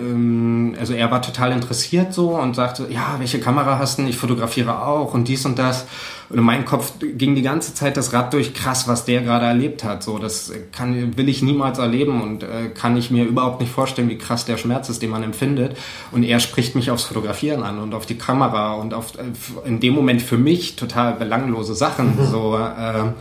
[0.00, 4.02] ähm, also er war total interessiert so und sagte, ja, welche Kamera hast du?
[4.04, 5.86] Ich fotografiere auch und dies und das.
[6.30, 9.46] Und in meinem Kopf ging die ganze Zeit das Rad durch, krass, was der gerade
[9.46, 10.02] erlebt hat.
[10.02, 14.08] So, das kann, will ich niemals erleben und äh, kann ich mir überhaupt nicht vorstellen,
[14.08, 15.76] wie krass der Schmerz ist, den man empfindet.
[16.12, 19.80] Und er spricht mich aufs Fotografieren an und auf die Kamera und auf äh, in
[19.80, 22.16] dem Moment für mich total belanglose Sachen.
[22.16, 22.26] Mhm.
[22.26, 23.12] So, äh,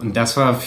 [0.00, 0.60] Und das war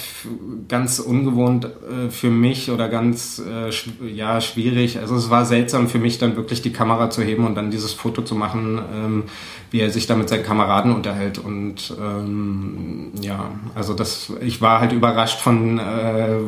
[0.67, 4.99] ganz ungewohnt äh, für mich oder ganz äh, sch ja schwierig.
[4.99, 7.93] Also es war seltsam für mich dann wirklich die Kamera zu heben und dann dieses
[7.93, 9.23] Foto zu machen, ähm,
[9.71, 11.39] wie er sich da mit seinen Kameraden unterhält.
[11.39, 16.39] Und ähm, ja, also das, ich war halt überrascht von äh,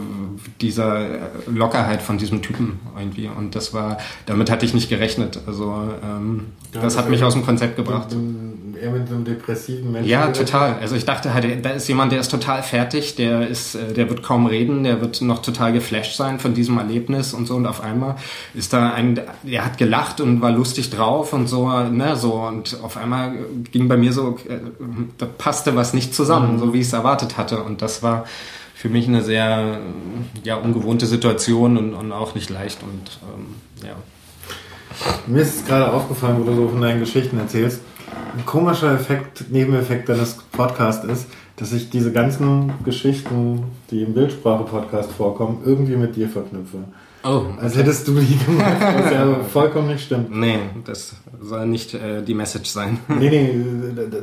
[0.59, 1.05] dieser
[1.47, 3.29] Lockerheit von diesem Typen irgendwie.
[3.29, 5.39] Und das war, damit hatte ich nicht gerechnet.
[5.47, 5.73] Also
[6.03, 8.09] ähm, ja, das, das hat mich aus dem Konzept gebracht.
[8.11, 10.09] Eher mit so einem depressiven Menschen.
[10.09, 10.79] Ja, total.
[10.81, 14.09] Also ich dachte halt, da ist jemand, der ist total fertig, der ist, äh, der
[14.09, 17.55] wird kaum reden, der wird noch total geflasht sein von diesem Erlebnis und so.
[17.55, 18.17] Und auf einmal
[18.53, 22.33] ist da ein, er hat gelacht und war lustig drauf und so, ne, so.
[22.33, 23.12] Und auf einmal
[23.71, 24.59] ging bei mir so, äh,
[25.17, 26.59] da passte was nicht zusammen, mhm.
[26.59, 27.63] so wie ich es erwartet hatte.
[27.63, 28.25] Und das war
[28.75, 29.79] für mich eine sehr,
[30.43, 33.95] ja, ungewohnte Situation und, und auch nicht leicht und, ähm, ja.
[35.25, 37.81] Mir ist gerade aufgefallen, wo du so von deinen Geschichten erzählst.
[38.37, 45.11] Ein komischer Effekt, Nebeneffekt deines Podcasts ist, dass ich diese ganzen Geschichten, die im Bildsprache-Podcast
[45.11, 46.79] vorkommen, irgendwie mit dir verknüpfe.
[47.25, 47.45] Oh.
[47.57, 50.35] Als hättest du die gemacht, was ja vollkommen nicht stimmt.
[50.35, 52.99] Nee, das soll nicht äh, die Message sein.
[53.07, 53.55] Nee, nee,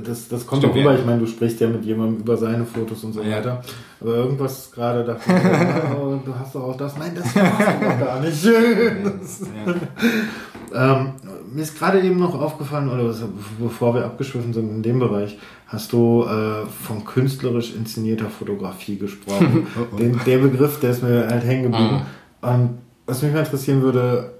[0.04, 0.98] das, das kommt auch rüber.
[0.98, 3.38] Ich meine, du sprichst ja mit jemandem über seine Fotos und so ja.
[3.38, 3.62] weiter.
[4.00, 5.32] Aber irgendwas gerade ich,
[5.98, 6.96] oh, du hast doch auch das.
[6.98, 8.44] Nein, das machst du doch gar nicht.
[10.74, 10.92] ja.
[10.92, 11.12] ähm,
[11.52, 13.14] mir ist gerade eben noch aufgefallen, oder
[13.58, 19.66] bevor wir abgeschwiffen sind in dem Bereich, hast du äh, von künstlerisch inszenierter Fotografie gesprochen.
[19.74, 19.96] oh, oh.
[19.96, 22.02] Den, der Begriff, der ist mir halt hängen geblieben.
[22.42, 22.48] Mhm.
[22.48, 24.32] Und was mich mal interessieren würde,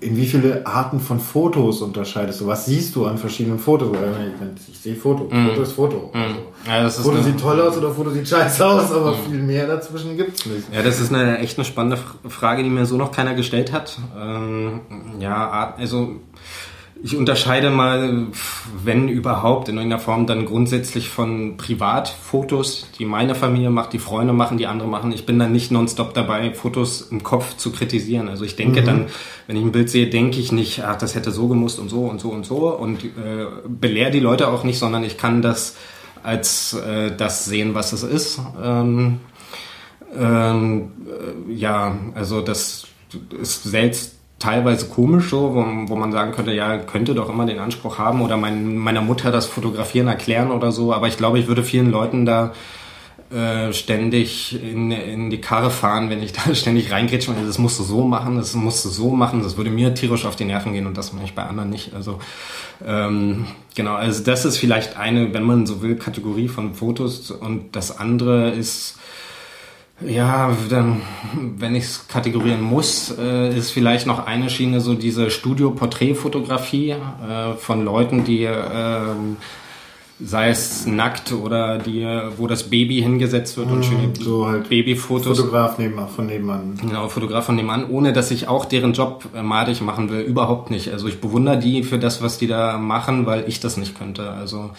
[0.00, 2.46] in wie viele Arten von Fotos unterscheidest du?
[2.46, 3.94] Was siehst du an verschiedenen Fotos?
[4.70, 5.24] Ich, sehe Foto.
[5.24, 5.48] Mm.
[5.48, 6.12] Foto ist Foto.
[6.14, 6.68] Mm.
[6.68, 9.16] Ja, Foto sieht toll aus oder Foto sieht scheiße aus, aber mm.
[9.28, 10.72] viel mehr dazwischen gibt es nicht.
[10.72, 13.98] Ja, das ist eine echt eine spannende Frage, die mir so noch keiner gestellt hat.
[14.18, 14.80] Ähm,
[15.20, 16.16] ja, also
[17.02, 18.26] ich unterscheide mal,
[18.82, 24.32] wenn überhaupt, in irgendeiner Form dann grundsätzlich von Privatfotos, die meine Familie macht, die Freunde
[24.32, 25.12] machen, die andere machen.
[25.12, 28.28] Ich bin dann nicht nonstop dabei, Fotos im Kopf zu kritisieren.
[28.28, 28.86] Also ich denke mhm.
[28.86, 29.06] dann,
[29.46, 32.04] wenn ich ein Bild sehe, denke ich nicht, ach, das hätte so gemusst und so
[32.06, 35.76] und so und so und äh, belehre die Leute auch nicht, sondern ich kann das
[36.24, 38.40] als äh, das sehen, was es ist.
[38.62, 39.20] Ähm,
[40.16, 42.86] ähm, äh, ja, also das
[43.40, 47.58] ist selbst teilweise komisch, so, wo, wo man sagen könnte, ja, könnte doch immer den
[47.58, 50.92] Anspruch haben oder mein, meiner Mutter das Fotografieren erklären oder so.
[50.92, 52.52] Aber ich glaube, ich würde vielen Leuten da
[53.30, 57.78] äh, ständig in, in die Karre fahren, wenn ich da ständig reingrätsche und das musst
[57.78, 60.72] du so machen, das musst du so machen, das würde mir tierisch auf die Nerven
[60.72, 61.94] gehen und das mache ich bei anderen nicht.
[61.94, 62.20] Also
[62.86, 67.76] ähm, genau, also das ist vielleicht eine, wenn man so will, Kategorie von Fotos und
[67.76, 68.98] das andere ist
[70.00, 71.02] ja, dann,
[71.58, 77.54] wenn ich es kategorieren muss, äh, ist vielleicht noch eine Schiene so diese Studio-Porträtfotografie äh,
[77.58, 79.14] von Leuten, die äh,
[80.20, 82.04] sei es nackt oder die,
[82.36, 85.38] wo das Baby hingesetzt wird und schöne so halt Babyfotos.
[85.38, 86.78] Fotograf nebenan, von nebenan.
[86.80, 90.70] Genau, Fotograf von nebenan, ohne dass ich auch deren Job äh, madig machen will, überhaupt
[90.70, 90.92] nicht.
[90.92, 94.30] Also ich bewundere die für das, was die da machen, weil ich das nicht könnte.
[94.32, 94.70] Also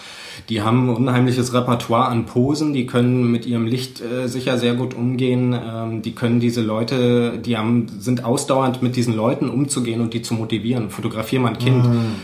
[0.50, 4.74] die haben ein unheimliches Repertoire an Posen, die können mit ihrem Licht äh, sicher sehr
[4.74, 10.02] gut umgehen, ähm, die können diese Leute, die haben, sind ausdauernd mit diesen Leuten umzugehen
[10.02, 10.90] und die zu motivieren.
[10.90, 11.86] Fotografier mal ein Kind.
[11.86, 12.16] Mhm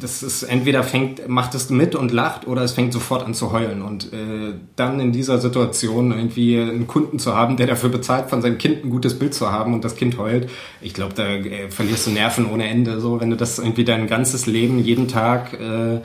[0.00, 3.52] das ist entweder fängt, macht es mit und lacht oder es fängt sofort an zu
[3.52, 3.82] heulen.
[3.82, 8.42] Und äh, dann in dieser Situation irgendwie einen Kunden zu haben, der dafür bezahlt, von
[8.42, 11.70] seinem Kind ein gutes Bild zu haben und das Kind heult, ich glaube, da äh,
[11.70, 13.00] verlierst du Nerven ohne Ende.
[13.00, 16.00] So, wenn du das irgendwie dein ganzes Leben jeden Tag äh,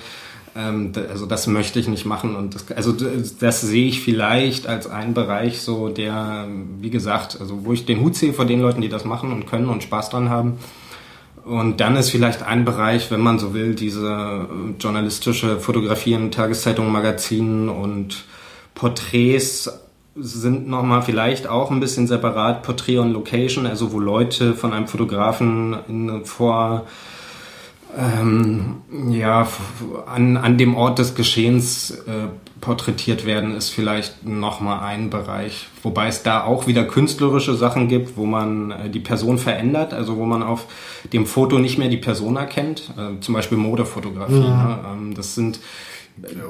[0.56, 2.92] ähm, also das möchte ich nicht machen und das, also
[3.40, 6.48] das sehe ich vielleicht als einen Bereich so der
[6.80, 9.48] wie gesagt also wo ich den Hut sehe vor den Leuten die das machen und
[9.48, 10.58] können und Spaß dran haben
[11.46, 16.32] und dann ist vielleicht ein Bereich, wenn man so will, diese äh, journalistische Fotografie in
[16.32, 18.26] Tageszeitungen, Magazinen und
[18.76, 19.70] Porträts
[20.16, 24.88] sind nochmal vielleicht auch ein bisschen separat, Porträt und Location, also wo Leute von einem
[24.88, 26.86] Fotografen in, vor
[27.98, 29.48] ähm, ja,
[30.06, 32.28] an, an dem Ort des Geschehens äh,
[32.62, 35.68] porträtiert werden, ist vielleicht nochmal ein Bereich.
[35.84, 40.18] Wobei es da auch wieder künstlerische Sachen gibt, wo man äh, die Person verändert, also
[40.18, 40.68] wo man auf
[41.12, 42.94] dem Foto nicht mehr die Person erkennt.
[42.98, 44.36] Äh, zum Beispiel Modefotografie.
[44.36, 44.66] Ja.
[44.66, 44.80] Ne?
[44.94, 45.60] Ähm, das sind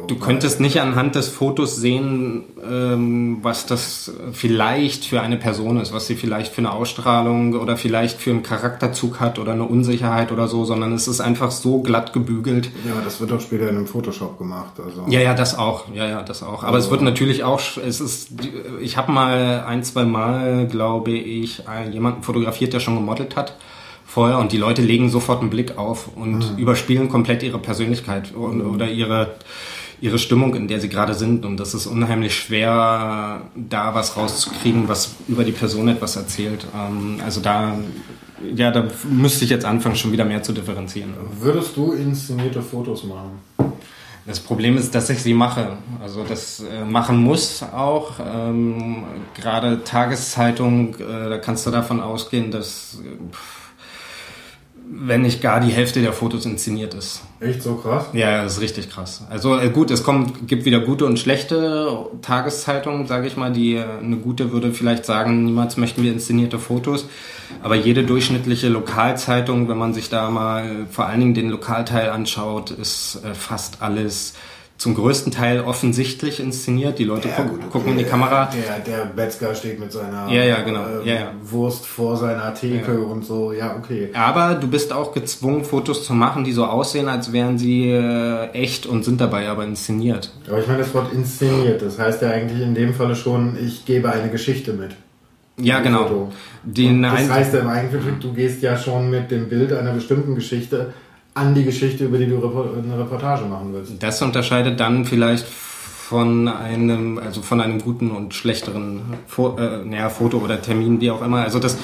[0.08, 5.94] Du könntest nicht anhand des Fotos sehen, ähm, was das vielleicht für eine Person ist,
[5.94, 10.34] was sie vielleicht für eine Ausstrahlung oder vielleicht für einen Charakterzug hat oder eine Unsicherheit
[10.34, 12.70] oder so, sondern es ist einfach so glatt gebügelt.
[12.86, 14.74] Ja, das wird auch später in einem Photoshop gemacht.
[14.84, 15.06] Also.
[15.08, 15.86] Ja, ja, das auch.
[15.94, 16.64] Ja, ja, das auch.
[16.64, 16.88] Aber also.
[16.88, 18.30] es wird natürlich auch, es ist,
[18.82, 23.56] ich habe mal ein, zwei Mal, glaube ich, jemanden fotografiert, der schon gemodelt hat
[24.12, 26.58] vorher und die Leute legen sofort einen Blick auf und mhm.
[26.58, 29.36] überspielen komplett ihre Persönlichkeit oder ihre
[30.02, 31.46] ihre Stimmung, in der sie gerade sind.
[31.46, 36.66] Und das ist unheimlich schwer, da was rauszukriegen, was über die Person etwas erzählt.
[36.76, 37.78] Ähm, also da,
[38.56, 41.14] ja, da müsste ich jetzt anfangen, schon wieder mehr zu differenzieren.
[41.40, 43.40] Würdest du inszenierte Fotos machen?
[44.26, 45.78] Das Problem ist, dass ich sie mache.
[46.02, 48.14] Also das äh, machen muss auch.
[48.20, 49.04] Ähm,
[49.40, 53.18] Gerade Tageszeitung, äh, da kannst du davon ausgehen, dass äh,
[54.94, 57.22] wenn nicht gar die Hälfte der Fotos inszeniert ist.
[57.40, 58.08] Echt so krass?
[58.12, 59.26] Ja, das ist richtig krass.
[59.30, 63.54] Also äh, gut, es kommt, gibt wieder gute und schlechte Tageszeitungen, sage ich mal.
[63.54, 67.08] Die äh, eine gute würde vielleicht sagen, niemals möchten wir inszenierte Fotos.
[67.64, 72.72] Aber jede durchschnittliche Lokalzeitung, wenn man sich da mal vor allen Dingen den Lokalteil anschaut,
[72.72, 74.34] ist äh, fast alles
[74.82, 76.98] zum größten Teil offensichtlich inszeniert.
[76.98, 78.50] Die Leute ja, gu gut, gucken in die Kamera.
[78.52, 80.84] Der, der Metzger steht mit seiner ja, ja, genau.
[81.06, 81.32] äh, ja.
[81.44, 83.54] Wurst vor seiner Theke und so.
[83.54, 84.10] Ja, okay.
[84.16, 88.50] Aber du bist auch gezwungen, Fotos zu machen, die so aussehen, als wären sie äh,
[88.54, 90.32] echt und sind dabei aber inszeniert.
[90.48, 91.84] Aber ich meine das Wort inszeniert.
[91.84, 94.96] Das heißt ja eigentlich in dem Falle schon, ich gebe eine Geschichte mit.
[95.58, 96.32] Ja, genau.
[96.64, 100.92] Das heißt ja im Eigentlichen, du gehst ja schon mit dem Bild einer bestimmten Geschichte
[101.34, 103.94] an die Geschichte, über die du eine Reportage machen willst.
[104.00, 105.46] Das unterscheidet dann vielleicht
[106.12, 111.10] von einem, also von einem guten und schlechteren Fo äh, naja, Foto oder Termin, wie
[111.10, 111.44] auch immer.
[111.44, 111.78] Also das,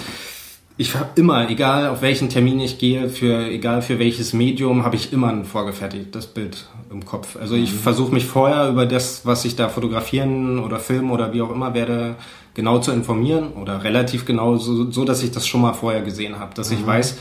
[0.76, 4.98] ich habe immer, egal auf welchen Termin ich gehe, für egal für welches Medium, habe
[4.98, 7.38] ich immer ein vorgefertigtes Bild im Kopf.
[7.40, 7.78] Also ich mhm.
[7.78, 11.74] versuche mich vorher über das, was ich da fotografieren oder filmen oder wie auch immer
[11.74, 12.16] werde,
[12.54, 16.38] genau zu informieren oder relativ genau, so, so dass ich das schon mal vorher gesehen
[16.38, 16.80] habe, dass mhm.
[16.80, 17.18] ich weiß,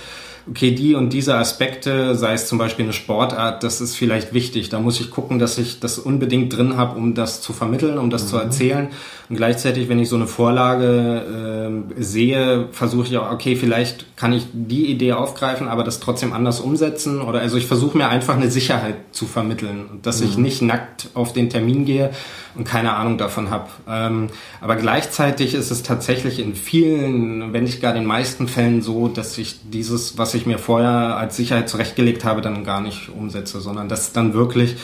[0.48, 4.68] okay, die und diese Aspekte, sei es zum Beispiel eine Sportart, das ist vielleicht wichtig.
[4.68, 8.10] Da muss ich gucken, dass ich das unbedingt drin habe, um das zu vermitteln, um
[8.10, 8.28] das mhm.
[8.28, 8.88] zu erzählen.
[9.28, 14.32] Und gleichzeitig, wenn ich so eine Vorlage äh, sehe, versuche ich auch, okay, vielleicht kann
[14.32, 17.20] ich die Idee aufgreifen, aber das trotzdem anders umsetzen.
[17.20, 20.28] Oder also ich versuche mir einfach eine Sicherheit zu vermitteln, dass mhm.
[20.28, 22.10] ich nicht nackt auf den Termin gehe
[22.56, 23.68] und keine Ahnung davon habe.
[23.88, 24.28] Ähm,
[24.60, 29.36] aber gleichzeitig ist es tatsächlich in vielen, wenn nicht gar den meisten Fällen so, dass
[29.38, 33.88] ich dieses, was ich mir vorher als Sicherheit zurechtgelegt habe, dann gar nicht umsetze, sondern
[33.88, 34.76] dass dann wirklich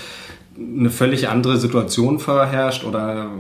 [0.57, 3.31] eine völlig andere Situation vorherrscht oder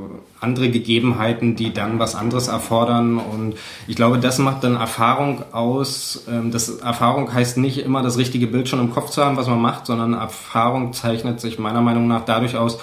[0.41, 3.19] andere Gegebenheiten, die dann was anderes erfordern.
[3.19, 3.55] Und
[3.87, 6.25] ich glaube, das macht dann Erfahrung aus.
[6.29, 9.47] Ähm, das Erfahrung heißt nicht immer das richtige Bild schon im Kopf zu haben, was
[9.47, 12.79] man macht, sondern Erfahrung zeichnet sich meiner Meinung nach dadurch aus,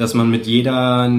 [0.00, 1.12] dass man mit jeder,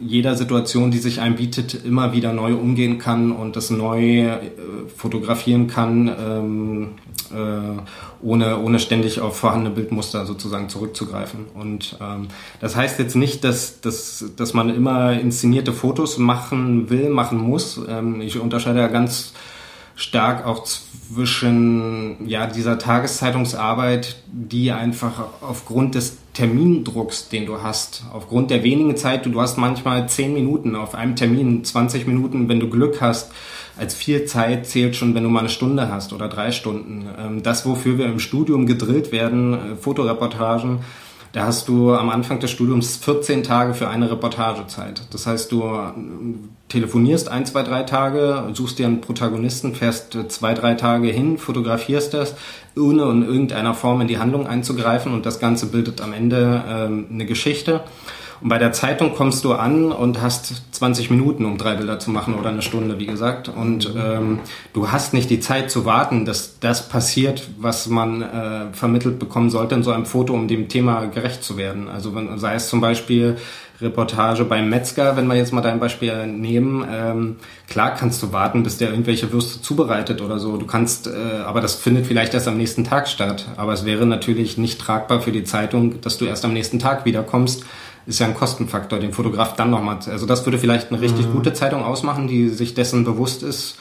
[0.00, 4.40] jeder Situation, die sich einem bietet, immer wieder neu umgehen kann und das neu äh,
[4.96, 6.88] fotografieren kann, ähm,
[7.32, 11.44] äh, ohne, ohne ständig auf vorhandene Bildmuster sozusagen zurückzugreifen.
[11.54, 12.26] Und ähm,
[12.60, 17.80] das heißt jetzt nicht, dass, dass, dass man immer inszenierte Fotos machen will, machen muss.
[17.88, 19.32] Ähm, ich unterscheide ja ganz
[19.96, 28.50] stark auch zwischen ja, dieser Tageszeitungsarbeit, die einfach aufgrund des Termindrucks, den du hast, aufgrund
[28.50, 32.68] der wenigen Zeit, du, hast manchmal zehn Minuten auf einem Termin, 20 Minuten, wenn du
[32.68, 33.30] Glück hast,
[33.76, 37.06] als viel Zeit zählt schon, wenn du mal eine Stunde hast oder drei Stunden.
[37.18, 40.80] Ähm, das, wofür wir im Studium gedrillt werden, äh, Fotoreportagen,
[41.34, 45.02] da hast du am Anfang des Studiums 14 Tage für eine Reportagezeit.
[45.10, 45.90] Das heißt, du äh,
[46.68, 51.36] telefonierst ein, zwei, drei Tage, suchst dir einen Protagonisten, fährst äh, zwei, drei Tage hin,
[51.36, 52.36] fotografierst das,
[52.76, 57.06] ohne in irgendeiner Form in die Handlung einzugreifen und das Ganze bildet am Ende ähm,
[57.10, 57.80] eine Geschichte.
[58.40, 62.10] Und bei der Zeitung kommst du an und hast 20 Minuten, um drei Bilder zu
[62.10, 63.48] machen oder eine Stunde, wie gesagt.
[63.48, 64.40] Und ähm,
[64.72, 69.50] du hast nicht die Zeit zu warten, dass das passiert, was man äh, vermittelt bekommen
[69.50, 71.88] sollte in so einem Foto, um dem Thema gerecht zu werden.
[71.88, 73.36] Also wenn, sei es zum Beispiel
[73.80, 77.36] Reportage beim Metzger, wenn wir jetzt mal dein Beispiel nehmen, ähm,
[77.68, 80.56] klar kannst du warten, bis der irgendwelche Würste zubereitet oder so.
[80.56, 83.46] Du kannst, äh, aber das findet vielleicht erst am nächsten Tag statt.
[83.56, 87.04] Aber es wäre natürlich nicht tragbar für die Zeitung, dass du erst am nächsten Tag
[87.04, 87.64] wiederkommst
[88.06, 91.32] ist ja ein Kostenfaktor, den Fotograf dann nochmal, also das würde vielleicht eine richtig mhm.
[91.32, 93.78] gute Zeitung ausmachen, die sich dessen bewusst ist,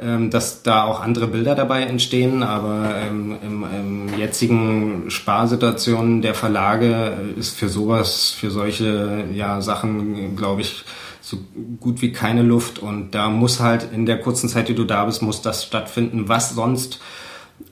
[0.00, 6.34] ähm, dass da auch andere Bilder dabei entstehen, aber ähm, im, im jetzigen Sparsituationen der
[6.34, 10.84] Verlage ist für sowas, für solche ja, Sachen, glaube ich,
[11.22, 11.38] so
[11.80, 15.04] gut wie keine Luft und da muss halt in der kurzen Zeit, die du da
[15.06, 17.00] bist, muss das stattfinden, was sonst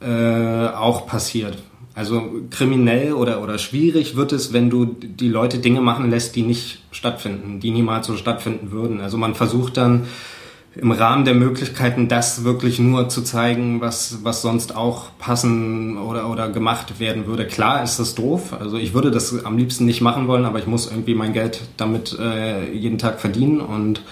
[0.00, 1.58] äh, auch passiert.
[1.94, 6.42] Also kriminell oder, oder schwierig wird es, wenn du die Leute Dinge machen lässt, die
[6.42, 9.00] nicht stattfinden, die niemals so stattfinden würden.
[9.00, 10.06] Also man versucht dann
[10.76, 16.28] im Rahmen der Möglichkeiten, das wirklich nur zu zeigen, was, was sonst auch passen oder,
[16.28, 17.46] oder gemacht werden würde.
[17.46, 18.52] Klar ist das doof.
[18.58, 21.60] Also ich würde das am liebsten nicht machen wollen, aber ich muss irgendwie mein Geld
[21.76, 24.02] damit äh, jeden Tag verdienen und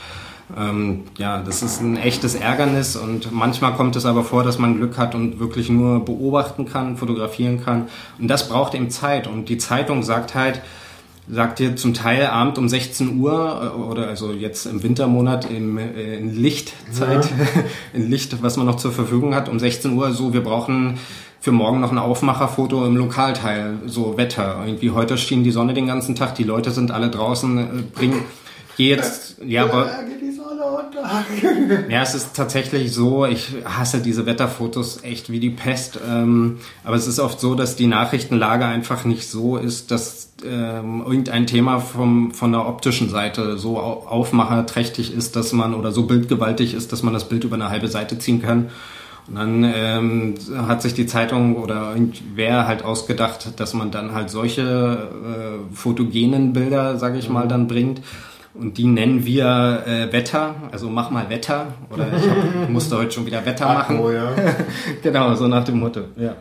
[0.57, 4.77] ähm, ja, das ist ein echtes Ärgernis und manchmal kommt es aber vor, dass man
[4.77, 7.89] Glück hat und wirklich nur beobachten kann, fotografieren kann.
[8.19, 9.27] Und das braucht eben Zeit.
[9.27, 10.61] Und die Zeitung sagt halt,
[11.29, 15.79] sagt dir zum Teil Abend um 16 Uhr äh, oder also jetzt im Wintermonat im,
[15.79, 17.63] äh, in Lichtzeit, ja.
[17.93, 20.99] in Licht, was man noch zur Verfügung hat, um 16 Uhr so, wir brauchen
[21.41, 24.63] für morgen noch ein Aufmacherfoto im Lokalteil, so Wetter.
[24.65, 28.23] Irgendwie heute schien die Sonne den ganzen Tag, die Leute sind alle draußen, äh, bringen
[28.77, 29.91] jetzt, ja, aber,
[31.89, 36.97] ja, es ist tatsächlich so, ich hasse diese Wetterfotos echt wie die Pest, ähm, aber
[36.97, 41.81] es ist oft so, dass die Nachrichtenlage einfach nicht so ist, dass ähm, irgendein Thema
[41.81, 47.03] vom, von der optischen Seite so aufmacherträchtig ist, dass man, oder so bildgewaltig ist, dass
[47.03, 48.71] man das Bild über eine halbe Seite ziehen kann.
[49.29, 50.35] Und dann ähm,
[50.67, 56.53] hat sich die Zeitung oder irgendwer halt ausgedacht, dass man dann halt solche äh, fotogenen
[56.53, 58.01] Bilder, sage ich mal, dann bringt.
[58.55, 61.69] Und die nennen wir äh, Wetter, also mach mal Wetter.
[61.91, 63.99] Oder ich hab, musste heute schon wieder Wetter machen.
[63.99, 64.35] Oh, ja.
[65.03, 66.03] genau, so nach dem Motto.
[66.17, 66.37] Ja.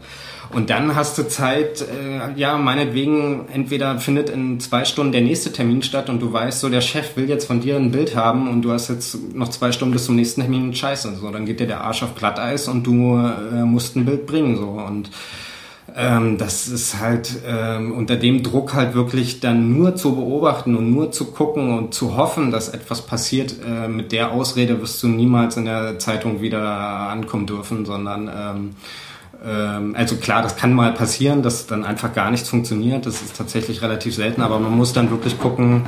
[0.53, 5.53] Und dann hast du Zeit, äh, ja, meinetwegen, entweder findet in zwei Stunden der nächste
[5.53, 8.49] Termin statt und du weißt, so der Chef will jetzt von dir ein Bild haben
[8.49, 11.15] und du hast jetzt noch zwei Stunden bis zum nächsten Termin scheiße.
[11.15, 14.57] So, dann geht dir der Arsch auf Glatteis und du äh, musst ein Bild bringen.
[14.57, 14.67] So.
[14.67, 15.09] Und
[15.95, 20.91] ähm, das ist halt ähm, unter dem Druck halt wirklich dann nur zu beobachten und
[20.91, 23.55] nur zu gucken und zu hoffen, dass etwas passiert.
[23.65, 28.75] Äh, mit der Ausrede wirst du niemals in der Zeitung wieder ankommen dürfen, sondern ähm,
[29.43, 33.05] ähm, also klar, das kann mal passieren, dass dann einfach gar nichts funktioniert.
[33.05, 35.83] Das ist tatsächlich relativ selten, aber man muss dann wirklich gucken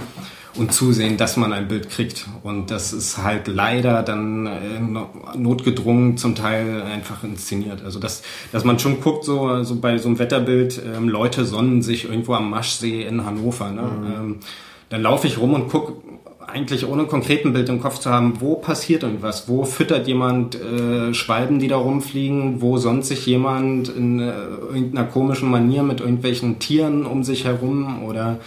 [0.56, 2.28] und zusehen, dass man ein Bild kriegt.
[2.44, 7.84] Und das ist halt leider dann äh, notgedrungen zum Teil einfach inszeniert.
[7.84, 8.22] Also dass,
[8.52, 12.34] dass man schon guckt, so, so bei so einem Wetterbild, ähm, Leute sonnen sich irgendwo
[12.34, 13.72] am Maschsee in Hannover.
[13.72, 13.82] Ne?
[13.82, 14.06] Mhm.
[14.06, 14.40] Ähm,
[14.90, 15.94] dann laufe ich rum und gucke
[16.48, 21.14] eigentlich ohne konkreten Bild im Kopf zu haben, wo passiert irgendwas, wo füttert jemand äh,
[21.14, 26.60] Schwalben, die da rumfliegen, wo sonst sich jemand in äh, irgendeiner komischen Manier mit irgendwelchen
[26.60, 28.40] Tieren um sich herum oder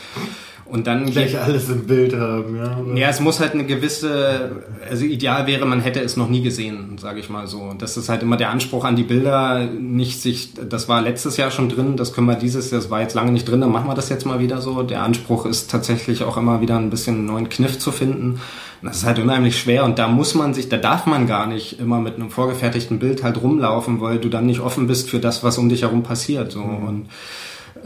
[0.69, 2.79] und dann gleich alles im Bild haben, ja.
[2.95, 6.99] Ja, es muss halt eine gewisse, also ideal wäre, man hätte es noch nie gesehen,
[6.99, 7.73] sage ich mal so.
[7.79, 11.51] Das ist halt immer der Anspruch an die Bilder, nicht sich, das war letztes Jahr
[11.51, 13.95] schon drin, das können wir dieses, das war jetzt lange nicht drin, dann machen wir
[13.95, 14.83] das jetzt mal wieder so.
[14.83, 18.41] Der Anspruch ist tatsächlich auch immer wieder ein bisschen einen neuen Kniff zu finden.
[18.83, 21.47] Und das ist halt unheimlich schwer und da muss man sich, da darf man gar
[21.47, 25.19] nicht immer mit einem vorgefertigten Bild halt rumlaufen, weil du dann nicht offen bist für
[25.19, 26.53] das, was um dich herum passiert.
[26.53, 26.61] So.
[26.61, 26.89] Mhm.
[26.89, 27.07] Und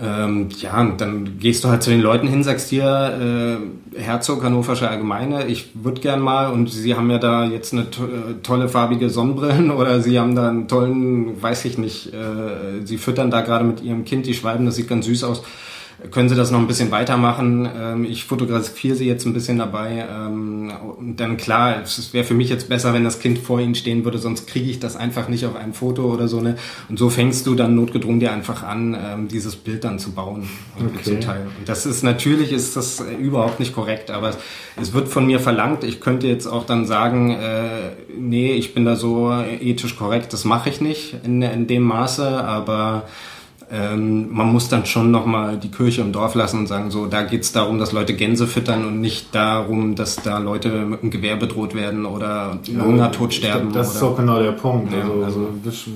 [0.03, 3.59] ähm, ja, dann gehst du halt zu den Leuten hin, sagst hier,
[3.95, 7.91] äh, Herzog Hannoversche Allgemeine, ich würde gern mal und sie haben ja da jetzt eine
[7.91, 12.85] to äh, tolle farbige Sonnenbrillen oder sie haben da einen tollen, weiß ich nicht, äh,
[12.85, 15.43] sie füttern da gerade mit ihrem Kind die Schwalben, das sieht ganz süß aus
[16.11, 17.69] können Sie das noch ein bisschen weitermachen?
[17.79, 20.07] Ähm, ich fotografiere Sie jetzt ein bisschen dabei.
[20.11, 23.75] Ähm, und dann klar, es wäre für mich jetzt besser, wenn das Kind vor Ihnen
[23.75, 26.41] stehen würde, sonst kriege ich das einfach nicht auf ein Foto oder so.
[26.41, 26.57] Ne?
[26.89, 30.49] Und so fängst du dann notgedrungen dir einfach an, ähm, dieses Bild dann zu bauen.
[30.79, 31.03] Okay.
[31.03, 31.47] Zum Teil.
[31.59, 34.33] Und das ist natürlich ist das überhaupt nicht korrekt, aber
[34.81, 35.85] es wird von mir verlangt.
[35.85, 40.45] Ich könnte jetzt auch dann sagen, äh, nee, ich bin da so ethisch korrekt, das
[40.45, 43.05] mache ich nicht in, in dem Maße, aber
[43.73, 47.23] ähm, man muss dann schon nochmal die Kirche im Dorf lassen und sagen, so, da
[47.23, 51.11] geht es darum, dass Leute Gänse füttern und nicht darum, dass da Leute mit einem
[51.11, 53.73] Gewehr bedroht werden oder ja, Hungertod sterben.
[53.73, 54.93] Das ist auch genau der Punkt.
[54.93, 55.49] Ja, also, also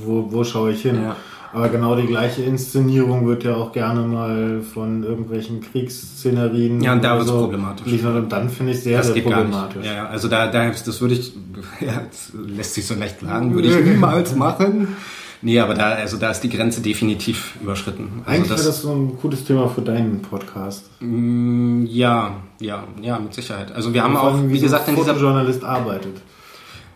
[0.04, 1.02] wo, wo schaue ich hin?
[1.02, 1.16] Ja.
[1.52, 6.80] Aber genau die gleiche Inszenierung wird ja auch gerne mal von irgendwelchen Kriegsszenerien.
[6.80, 8.04] Ja, und da wird es so problematisch.
[8.04, 9.86] Und dann finde ich sehr, das sehr problematisch.
[9.86, 11.32] Ja, also da, da, das würde ich,
[11.80, 14.96] ja, das lässt sich so leicht sagen, würde ich niemals machen.
[15.44, 18.22] Nee, aber da, also da ist die Grenze definitiv überschritten.
[18.24, 20.88] Also Eigentlich wäre das so ein gutes Thema für deinen Podcast.
[21.00, 23.70] Mm, ja, ja, ja, mit Sicherheit.
[23.72, 26.16] Also wir haben auch, wie, wie gesagt, so in dieser Journalist arbeitet.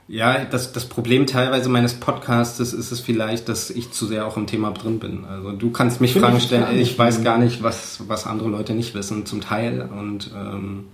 [0.08, 4.38] Ja, das, das Problem teilweise meines Podcasts ist es vielleicht, dass ich zu sehr auch
[4.38, 5.26] im Thema drin bin.
[5.26, 8.72] Also du kannst mich Fragen stellen, ich, ich weiß gar nicht, was, was andere Leute
[8.72, 9.82] nicht wissen, zum Teil.
[9.82, 10.86] Und ähm,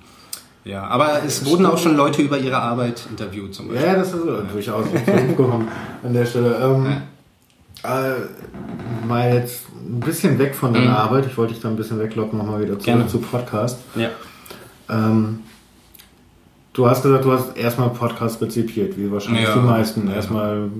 [0.64, 1.72] ja, aber es das wurden stimmt.
[1.72, 3.86] auch schon Leute über ihre Arbeit interviewt zum Beispiel.
[3.86, 4.40] Ja, das ist ja.
[4.52, 4.86] durchaus
[5.28, 5.68] gekommen
[6.02, 6.56] an der Stelle.
[6.60, 7.02] Ähm, ja.
[7.84, 10.96] Äh, mal jetzt ein bisschen weg von deiner mhm.
[10.96, 11.26] Arbeit.
[11.26, 13.06] Ich wollte dich da ein bisschen weglocken, nochmal wieder zurück Gerne.
[13.06, 13.78] zu Podcast.
[13.94, 14.08] Ja.
[14.88, 15.40] Ähm,
[16.72, 19.54] du hast gesagt, du hast erstmal Podcast rezipiert, wie wahrscheinlich ja.
[19.54, 20.08] die meisten.
[20.08, 20.14] Ja.
[20.14, 20.70] Erstmal,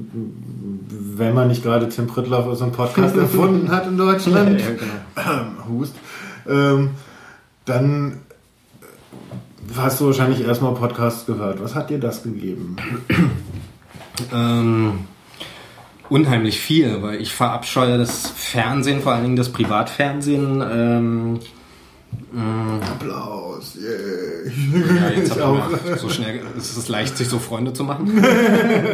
[0.89, 5.40] wenn man nicht gerade Tim Prittlaff aus einem Podcast erfunden hat in Deutschland, ja, genau.
[5.40, 5.94] ähm, Hust,
[6.48, 6.90] ähm,
[7.66, 8.20] dann
[9.76, 11.62] hast du wahrscheinlich erstmal Podcasts gehört.
[11.62, 12.76] Was hat dir das gegeben?
[14.32, 15.01] ähm
[16.09, 20.62] unheimlich viel, weil ich verabscheue das Fernsehen, vor allen Dingen das Privatfernsehen.
[20.62, 21.40] Ähm,
[22.35, 24.93] äh, Applaus, yeah.
[24.94, 25.68] Ja, jetzt auch.
[25.97, 28.22] so schnell, es ist leicht, sich so Freunde zu machen.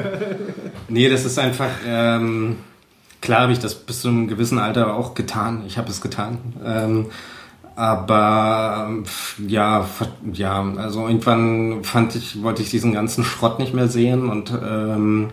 [0.89, 2.59] nee, das ist einfach, ähm,
[3.20, 5.65] klar habe ich das bis zu einem gewissen Alter auch getan.
[5.66, 6.39] Ich habe es getan.
[6.65, 7.07] Ähm,
[7.77, 8.91] Aber
[9.47, 9.89] ja,
[10.32, 15.31] ja, also irgendwann fand ich, wollte ich diesen ganzen Schrott nicht mehr sehen und ähm,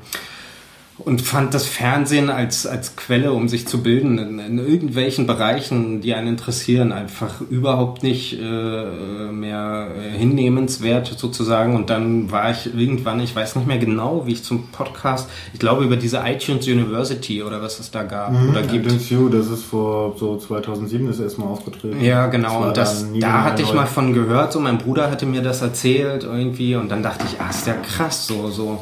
[0.99, 6.01] und fand das Fernsehen als, als Quelle, um sich zu bilden, in, in irgendwelchen Bereichen,
[6.01, 11.75] die einen interessieren, einfach überhaupt nicht äh, mehr hinnehmenswert sozusagen.
[11.75, 15.59] Und dann war ich irgendwann, ich weiß nicht mehr genau, wie ich zum Podcast, ich
[15.59, 18.91] glaube über diese iTunes University oder was es da gab Mhm, oder gibt.
[18.91, 22.03] iTunes das ist vor so 2007 das erste Mal aufgetreten.
[22.03, 22.67] Ja, genau.
[22.67, 26.23] Und das, da hatte ich mal von gehört, so mein Bruder hatte mir das erzählt
[26.23, 28.81] irgendwie und dann dachte ich, ah, ist ja krass, so, so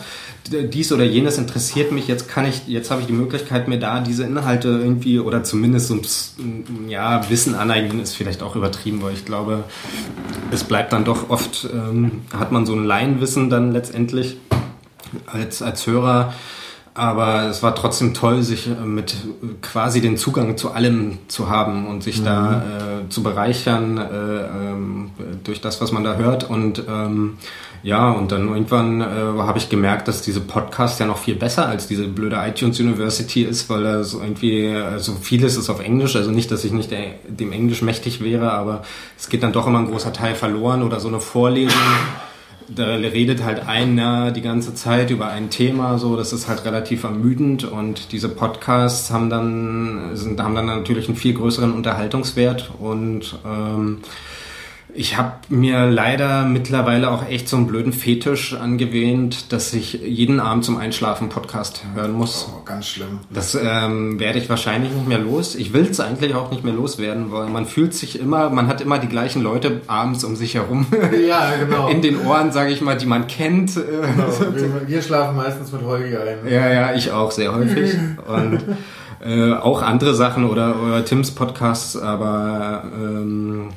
[0.52, 4.00] dies oder jenes interessiert mich, jetzt kann ich, jetzt habe ich die Möglichkeit, mir da
[4.00, 9.14] diese Inhalte irgendwie oder zumindest so ein ja, Wissen aneignen, ist vielleicht auch übertrieben, weil
[9.14, 9.64] ich glaube,
[10.52, 14.38] es bleibt dann doch oft, ähm, hat man so ein Laienwissen dann letztendlich
[15.26, 16.34] als, als Hörer.
[16.98, 19.16] Aber es war trotzdem toll, sich äh, mit
[19.62, 25.12] quasi den Zugang zu allem zu haben und sich da äh, zu bereichern äh, ähm,
[25.44, 26.50] durch das, was man da hört.
[26.50, 27.38] Und ähm,
[27.84, 31.68] ja, und dann irgendwann äh, habe ich gemerkt, dass diese Podcast ja noch viel besser
[31.68, 36.16] als diese blöde iTunes University ist, weil da so irgendwie, also vieles ist auf Englisch,
[36.16, 38.84] also nicht, dass ich nicht der, dem Englisch mächtig wäre, aber
[39.20, 41.78] es geht dann doch immer ein großer Teil verloren oder so eine Vorlesung
[42.68, 47.04] da redet halt einer die ganze Zeit über ein Thema, so das ist halt relativ
[47.04, 53.38] ermüdend und diese Podcasts haben dann sind haben dann natürlich einen viel größeren Unterhaltungswert und
[53.46, 54.00] ähm,
[54.96, 60.40] ich habe mir leider mittlerweile auch echt so einen blöden Fetisch angewöhnt, dass ich jeden
[60.40, 62.48] Abend zum Einschlafen Podcast hören muss.
[62.50, 63.20] Oh, ganz schlimm.
[63.30, 65.56] Das ähm, werde ich wahrscheinlich nicht mehr los.
[65.56, 68.80] Ich will es eigentlich auch nicht mehr loswerden, weil man fühlt sich immer, man hat
[68.80, 70.88] immer die gleichen Leute abends um sich herum.
[71.28, 71.88] Ja, genau.
[71.90, 73.76] In den Ohren, sage ich mal, die man kennt.
[73.76, 76.38] Genau, wir, wir schlafen meistens mit Holgi ein.
[76.50, 77.94] Ja, ja, ich auch sehr häufig.
[78.28, 78.64] Und
[79.24, 83.70] äh, auch andere Sachen oder, oder Tims Podcasts, aber ähm,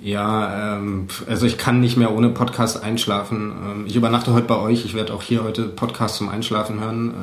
[0.00, 3.52] ja, ähm, also ich kann nicht mehr ohne Podcast einschlafen.
[3.64, 4.84] Ähm, ich übernachte heute bei euch.
[4.84, 7.14] Ich werde auch hier heute Podcast zum Einschlafen hören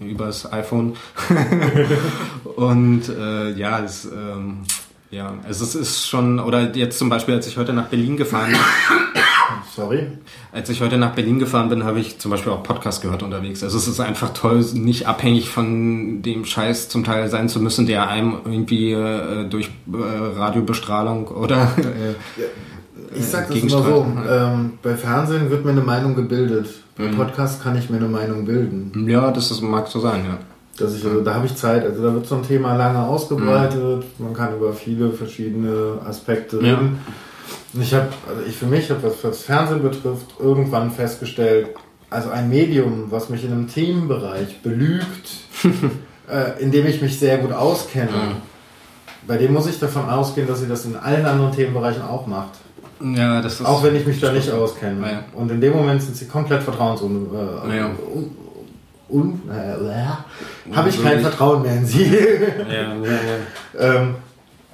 [0.00, 0.96] ähm, übers iPhone.
[2.56, 4.62] Und äh, ja, es, ähm,
[5.10, 8.50] ja, also es ist schon, oder jetzt zum Beispiel, als ich heute nach Berlin gefahren
[8.50, 9.22] bin,
[9.74, 10.06] Sorry.
[10.52, 13.62] als ich heute nach Berlin gefahren bin, habe ich zum Beispiel auch Podcast gehört unterwegs.
[13.62, 17.86] Also es ist einfach toll, nicht abhängig von dem Scheiß zum Teil sein zu müssen,
[17.86, 24.72] der einem irgendwie äh, durch äh, Radiobestrahlung oder äh, Ich sag das immer so, ähm,
[24.82, 26.68] bei Fernsehen wird mir eine Meinung gebildet.
[26.96, 29.06] Bei Podcast kann ich mir eine Meinung bilden.
[29.08, 30.38] ja, das ist, mag so sein, ja.
[30.78, 34.04] Dass ich, also, da habe ich Zeit, also da wird so ein Thema lange ausgebreitet,
[34.18, 36.74] man kann über viele verschiedene Aspekte Ja.
[36.74, 36.88] reden.
[36.88, 36.98] Und
[37.82, 41.68] ich habe, also ich für mich, habe was was Fernsehen betrifft, irgendwann festgestellt,
[42.10, 45.30] also ein Medium, was mich in einem Themenbereich belügt,
[46.30, 48.36] äh, in dem ich mich sehr gut auskenne,
[49.26, 52.50] bei dem muss ich davon ausgehen, dass sie das in allen anderen Themenbereichen auch macht.
[53.00, 55.06] Ja, das ist Auch wenn ich mich da nicht auskenne.
[55.06, 55.24] Ja.
[55.34, 57.28] Und in dem Moment sind sie komplett vertrauensun...
[57.34, 57.90] Äh, Ja.
[59.08, 62.12] un, äh, habe ich kein Vertrauen mehr in sie.
[62.68, 63.78] ja, ja, ja.
[63.78, 64.14] ähm,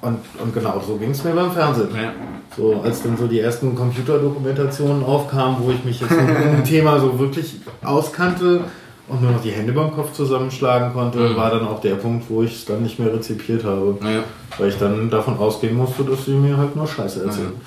[0.03, 1.89] und, und genau so ging es mir beim Fernsehen.
[1.95, 2.11] ja.
[2.55, 6.99] So, als dann so die ersten Computerdokumentationen aufkamen, wo ich mich jetzt mit dem Thema
[6.99, 8.61] so wirklich auskannte
[9.07, 11.35] und nur noch die Hände beim Kopf zusammenschlagen konnte, Mhm.
[11.35, 13.97] war dann auch der Punkt, wo ich es dann nicht mehr rezipiert habe.
[14.03, 14.23] ja.
[14.59, 17.53] Weil ich dann davon ausgehen musste, dass sie mir halt nur Scheiße erzählen.
[17.55, 17.61] Ja,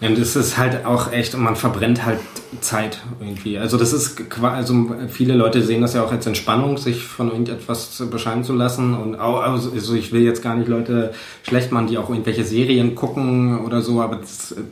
[0.00, 2.18] und es ist halt auch echt, und man verbrennt halt
[2.60, 3.58] Zeit irgendwie.
[3.58, 7.30] Also das ist quasi, also viele Leute sehen das ja auch als Entspannung, sich von
[7.30, 8.94] irgendetwas bescheiden zu lassen.
[8.94, 11.12] Und auch, also ich will jetzt gar nicht Leute
[11.42, 14.20] schlecht machen, die auch irgendwelche Serien gucken oder so, aber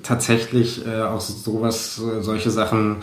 [0.03, 2.97] tatsächlich äh, auch sowas, äh, solche Sachen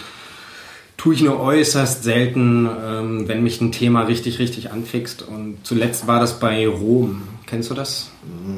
[0.98, 5.22] tue ich nur äußerst selten, ähm, wenn mich ein Thema richtig, richtig anfixt.
[5.22, 7.22] Und zuletzt war das bei Rom.
[7.50, 8.12] Kennst du das?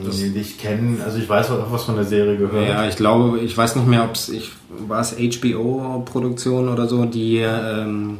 [0.03, 2.67] Das- Nee, ich kenne, also ich weiß auch was von der Serie gehört.
[2.67, 4.51] Ja, ich glaube, ich weiß nicht mehr, ob es ich
[4.87, 8.19] war es HBO-Produktion oder so, die ähm,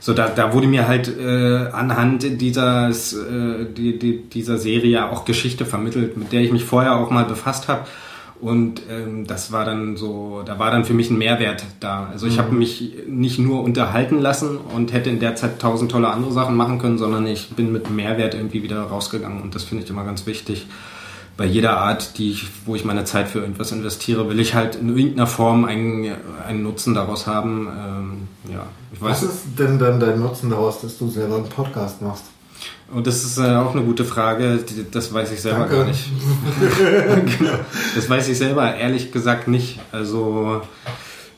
[0.00, 5.24] so da, da wurde mir halt äh, anhand dieses, äh, die, die, dieser Serie auch
[5.24, 7.82] Geschichte vermittelt, mit der ich mich vorher auch mal befasst habe.
[8.42, 12.08] Und ähm, das war dann so, da war dann für mich ein Mehrwert da.
[12.12, 16.08] Also ich habe mich nicht nur unterhalten lassen und hätte in der Zeit tausend tolle
[16.08, 19.84] andere Sachen machen können, sondern ich bin mit Mehrwert irgendwie wieder rausgegangen und das finde
[19.84, 20.66] ich immer ganz wichtig
[21.36, 24.76] bei jeder Art, die ich, wo ich meine Zeit für irgendwas investiere, will ich halt
[24.76, 26.14] in irgendeiner Form einen,
[26.46, 27.68] einen Nutzen daraus haben.
[27.68, 29.30] Ähm, ja, ich Was weiß.
[29.30, 32.24] ist denn dann dein Nutzen daraus, dass du selber einen Podcast machst?
[32.92, 34.62] Und das ist äh, auch eine gute Frage.
[34.90, 35.76] Das weiß ich selber Danke.
[35.76, 36.10] gar nicht.
[37.38, 37.58] genau.
[37.94, 39.80] Das weiß ich selber ehrlich gesagt nicht.
[39.92, 40.62] Also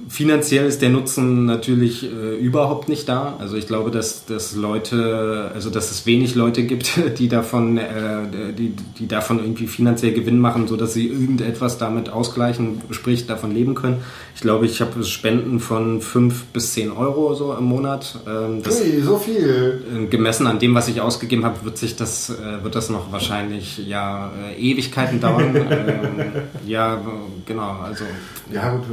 [0.08, 3.36] Finanziell ist der Nutzen natürlich äh, überhaupt nicht da.
[3.38, 8.52] Also ich glaube, dass, dass Leute, also dass es wenig Leute gibt, die davon, äh,
[8.56, 13.52] die, die davon irgendwie finanziell Gewinn machen, so dass sie irgendetwas damit ausgleichen, sprich davon
[13.52, 13.98] leben können.
[14.34, 18.18] Ich glaube, ich habe Spenden von fünf bis zehn Euro so im Monat.
[18.26, 19.84] Ähm, das, Ui, so viel.
[19.94, 23.12] Äh, gemessen an dem, was ich ausgegeben habe, wird sich das, äh, wird das noch
[23.12, 25.54] wahrscheinlich ja äh, Ewigkeiten dauern.
[25.70, 26.24] ähm,
[26.66, 27.00] ja,
[27.46, 27.78] genau.
[27.84, 28.04] Also
[28.52, 28.84] ja, gut,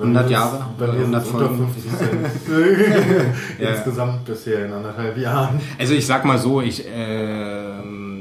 [0.00, 0.53] 100 Jahre.
[0.58, 0.70] Jahre?
[0.78, 1.68] Wenn 100 Folgen?
[3.58, 5.60] Insgesamt bisher in anderthalb Jahren.
[5.78, 7.64] Also ich sag mal so, ich, äh,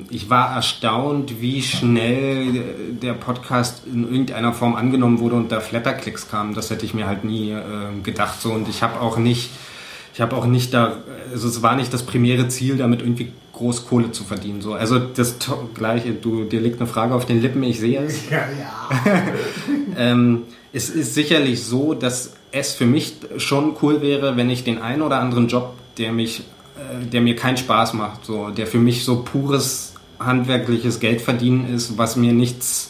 [0.09, 2.63] ich war erstaunt, wie schnell
[3.01, 6.53] der Podcast in irgendeiner Form angenommen wurde und da Flatterklicks kamen.
[6.53, 7.61] Das hätte ich mir halt nie äh,
[8.03, 8.41] gedacht.
[8.41, 8.51] So.
[8.51, 9.49] Und ich habe auch nicht,
[10.13, 10.97] ich habe auch nicht da,
[11.31, 14.61] also es war nicht das primäre Ziel, damit irgendwie groß Kohle zu verdienen.
[14.61, 14.73] So.
[14.73, 15.37] Also das
[15.73, 18.29] gleiche, du, dir liegt eine Frage auf den Lippen, ich sehe es.
[18.29, 19.23] Ja, ja.
[19.97, 20.43] ähm,
[20.73, 25.03] es ist sicherlich so, dass es für mich schon cool wäre, wenn ich den einen
[25.03, 26.41] oder anderen Job, der mich,
[26.77, 31.97] äh, der mir keinen Spaß macht, so, der für mich so pures handwerkliches Geldverdienen ist,
[31.97, 32.89] was mir nichts,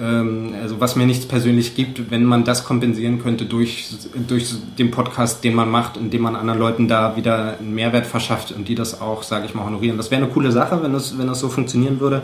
[0.00, 3.94] ähm, also was mir nichts persönlich gibt, wenn man das kompensieren könnte durch,
[4.26, 8.50] durch den Podcast, den man macht, indem man anderen Leuten da wieder einen Mehrwert verschafft
[8.50, 9.96] und die das auch, sage ich mal, honorieren.
[9.96, 12.22] Das wäre eine coole Sache, wenn das, wenn das so funktionieren würde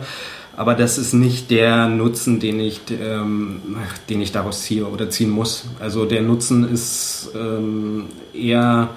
[0.55, 3.61] aber das ist nicht der Nutzen, den ich, ähm,
[4.09, 5.65] den ich daraus ziehe oder ziehen muss.
[5.79, 8.89] Also der Nutzen ist ähm, eher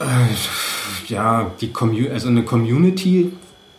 [0.00, 3.32] äh, ja die Commu also eine Community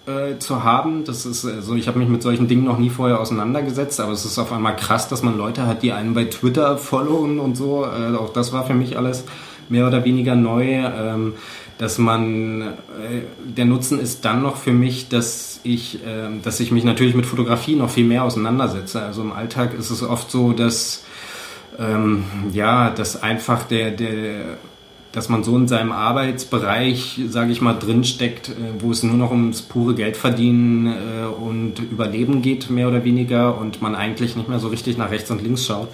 [0.06, 1.04] äh, zu haben.
[1.06, 4.24] Das ist also ich habe mich mit solchen Dingen noch nie vorher auseinandergesetzt, aber es
[4.24, 7.86] ist auf einmal krass, dass man Leute hat, die einen bei Twitter followen und so.
[7.86, 9.24] Äh, auch das war für mich alles
[9.70, 10.64] mehr oder weniger neu.
[10.66, 11.34] Ähm,
[11.78, 16.72] dass man, äh, der Nutzen ist dann noch für mich, dass ich, äh, dass ich
[16.72, 19.02] mich natürlich mit Fotografie noch viel mehr auseinandersetze.
[19.02, 21.06] Also im Alltag ist es oft so, dass,
[21.78, 24.58] ähm, ja, dass einfach der, der,
[25.12, 29.32] dass man so in seinem Arbeitsbereich, sage ich mal, drinsteckt, äh, wo es nur noch
[29.32, 34.60] ums pure Geldverdienen äh, und Überleben geht, mehr oder weniger, und man eigentlich nicht mehr
[34.60, 35.90] so richtig nach rechts und links schaut.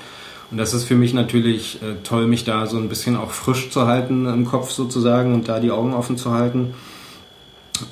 [0.54, 3.72] Und das ist für mich natürlich äh, toll, mich da so ein bisschen auch frisch
[3.72, 6.76] zu halten im Kopf sozusagen und da die Augen offen zu halten.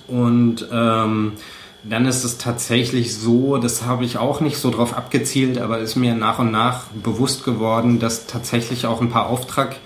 [0.07, 1.31] Und ähm,
[1.83, 5.95] dann ist es tatsächlich so, das habe ich auch nicht so drauf abgezielt, aber ist
[5.95, 9.77] mir nach und nach bewusst geworden, dass tatsächlich auch ein paar Auftrag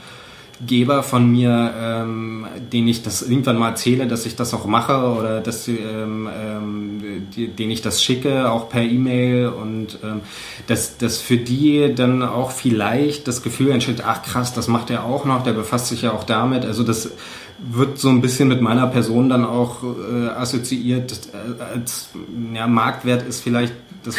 [0.66, 4.98] Geber von mir, ähm, den ich das irgendwann mal erzähle, dass ich das auch mache
[5.18, 10.22] oder dass, ähm, ähm, den ich das schicke, auch per E-Mail und ähm,
[10.68, 15.04] dass, dass für die dann auch vielleicht das Gefühl entsteht, ach krass, das macht er
[15.04, 16.64] auch noch, der befasst sich ja auch damit.
[16.64, 17.12] Also das
[17.58, 21.20] wird so ein bisschen mit meiner Person dann auch äh, assoziiert.
[21.34, 22.10] Äh, als
[22.54, 23.74] ja, Marktwert ist vielleicht
[24.06, 24.16] das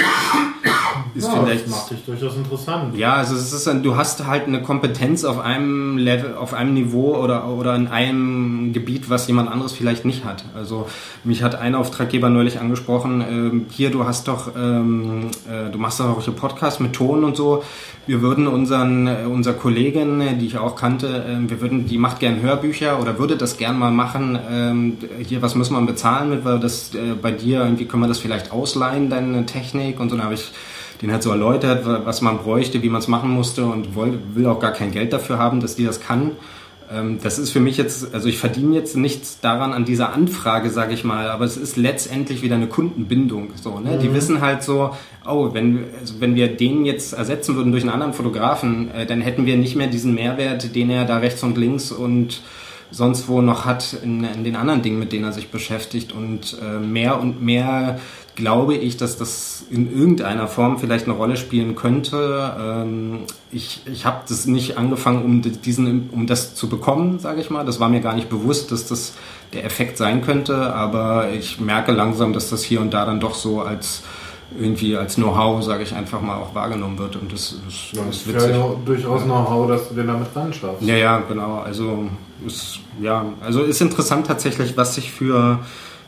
[1.14, 1.64] ist ja, vielleicht.
[1.64, 2.96] Das macht dich durchaus interessant.
[2.96, 6.74] Ja, also es ist ein, du hast halt eine Kompetenz auf einem Level, auf einem
[6.74, 10.44] Niveau oder, oder in einem Gebiet, was jemand anderes vielleicht nicht hat.
[10.54, 10.88] Also
[11.24, 16.00] mich hat ein Auftraggeber neulich angesprochen, äh, hier, du hast doch, ähm, äh, du machst
[16.00, 17.62] doch auch hier Podcast mit Ton und so.
[18.06, 22.20] Wir würden unseren, äh, unser Kollegin, die ich auch kannte, äh, wir würden, die macht
[22.20, 24.38] gern Hörbücher oder würde das gern mal machen.
[24.48, 24.96] Ähm,
[25.26, 28.20] hier, was muss man bezahlen mit, weil das äh, bei dir, irgendwie können wir das
[28.20, 30.16] vielleicht ausleihen, deine Technik und so.
[30.16, 30.52] Da habe ich
[31.02, 34.60] den hat so erläutert, was man bräuchte, wie man es machen musste und will auch
[34.60, 36.32] gar kein Geld dafür haben, dass die das kann.
[36.92, 40.70] Ähm, das ist für mich jetzt, also ich verdiene jetzt nichts daran an dieser Anfrage,
[40.70, 43.50] sage ich mal, aber es ist letztendlich wieder eine Kundenbindung.
[43.60, 43.96] So, ne?
[43.96, 44.00] Mhm.
[44.00, 44.90] Die wissen halt so,
[45.26, 49.20] oh, wenn, also wenn wir den jetzt ersetzen würden durch einen anderen Fotografen, äh, dann
[49.20, 52.42] hätten wir nicht mehr diesen Mehrwert, den er da rechts und links und
[52.90, 56.56] sonst wo noch hat in, in den anderen Dingen, mit denen er sich beschäftigt und
[56.62, 57.98] äh, mehr und mehr
[58.36, 62.54] glaube ich, dass das in irgendeiner Form vielleicht eine Rolle spielen könnte.
[62.60, 67.50] Ähm, ich ich habe das nicht angefangen, um, diesen, um das zu bekommen, sage ich
[67.50, 67.64] mal.
[67.64, 69.14] Das war mir gar nicht bewusst, dass das
[69.52, 73.34] der Effekt sein könnte, aber ich merke langsam, dass das hier und da dann doch
[73.34, 74.02] so als
[74.58, 77.16] irgendwie als Know-how, sage ich einfach mal, auch wahrgenommen wird.
[77.16, 78.50] Und das, das, ja, das ist witzig.
[78.50, 80.82] ja durchaus Know-how, dass du den damit ran schaffst.
[80.82, 81.58] Ja, ja, genau.
[81.58, 82.08] Also
[82.46, 85.60] ist, ja, also ist interessant tatsächlich, was sich für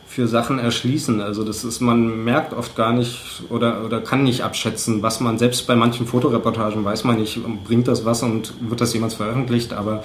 [0.09, 1.21] für Sachen erschließen.
[1.21, 5.37] Also das ist, man merkt oft gar nicht oder, oder kann nicht abschätzen, was man
[5.37, 9.71] selbst bei manchen Fotoreportagen weiß man nicht, bringt das was und wird das jemals veröffentlicht,
[9.71, 10.03] aber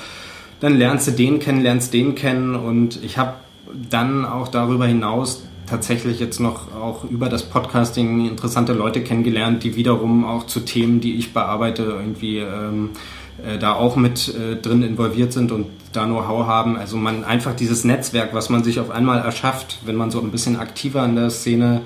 [0.60, 3.32] dann lernst du den kennen, lernst den kennen und ich habe
[3.90, 9.74] dann auch darüber hinaus tatsächlich jetzt noch auch über das Podcasting interessante Leute kennengelernt, die
[9.74, 12.90] wiederum auch zu Themen, die ich bearbeite, irgendwie ähm,
[13.42, 16.76] äh, da auch mit äh, drin involviert sind und da Know-how haben.
[16.76, 20.30] Also man einfach dieses Netzwerk, was man sich auf einmal erschafft, wenn man so ein
[20.30, 21.82] bisschen aktiver in der Szene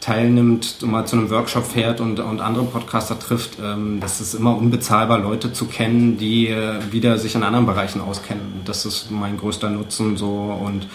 [0.00, 4.56] teilnimmt, mal zu einem Workshop fährt und, und andere Podcaster trifft, ähm, das ist immer
[4.56, 8.62] unbezahlbar, Leute zu kennen, die äh, wieder sich in anderen Bereichen auskennen.
[8.64, 10.86] Das ist mein größter Nutzen so und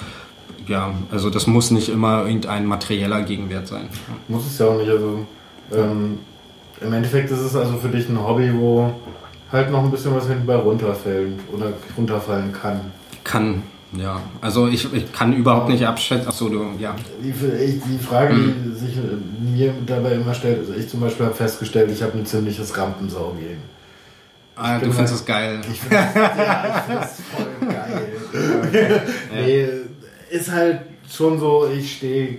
[0.68, 3.88] ja, also das muss nicht immer irgendein materieller Gegenwert sein.
[4.28, 4.90] Muss es ja auch nicht.
[4.90, 5.26] Also
[5.72, 6.20] ähm,
[6.82, 8.92] im Endeffekt ist es also für dich ein Hobby, wo
[9.52, 12.80] halt noch ein bisschen was hinten bei runterfällt oder runterfallen kann.
[13.24, 13.64] Kann,
[13.94, 14.22] ja.
[14.42, 16.28] Also ich, ich kann überhaupt nicht abschätzen.
[16.28, 16.96] Achso, du, ja.
[17.24, 18.56] Die, die Frage, mhm.
[18.66, 18.98] die sich
[19.40, 23.76] mir dabei immer stellt, also ich zum Beispiel habe festgestellt, ich habe ein ziemliches Rampensau-Gehen.
[24.58, 25.62] Ah, du findest halt, das geil.
[25.72, 28.12] Ich finde das, ja, voll geil.
[28.64, 29.02] Okay.
[29.34, 29.68] nee,
[30.30, 32.38] ist halt schon so, ich stehe,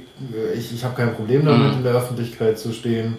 [0.57, 1.78] ich, ich habe kein Problem damit, mhm.
[1.78, 3.19] in der Öffentlichkeit zu stehen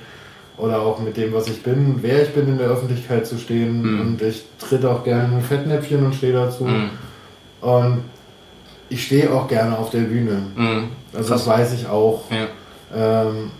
[0.57, 3.81] oder auch mit dem, was ich bin, wer ich bin, in der Öffentlichkeit zu stehen.
[3.81, 4.01] Mhm.
[4.01, 6.65] Und ich tritt auch gerne ein Fettnäpfchen und stehe dazu.
[6.65, 6.89] Mhm.
[7.61, 8.03] Und
[8.89, 10.41] ich stehe auch gerne auf der Bühne.
[10.55, 10.89] Mhm.
[11.13, 12.23] Also das weiß ich auch.
[12.31, 12.47] Ja.
[12.95, 13.51] Ähm,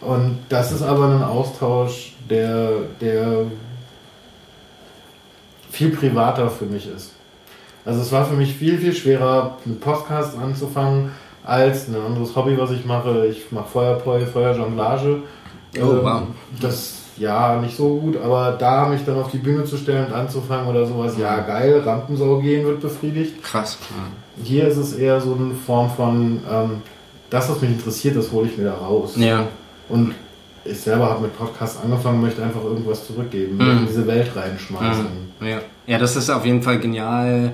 [0.00, 2.70] und das ist aber ein Austausch, der,
[3.00, 3.46] der
[5.70, 7.12] viel privater für mich ist.
[7.84, 11.10] Also es war für mich viel, viel schwerer, mit Podcast anzufangen,
[11.44, 13.26] als ein anderes Hobby, was ich mache.
[13.26, 15.22] Ich mache Feuerpoi, Feuerjonglage.
[15.76, 16.22] Oh, ähm, wow.
[16.60, 20.12] Das ja nicht so gut, aber da mich dann auf die Bühne zu stellen und
[20.12, 23.42] anzufangen oder sowas, ja geil, Rampensau gehen wird befriedigt.
[23.42, 23.78] Krass.
[24.42, 26.82] Hier ist es eher so eine Form von, ähm,
[27.30, 29.14] das, was mich interessiert, das hole ich mir da raus.
[29.16, 29.46] Ja.
[29.88, 30.14] Und
[30.64, 33.78] ich selber habe mit Podcasts angefangen, möchte einfach irgendwas zurückgeben, mhm.
[33.78, 35.06] in diese Welt reinschmeißen.
[35.40, 35.46] Mhm.
[35.46, 35.58] Ja.
[35.86, 37.52] ja, das ist auf jeden Fall genial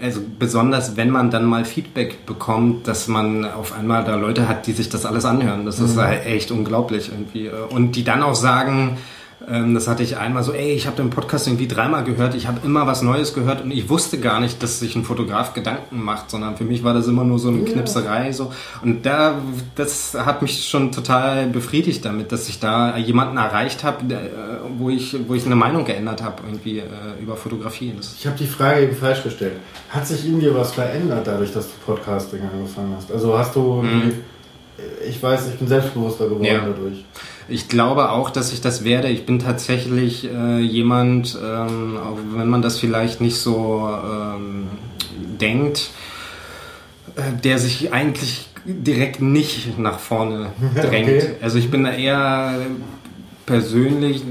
[0.00, 4.66] also besonders wenn man dann mal Feedback bekommt, dass man auf einmal da Leute hat,
[4.66, 5.66] die sich das alles anhören.
[5.66, 6.00] Das ist mhm.
[6.00, 7.50] halt echt unglaublich irgendwie.
[7.70, 8.98] Und die dann auch sagen,
[9.40, 12.58] das hatte ich einmal so, ey, ich habe den Podcast irgendwie dreimal gehört, ich habe
[12.64, 16.30] immer was Neues gehört und ich wusste gar nicht, dass sich ein Fotograf Gedanken macht,
[16.30, 17.72] sondern für mich war das immer nur so eine ja.
[17.72, 18.32] Knipserei.
[18.32, 18.52] So.
[18.82, 19.36] Und da,
[19.76, 24.18] das hat mich schon total befriedigt damit, dass ich da jemanden erreicht habe, äh,
[24.76, 26.84] wo ich, wo ich eine Meinung geändert habe irgendwie äh,
[27.20, 27.94] über Fotografie.
[27.96, 29.54] Das ich habe die Frage eben falsch gestellt.
[29.90, 33.12] Hat sich in dir was verändert dadurch, dass du Podcasting angefangen hast?
[33.12, 34.14] Also hast du, mhm.
[35.08, 36.60] Ich weiß, ich bin selbstbewusster geworden ja.
[36.60, 37.04] dadurch.
[37.48, 39.08] Ich glaube auch, dass ich das werde.
[39.08, 44.68] Ich bin tatsächlich äh, jemand, ähm, auch wenn man das vielleicht nicht so ähm,
[45.40, 45.90] denkt,
[47.16, 51.08] äh, der sich eigentlich direkt nicht nach vorne drängt.
[51.08, 51.36] Okay.
[51.40, 52.54] Also ich bin eher
[53.46, 54.22] persönlich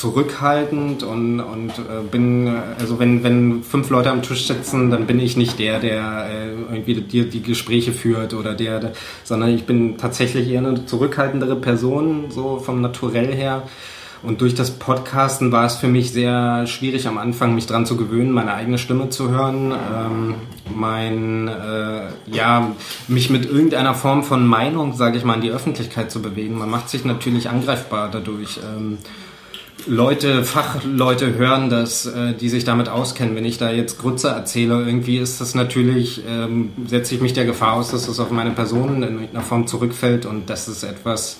[0.00, 2.48] zurückhaltend und, und äh, bin,
[2.78, 6.74] also wenn, wenn fünf Leute am Tisch sitzen, dann bin ich nicht der, der äh,
[6.74, 8.92] irgendwie die, die Gespräche führt oder der, der,
[9.24, 13.64] sondern ich bin tatsächlich eher eine zurückhaltendere Person, so vom Naturell her.
[14.22, 17.96] Und durch das Podcasten war es für mich sehr schwierig am Anfang, mich dran zu
[17.96, 20.34] gewöhnen, meine eigene Stimme zu hören, ähm,
[20.74, 22.72] mein, äh, ja,
[23.08, 26.58] mich mit irgendeiner Form von Meinung, sage ich mal, in die Öffentlichkeit zu bewegen.
[26.58, 28.60] Man macht sich natürlich angreifbar dadurch.
[28.62, 28.98] Ähm,
[29.86, 33.34] Leute, Fachleute hören das, äh, die sich damit auskennen.
[33.34, 37.44] Wenn ich da jetzt Grütze erzähle, irgendwie ist das natürlich, ähm, setze ich mich der
[37.44, 41.38] Gefahr aus, dass das auf meine Person in irgendeiner Form zurückfällt und das ist etwas,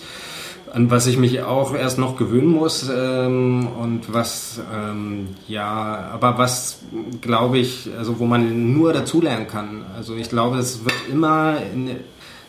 [0.73, 6.39] an was ich mich auch erst noch gewöhnen muss ähm, und was, ähm, ja, aber
[6.39, 6.79] was,
[7.21, 9.85] glaube ich, also wo man nur dazulernen kann.
[9.97, 11.97] Also ich glaube, es wird immer in,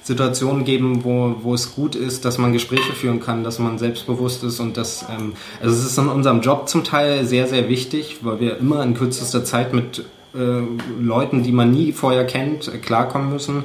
[0.04, 4.44] Situationen geben, wo, wo es gut ist, dass man Gespräche führen kann, dass man selbstbewusst
[4.44, 8.18] ist und das, ähm, also es ist in unserem Job zum Teil sehr, sehr wichtig,
[8.22, 10.04] weil wir immer in kürzester Zeit mit
[10.34, 10.62] äh,
[11.00, 13.64] Leuten, die man nie vorher kennt, äh, klarkommen müssen.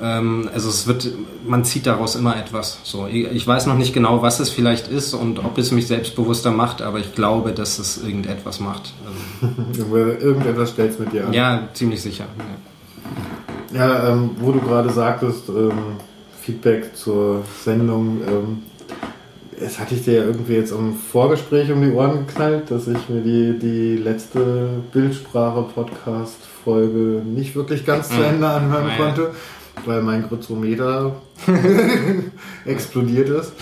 [0.00, 1.08] Ähm, also es wird,
[1.44, 2.78] man zieht daraus immer etwas.
[2.84, 6.52] So, ich weiß noch nicht genau, was es vielleicht ist und ob es mich selbstbewusster
[6.52, 8.92] macht, aber ich glaube, dass es irgendetwas macht.
[9.68, 11.32] Also, irgendetwas stellt es mit dir an.
[11.32, 12.24] Ja, ziemlich sicher.
[12.38, 12.44] Ja.
[13.72, 15.96] Ja, ähm, wo du gerade sagtest, ähm,
[16.40, 18.62] Feedback zur Sendung, ähm,
[19.60, 23.08] es hatte ich dir ja irgendwie jetzt im Vorgespräch um die Ohren geknallt, dass ich
[23.08, 28.24] mir die, die letzte Bildsprache-Podcast-Folge nicht wirklich ganz zu mhm.
[28.24, 28.98] Ende anhören Nein.
[28.98, 29.30] konnte,
[29.84, 31.14] weil mein Grützometer
[32.64, 33.52] explodiert ist.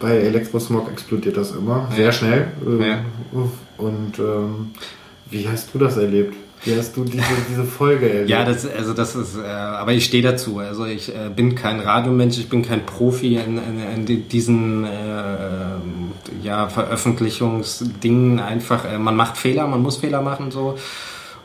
[0.00, 2.46] Bei Elektrosmog explodiert das immer, sehr schnell.
[2.80, 3.04] Ja.
[3.76, 4.70] Und ähm,
[5.28, 6.34] wie hast du das erlebt?
[6.64, 8.30] Wie hast du diese, diese Folge erlebt?
[8.30, 10.58] Ja, das, also das ist, äh, aber ich stehe dazu.
[10.58, 14.88] Also ich äh, bin kein Radiomensch, ich bin kein Profi in, in, in diesen äh,
[16.42, 18.84] ja, Veröffentlichungsdingen einfach.
[18.84, 20.76] Äh, man macht Fehler, man muss Fehler machen so.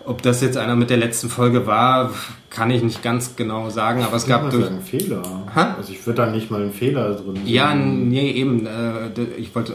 [0.05, 2.11] Ob das jetzt einer mit der letzten Folge war,
[2.49, 5.21] kann ich nicht ganz genau sagen, aber es gab durch einen Fehler.
[5.55, 5.75] Ha?
[5.77, 7.47] Also ich würde da nicht mal einen Fehler drin sehen.
[7.47, 8.65] Ja, nee, eben.
[8.65, 9.73] Äh, ich wollte,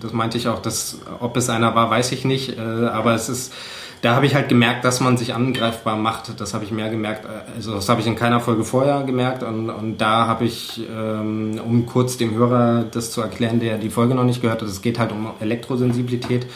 [0.00, 2.56] das meinte ich auch, dass ob es einer war, weiß ich nicht.
[2.56, 3.52] Äh, aber es ist
[4.06, 6.40] da habe ich halt gemerkt, dass man sich angreifbar macht.
[6.40, 9.42] Das habe ich mehr gemerkt, äh, also das habe ich in keiner Folge vorher gemerkt
[9.42, 13.90] und, und da habe ich, ähm, um kurz dem Hörer das zu erklären, der die
[13.90, 16.46] Folge noch nicht gehört hat, es geht halt um Elektrosensibilität.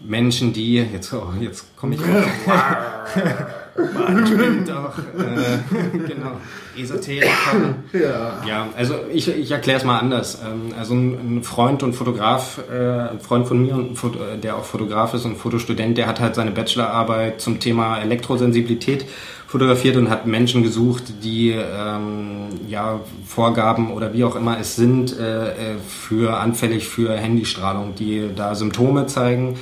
[0.00, 2.00] Menschen, die, jetzt, oh, jetzt komme ich
[3.74, 6.32] Man stimmt auch, äh, genau,
[6.76, 7.74] Esoteriker.
[7.92, 8.42] Ja.
[8.46, 10.40] ja, also ich, ich erkläre es mal anders.
[10.44, 15.14] Ähm, also ein, Freund und Fotograf, äh, ein Freund von mir, äh, der auch Fotograf
[15.14, 19.06] ist und Fotostudent, der hat halt seine Bachelorarbeit zum Thema Elektrosensibilität
[19.46, 25.18] fotografiert und hat Menschen gesucht, die ähm, ja Vorgaben oder wie auch immer es sind,
[25.18, 29.58] äh, äh für anfällig für Handystrahlung, die da Symptome zeigen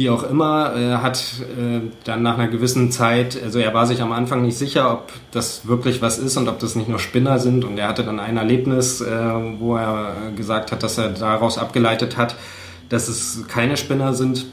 [0.00, 4.00] wie auch immer, äh, hat äh, dann nach einer gewissen Zeit, also er war sich
[4.00, 7.38] am Anfang nicht sicher, ob das wirklich was ist und ob das nicht nur Spinner
[7.38, 7.66] sind.
[7.66, 9.10] Und er hatte dann ein Erlebnis, äh,
[9.58, 12.34] wo er gesagt hat, dass er daraus abgeleitet hat,
[12.88, 14.46] dass es keine Spinner sind.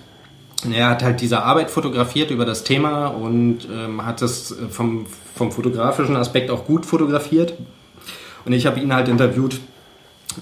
[0.70, 5.54] Er hat halt diese Arbeit fotografiert über das Thema und ähm, hat es vom, vom
[5.54, 7.54] fotografischen Aspekt auch gut fotografiert.
[8.44, 9.62] Und ich habe ihn halt interviewt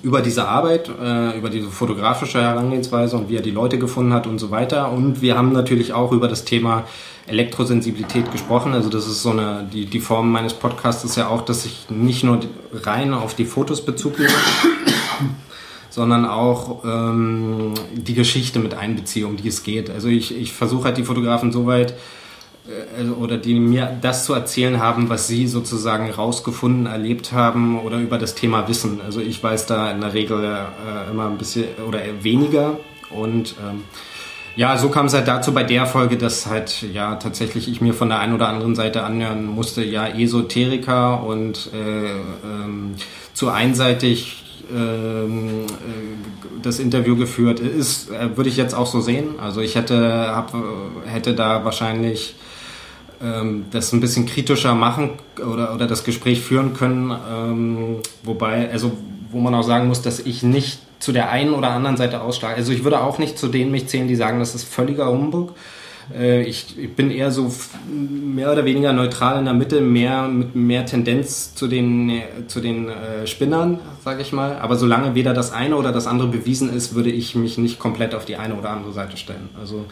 [0.04, 4.28] über diese Arbeit, äh, über diese fotografische Herangehensweise und wie er die Leute gefunden hat
[4.28, 4.92] und so weiter.
[4.92, 6.86] Und wir haben natürlich auch über das Thema
[7.28, 8.74] Elektrosensibilität gesprochen.
[8.74, 11.90] Also das ist so eine, die, die Form meines Podcasts ist ja auch, dass ich
[11.90, 12.40] nicht nur
[12.74, 14.32] rein auf die Fotos Bezug nehme,
[15.90, 19.90] sondern auch ähm, die Geschichte mit einbeziehe, um die es geht.
[19.90, 21.96] Also ich, ich versuche halt die Fotografen so weit
[23.20, 28.18] oder die mir das zu erzählen haben, was sie sozusagen rausgefunden, erlebt haben oder über
[28.18, 29.02] das Thema wissen.
[29.06, 32.80] Also ich weiß da in der Regel äh, immer ein bisschen oder weniger
[33.12, 33.84] und ähm,
[34.56, 37.94] ja, so kam es halt dazu bei der Folge, dass halt ja tatsächlich ich mir
[37.94, 42.06] von der einen oder anderen Seite anhören musste, ja Esoteriker und äh,
[42.46, 42.96] ähm,
[43.34, 44.44] zu einseitig
[44.74, 49.40] ähm, äh, das Interview geführt ist, äh, würde ich jetzt auch so sehen.
[49.40, 50.54] Also ich hätte, hab,
[51.06, 52.36] hätte da wahrscheinlich
[53.22, 57.12] ähm, das ein bisschen kritischer machen oder, oder das Gespräch führen können.
[57.12, 58.92] Ähm, wobei, also
[59.32, 62.56] wo man auch sagen muss, dass ich nicht zu der einen oder anderen Seite ausschlage.
[62.56, 65.54] Also ich würde auch nicht zu denen mich zählen, die sagen, das ist völliger Humbug.
[66.14, 67.52] Äh, ich, ich, bin eher so
[67.90, 72.90] mehr oder weniger neutral in der Mitte, mehr mit mehr Tendenz zu den, zu den
[72.90, 74.58] äh, Spinnern, sage ich mal.
[74.60, 78.14] Aber solange weder das eine oder das andere bewiesen ist, würde ich mich nicht komplett
[78.16, 79.50] auf die eine oder andere Seite stellen.
[79.60, 79.86] Also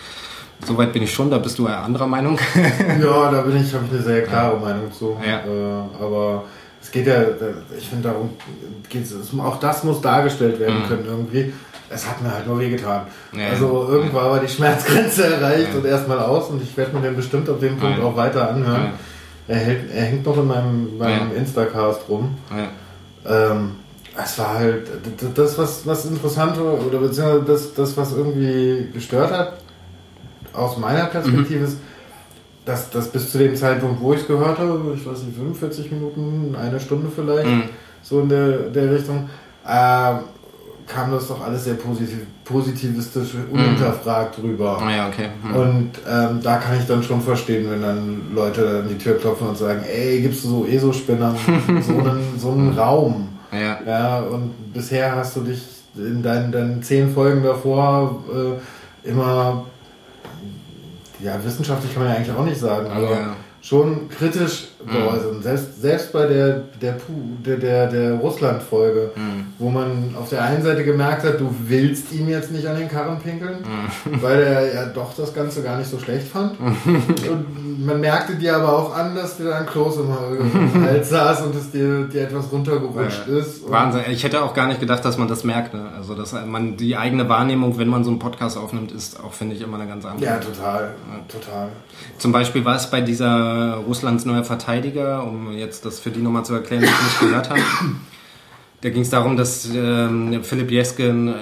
[0.65, 2.37] Soweit bin ich schon, da bist du ja anderer Meinung.
[3.01, 4.59] ja, da bin ich, habe ich eine sehr klare ja.
[4.59, 5.17] Meinung zu.
[5.25, 5.39] Ja.
[5.39, 6.43] Äh, aber
[6.81, 7.21] es geht ja,
[7.77, 8.31] ich finde darum,
[8.89, 10.87] geht's, auch das muss dargestellt werden mhm.
[10.87, 11.53] können irgendwie.
[11.89, 13.03] Es hat mir halt nur wehgetan.
[13.33, 13.49] Ja.
[13.49, 17.49] Also irgendwann war die Schmerzgrenze erreicht und erstmal aus und ich werde mir den bestimmt
[17.49, 18.93] auf dem Punkt auch weiter anhören.
[19.47, 22.37] Er, hält, er, hängt noch in meinem, meinem Instacast rum.
[23.25, 23.71] Ähm,
[24.21, 24.87] es war halt
[25.35, 29.53] das, was, was interessant oder beziehungsweise das, das, was irgendwie gestört hat,
[30.53, 31.65] aus meiner Perspektive mhm.
[31.65, 31.77] ist,
[32.65, 35.91] dass das bis zu dem Zeitpunkt, wo ich es gehört habe, ich weiß nicht, 45
[35.91, 37.63] Minuten, eine Stunde vielleicht, mhm.
[38.01, 39.29] so in der, der Richtung,
[39.67, 40.13] äh,
[40.85, 43.53] kam das doch alles sehr positiv, positivistisch, mhm.
[43.53, 44.49] unhinterfragt mhm.
[44.49, 44.81] rüber.
[44.81, 45.29] Ah ja, okay.
[45.43, 45.55] Mhm.
[45.55, 49.47] Und ähm, da kann ich dann schon verstehen, wenn dann Leute an die Tür klopfen
[49.47, 51.35] und sagen, ey, gibst du so ESO-Spinnern
[51.81, 53.29] so einen, so einen Raum?
[53.51, 53.79] Ja.
[53.85, 54.19] ja.
[54.21, 55.61] Und bisher hast du dich
[55.95, 59.65] in deinen, deinen zehn Folgen davor äh, immer
[61.23, 63.35] ja, wissenschaftlich kann man ja eigentlich auch nicht sagen, aber ja.
[63.61, 65.41] schon kritisch mhm.
[65.41, 66.95] Selbst, selbst bei der, der,
[67.45, 69.45] der, der, der Russland-Folge, mhm.
[69.59, 72.89] wo man auf der einen Seite gemerkt hat, du willst ihm jetzt nicht an den
[72.89, 74.21] Karren pinkeln, mhm.
[74.21, 76.59] weil er ja doch das Ganze gar nicht so schlecht fand.
[76.59, 81.55] Und man merkte dir aber auch an, dass dir ein Kloß im Hals saß und
[81.55, 83.37] es dir, dir etwas runtergerutscht ja.
[83.37, 83.69] ist.
[83.69, 84.03] Wahnsinn.
[84.09, 85.73] Ich hätte auch gar nicht gedacht, dass man das merkt.
[85.73, 85.89] Ne?
[85.95, 89.55] Also, dass man die eigene Wahrnehmung, wenn man so einen Podcast aufnimmt, ist auch, finde
[89.55, 90.25] ich, immer eine ganz andere.
[90.25, 90.83] Ja, total.
[90.83, 91.19] Ja.
[91.27, 91.69] Total.
[92.17, 96.19] Zum Beispiel war es bei dieser Russlands neuer Verteidigung Verteidiger, um jetzt das für die
[96.19, 97.61] nochmal zu erklären, die ich nicht gehört habe.
[98.81, 101.33] Da ging es darum, dass ähm, Philipp Jeske ein äh,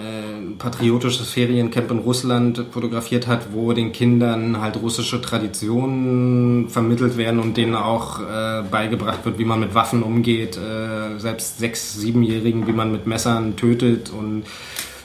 [0.60, 7.58] patriotisches Feriencamp in Russland fotografiert hat, wo den Kindern halt russische Traditionen vermittelt werden und
[7.58, 12.74] denen auch äh, beigebracht wird, wie man mit Waffen umgeht, äh, selbst sechs-, siebenjährigen, wie
[12.74, 14.44] man mit Messern tötet und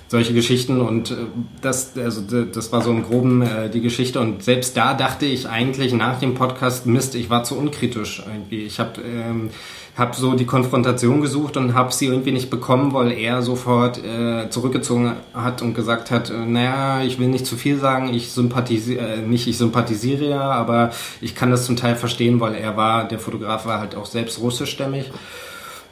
[0.08, 1.14] solche Geschichten und äh,
[1.60, 5.48] das, also das war so im Groben äh, die Geschichte und selbst da dachte ich
[5.48, 8.62] eigentlich nach dem Podcast, Mist, ich war zu unkritisch irgendwie.
[8.62, 9.50] Ich habe ähm,
[9.96, 14.48] hab so die Konfrontation gesucht und habe sie irgendwie nicht bekommen, weil er sofort äh,
[14.50, 19.06] zurückgezogen hat und gesagt hat, äh, naja, ich will nicht zu viel sagen, ich sympathisiere,
[19.06, 23.08] äh, nicht ich sympathisiere ja, aber ich kann das zum Teil verstehen, weil er war,
[23.08, 25.10] der Fotograf war halt auch selbst russischstämmig.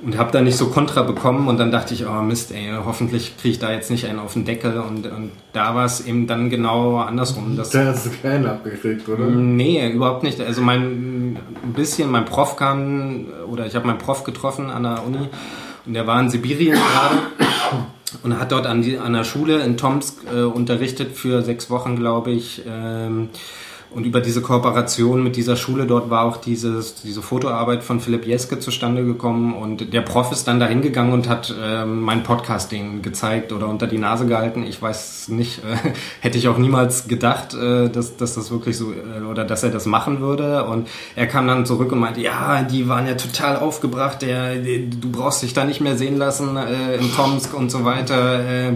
[0.02, 3.36] Und habe da nicht so Kontra bekommen und dann dachte ich, oh Mist, ey, hoffentlich
[3.36, 6.26] kriege ich da jetzt nicht einen auf den Deckel und, und da war es eben
[6.26, 7.56] dann genau andersrum.
[7.56, 9.26] Dass, da hast du keinen abgekriegt, oder?
[9.26, 10.40] Nee, überhaupt nicht.
[10.40, 15.04] Also mein ein bisschen, mein Prof kam oder ich habe meinen Prof getroffen an der
[15.06, 15.28] Uni
[15.86, 17.18] und der war in Sibirien gerade
[18.22, 21.96] und hat dort an, die, an der Schule in Tomsk äh, unterrichtet für sechs Wochen,
[21.96, 22.62] glaube ich.
[22.66, 23.30] Ähm,
[23.94, 28.26] und über diese Kooperation mit dieser Schule dort war auch dieses, diese Fotoarbeit von Philipp
[28.26, 29.54] Jeske zustande gekommen.
[29.54, 33.86] Und der Prof ist dann da hingegangen und hat äh, mein Podcasting gezeigt oder unter
[33.86, 34.64] die Nase gehalten.
[34.64, 35.76] Ich weiß nicht, äh,
[36.20, 39.70] hätte ich auch niemals gedacht, äh, dass, dass das wirklich so äh, oder dass er
[39.70, 40.64] das machen würde.
[40.64, 44.78] Und er kam dann zurück und meinte, ja, die waren ja total aufgebracht, der, der
[44.78, 48.74] du brauchst dich da nicht mehr sehen lassen äh, in Tomsk und so weiter.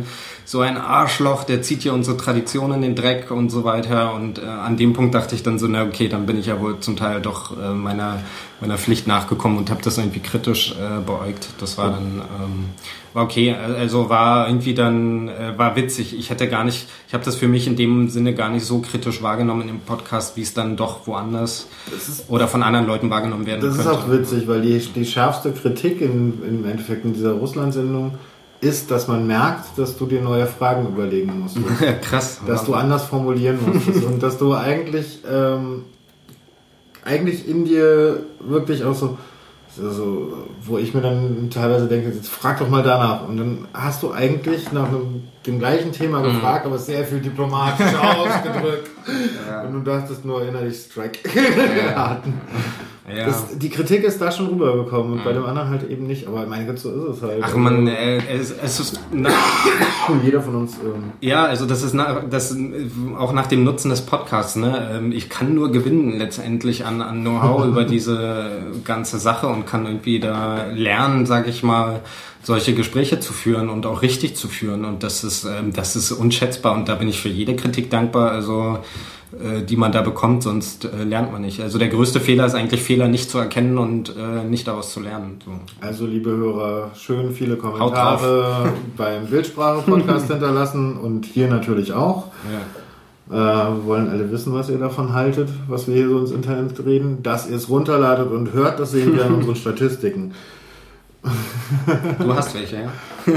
[0.51, 4.15] So ein Arschloch, der zieht hier unsere Tradition in den Dreck und so weiter.
[4.15, 6.59] Und äh, an dem Punkt dachte ich dann so, na okay, dann bin ich ja
[6.59, 8.20] wohl zum Teil doch äh, meiner,
[8.59, 11.51] meiner Pflicht nachgekommen und habe das irgendwie kritisch äh, beäugt.
[11.61, 12.65] Das war dann, ähm,
[13.12, 13.55] war okay.
[13.55, 16.19] Also war irgendwie dann, äh, war witzig.
[16.19, 18.79] Ich hätte gar nicht, ich habe das für mich in dem Sinne gar nicht so
[18.79, 21.66] kritisch wahrgenommen im Podcast, wie es dann doch woanders
[22.29, 23.91] oder von anderen Leuten wahrgenommen werden das könnte.
[23.91, 28.12] Das ist auch witzig, weil die, die schärfste Kritik in, im Endeffekt in dieser Russland-Sendung
[28.60, 31.56] ist, dass man merkt, dass du dir neue Fragen überlegen musst.
[31.80, 32.40] Ja, krass.
[32.47, 35.85] Dass du anders formulieren musstest und dass du eigentlich, ähm,
[37.05, 39.16] eigentlich in dir wirklich auch so,
[39.76, 40.32] so,
[40.62, 43.28] wo ich mir dann teilweise denke, jetzt frag doch mal danach.
[43.28, 46.24] Und dann hast du eigentlich nach einem, dem gleichen Thema mhm.
[46.24, 48.90] gefragt, aber sehr viel diplomatischer ausgedrückt.
[49.48, 49.62] Ja.
[49.62, 51.18] Und du dachtest nur innerlich Strike.
[51.94, 52.22] Ja.
[53.14, 53.26] Ja.
[53.26, 55.24] Das, die Kritik ist da schon rübergekommen und mhm.
[55.24, 56.26] bei dem anderen halt eben nicht.
[56.26, 57.43] Aber mein Gott, so ist es halt.
[57.43, 59.01] Ach man, äh, es, es ist.
[59.10, 59.30] Na,
[60.22, 60.74] jeder von uns.
[60.74, 62.55] Ähm, ja, also das ist na, das
[63.16, 64.56] auch nach dem Nutzen des Podcasts.
[64.56, 64.90] Ne?
[64.93, 68.51] Ähm, ich kann nur gewinnen letztendlich an, an Know-how über diese
[68.85, 72.01] ganze Sache und kann irgendwie da lernen, sag ich mal
[72.49, 74.87] solche Gespräche zu führen und auch richtig zu führen.
[74.87, 78.31] Und das ist, ähm, das ist unschätzbar und da bin ich für jede Kritik dankbar.
[78.31, 78.79] Also
[79.33, 81.61] äh, die man da bekommt, sonst äh, lernt man nicht.
[81.61, 85.01] Also der größte Fehler ist eigentlich Fehler nicht zu erkennen und äh, nicht daraus zu
[85.01, 85.41] lernen.
[85.45, 85.51] So.
[85.87, 92.29] Also liebe Hörer, schön viele Kommentare beim Bildsprache-Podcast hinterlassen und hier natürlich auch.
[92.51, 93.69] Ja.
[93.70, 97.23] Äh, wollen alle wissen, was ihr davon haltet, was wir hier so ins Internet reden.
[97.23, 100.33] Dass ihr es runterladet und hört, das sehen wir in unseren Statistiken.
[102.19, 102.93] Du hast welche, ja?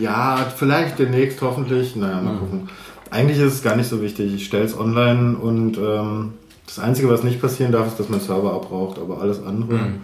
[0.00, 1.96] ja, vielleicht demnächst hoffentlich.
[1.96, 2.38] Naja, mal mhm.
[2.38, 2.68] gucken.
[3.10, 4.34] Eigentlich ist es gar nicht so wichtig.
[4.34, 6.34] Ich stelle es online und ähm,
[6.66, 8.98] das Einzige, was nicht passieren darf, ist, dass mein Server abbraucht.
[8.98, 10.00] Aber alles andere, mhm.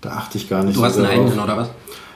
[0.00, 1.70] da achte ich gar nicht Du so hast einen eigenen, oder was?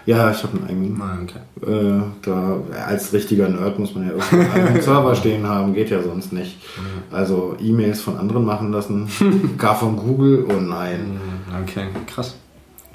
[0.07, 1.01] Ja, ich habe einen eigenen.
[1.01, 1.71] Ah, okay.
[1.71, 6.03] äh, da, als richtiger Nerd muss man ja irgendwie einen Server stehen haben, geht ja
[6.03, 6.59] sonst nicht.
[6.77, 7.15] Mhm.
[7.15, 9.09] Also E-Mails von anderen machen lassen,
[9.59, 11.19] gar von Google, oh nein.
[11.63, 12.37] Okay, krass.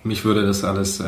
[0.04, 1.04] Mich würde das alles, äh,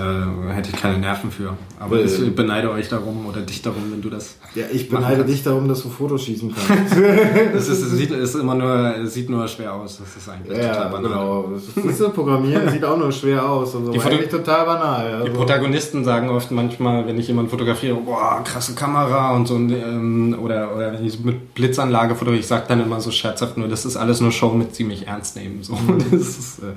[0.50, 1.56] hätte ich keine Nerven für.
[1.80, 4.36] Aber äh, ich beneide euch darum oder dich darum, wenn du das.
[4.54, 6.96] Ja, ich beneide dich darum, dass du Fotos schießen kannst.
[7.54, 10.00] das ist, es sieht, ist immer nur, sieht nur schwer aus.
[10.00, 11.10] Das ist eigentlich ja, total banal.
[11.10, 11.50] Genau.
[11.76, 13.76] Das ist Programmieren sieht auch nur schwer aus.
[13.76, 15.14] Also die eigentlich total banal.
[15.14, 15.26] Also.
[15.26, 20.38] Die Protagonisten sagen oft manchmal, wenn ich jemanden fotografiere, boah, krasse Kamera und so, ähm,
[20.42, 23.86] oder, oder wenn ich mit Blitzanlage fotografiere, ich sage dann immer so scherzhaft nur, das
[23.86, 25.64] ist alles nur Show mit ziemlich ernst nehmen.
[25.64, 25.76] So.
[25.76, 26.02] Mhm.
[26.12, 26.74] Das ist, äh,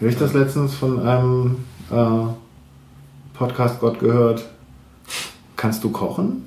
[0.00, 1.56] habe ich das letztens von einem
[1.90, 2.26] äh,
[3.36, 4.44] Podcast Gott gehört?
[5.56, 6.44] Kannst du kochen?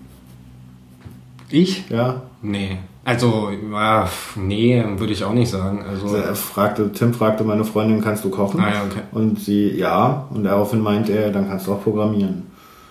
[1.49, 1.89] Ich?
[1.89, 2.21] Ja.
[2.41, 2.77] Nee.
[3.07, 4.05] Also, äh,
[4.35, 5.81] nee, würde ich auch nicht sagen.
[5.81, 8.59] Also, also, er fragte, Tim fragte meine Freundin, kannst du kochen?
[8.59, 9.01] Ah, ja, okay.
[9.13, 10.27] Und sie, ja.
[10.29, 12.43] Und daraufhin meinte er, dann kannst du auch programmieren.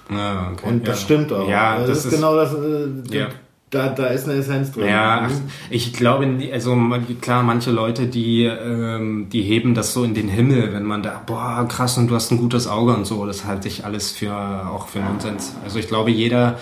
[0.08, 0.68] Ah, okay.
[0.68, 1.04] Und das ja.
[1.04, 1.46] stimmt auch.
[1.46, 2.54] Ja, das, das ist, genau das.
[2.54, 3.28] Äh, ja.
[3.76, 4.88] Da, da ist eine Essenz drin.
[4.88, 5.28] Ja,
[5.68, 6.76] ich glaube, also
[7.20, 11.22] klar, manche Leute, die, ähm, die heben das so in den Himmel, wenn man da,
[11.26, 14.32] boah, krass, und du hast ein gutes Auge und so, das halte ich alles für
[14.34, 15.54] auch für Nonsens.
[15.62, 16.58] Also ich glaube, jeder,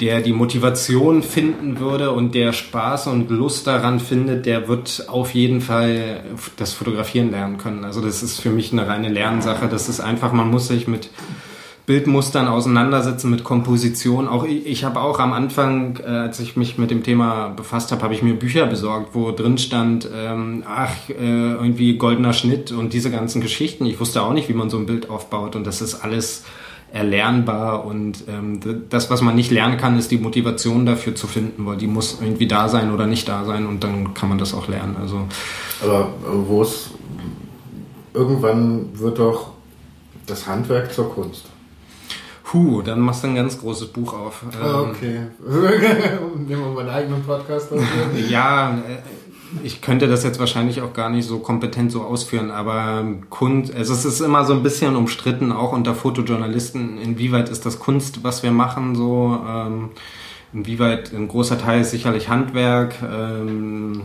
[0.00, 5.32] der die Motivation finden würde und der Spaß und Lust daran findet, der wird auf
[5.32, 6.24] jeden Fall
[6.56, 7.84] das Fotografieren lernen können.
[7.84, 9.66] Also das ist für mich eine reine Lernsache.
[9.66, 11.08] Das ist einfach, man muss sich mit
[11.88, 14.28] Bildmustern auseinandersetzen, mit Komposition.
[14.28, 17.92] Auch ich, ich habe auch am Anfang, äh, als ich mich mit dem Thema befasst
[17.92, 22.72] habe, habe ich mir Bücher besorgt, wo drin stand, ähm, ach, äh, irgendwie goldener Schnitt
[22.72, 23.86] und diese ganzen Geschichten.
[23.86, 26.44] Ich wusste auch nicht, wie man so ein Bild aufbaut und das ist alles
[26.92, 28.60] erlernbar und ähm,
[28.90, 32.18] das, was man nicht lernen kann, ist die Motivation dafür zu finden, weil die muss
[32.20, 34.98] irgendwie da sein oder nicht da sein und dann kann man das auch lernen.
[35.00, 35.22] Also,
[35.82, 36.12] Aber
[36.46, 36.90] wo es
[38.12, 39.52] irgendwann wird doch
[40.26, 41.46] das Handwerk zur Kunst.
[42.48, 44.40] Puh, dann machst du ein ganz großes Buch auf.
[44.58, 45.26] Ah, okay.
[46.48, 47.68] Nehmen wir meinen eigenen Podcast
[48.30, 48.78] Ja,
[49.62, 53.92] ich könnte das jetzt wahrscheinlich auch gar nicht so kompetent so ausführen, aber Kunst, also
[53.92, 58.42] es ist immer so ein bisschen umstritten, auch unter Fotojournalisten, inwieweit ist das Kunst, was
[58.42, 59.90] wir machen, so, ähm,
[60.54, 64.04] inwieweit ein großer Teil ist sicherlich Handwerk, ähm,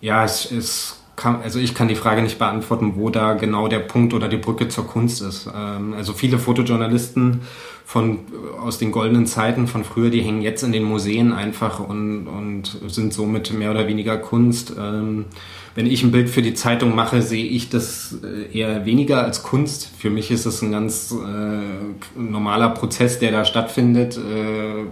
[0.00, 3.78] ja, es ist kann, also ich kann die Frage nicht beantworten, wo da genau der
[3.78, 5.48] Punkt oder die Brücke zur Kunst ist.
[5.54, 7.42] Ähm, also viele Fotojournalisten
[7.84, 8.20] von
[8.60, 12.78] aus den goldenen Zeiten von früher, die hängen jetzt in den Museen einfach und, und
[12.88, 14.72] sind somit mehr oder weniger Kunst.
[14.78, 15.26] Ähm,
[15.74, 19.42] wenn ich ein Bild für die Zeitung mache, sehe ich das äh, eher weniger als
[19.42, 19.90] Kunst.
[19.98, 24.84] Für mich ist es ein ganz äh, normaler Prozess, der da stattfindet, äh,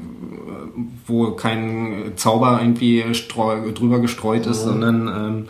[1.07, 3.05] wo kein Zauber irgendwie
[3.75, 4.69] drüber gestreut ist, mhm.
[4.71, 5.47] sondern ähm,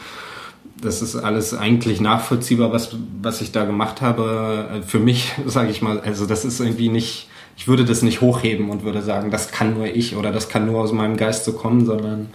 [0.80, 4.82] das ist alles eigentlich nachvollziehbar, was, was ich da gemacht habe.
[4.86, 8.70] Für mich, sage ich mal, also das ist irgendwie nicht, ich würde das nicht hochheben
[8.70, 11.52] und würde sagen, das kann nur ich oder das kann nur aus meinem Geist so
[11.52, 12.28] kommen, sondern.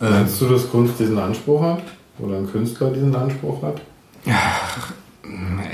[0.00, 1.82] Äh, Meinst du, dass Kunst diesen Anspruch hat?
[2.18, 3.80] Oder ein Künstler diesen Anspruch hat?
[4.24, 4.40] Ja,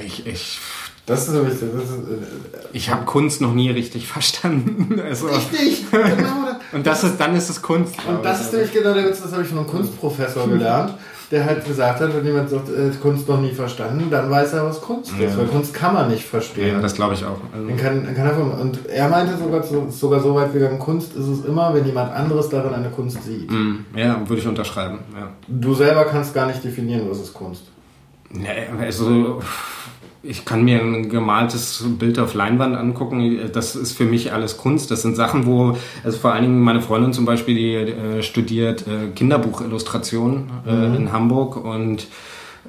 [0.05, 0.59] ich, ich
[1.07, 1.55] das ist nämlich.
[1.55, 5.01] Das ist, äh, ich habe Kunst noch nie richtig verstanden.
[5.11, 6.51] Also, richtig, genau.
[6.73, 7.95] und das ist, dann ist es Kunst.
[8.07, 10.95] Und das ist nämlich genau der Witz, das habe ich von einem Kunstprofessor gelernt
[11.31, 14.67] der halt gesagt hat, wenn jemand sagt, äh, Kunst noch nie verstanden, dann weiß er,
[14.67, 15.29] was Kunst ja.
[15.29, 15.39] ist.
[15.39, 16.75] Weil Kunst kann man nicht verstehen.
[16.75, 17.39] Ja, das glaube ich auch.
[17.55, 21.45] Also kann, kann er, und er meinte sogar, sogar so weit gegangen, Kunst ist es
[21.45, 23.51] immer, wenn jemand anderes darin eine Kunst sieht.
[23.51, 24.99] Mm, ja, würde ich unterschreiben.
[25.15, 25.29] Ja.
[25.47, 27.65] Du selber kannst gar nicht definieren, was ist Kunst.
[28.33, 29.41] Nee, also
[30.23, 33.39] ich kann mir ein gemaltes Bild auf Leinwand angucken.
[33.53, 34.91] Das ist für mich alles Kunst.
[34.91, 38.87] Das sind Sachen, wo, also vor allen Dingen meine Freundin zum Beispiel, die äh, studiert
[38.87, 40.95] äh, Kinderbuchillustration äh, mhm.
[40.95, 42.07] in Hamburg und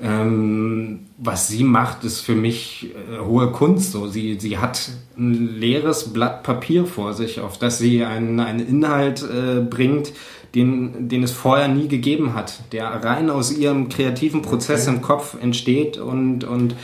[0.02, 3.92] ähm, was sie macht, ist für mich äh, hohe Kunst.
[3.92, 8.66] So, sie, sie hat ein leeres Blatt Papier vor sich, auf das sie einen, einen
[8.66, 10.14] Inhalt äh, bringt,
[10.56, 14.96] den, den es vorher nie gegeben hat, der rein aus ihrem kreativen Prozess okay.
[14.96, 16.76] im Kopf entsteht und, und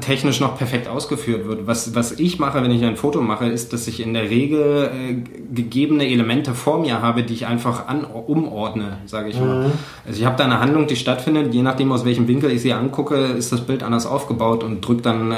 [0.00, 1.66] technisch noch perfekt ausgeführt wird.
[1.66, 4.90] Was, was ich mache, wenn ich ein Foto mache, ist, dass ich in der Regel
[4.92, 5.14] äh,
[5.54, 9.68] gegebene Elemente vor mir habe, die ich einfach an, umordne, sage ich mal.
[9.68, 9.72] Mhm.
[10.06, 12.74] Also ich habe da eine Handlung, die stattfindet, je nachdem aus welchem Winkel ich sie
[12.74, 15.36] angucke, ist das Bild anders aufgebaut und drückt dann äh,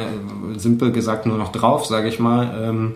[0.57, 2.53] simpel gesagt nur noch drauf, sage ich mal.
[2.61, 2.95] Ähm,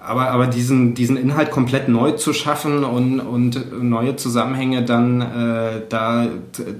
[0.00, 5.82] aber, aber diesen, diesen Inhalt komplett neu zu schaffen und, und neue Zusammenhänge dann äh,
[5.88, 6.26] da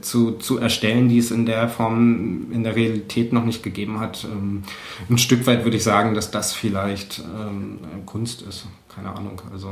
[0.01, 4.25] zu, zu erstellen, die es in der Form in der Realität noch nicht gegeben hat.
[4.25, 4.63] Ähm,
[5.09, 8.67] ein Stück weit würde ich sagen, dass das vielleicht ähm, Kunst ist.
[8.95, 9.41] Keine Ahnung.
[9.53, 9.69] Also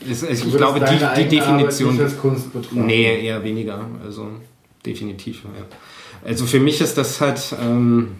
[0.00, 1.96] ist, ich, ich glaube, die, die Definition.
[1.96, 3.86] Nicht Kunst nee, eher weniger.
[4.04, 4.28] Also
[4.84, 5.44] definitiv.
[5.44, 5.64] Ja.
[6.28, 7.56] Also für mich ist das halt.
[7.58, 8.16] Ähm,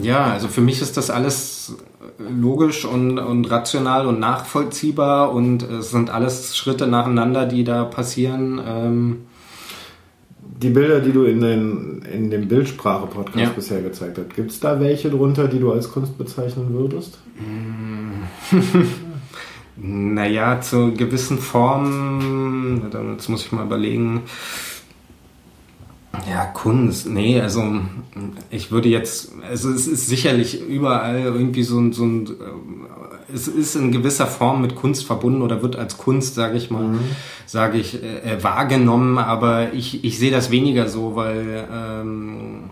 [0.00, 1.76] ja, also für mich ist das alles
[2.18, 8.60] logisch und, und rational und nachvollziehbar und es sind alles Schritte nacheinander, die da passieren.
[8.66, 9.16] Ähm
[10.62, 13.48] die Bilder, die du in, den, in dem Bildsprache-Podcast ja.
[13.50, 17.18] bisher gezeigt hast, gibt es da welche drunter, die du als Kunst bezeichnen würdest?
[19.76, 22.82] naja, zu gewissen Formen,
[23.12, 24.22] jetzt muss ich mal überlegen.
[26.28, 27.64] Ja, Kunst, nee, also
[28.50, 32.30] ich würde jetzt, also es ist sicherlich überall irgendwie so ein, so ein äh,
[33.34, 36.82] es ist in gewisser Form mit Kunst verbunden oder wird als Kunst, sage ich mal,
[36.82, 37.00] mhm.
[37.46, 42.70] sage ich, äh, äh, wahrgenommen, aber ich, ich sehe das weniger so, weil ähm,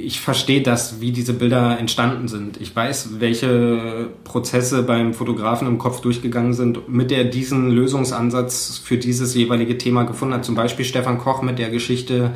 [0.00, 2.60] ich verstehe das, wie diese Bilder entstanden sind.
[2.60, 8.96] Ich weiß, welche Prozesse beim Fotografen im Kopf durchgegangen sind, mit der diesen Lösungsansatz für
[8.96, 10.44] dieses jeweilige Thema gefunden hat.
[10.44, 12.30] Zum Beispiel Stefan Koch mit der Geschichte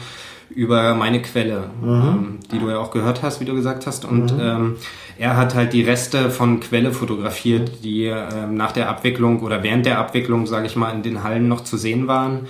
[0.51, 1.89] über meine Quelle, mhm.
[1.89, 4.05] ähm, die du ja auch gehört hast, wie du gesagt hast.
[4.05, 4.41] Und mhm.
[4.43, 4.77] ähm,
[5.17, 9.87] er hat halt die Reste von Quelle fotografiert, die ähm, nach der Abwicklung oder während
[9.87, 12.49] der Abwicklung, sage ich mal, in den Hallen noch zu sehen waren.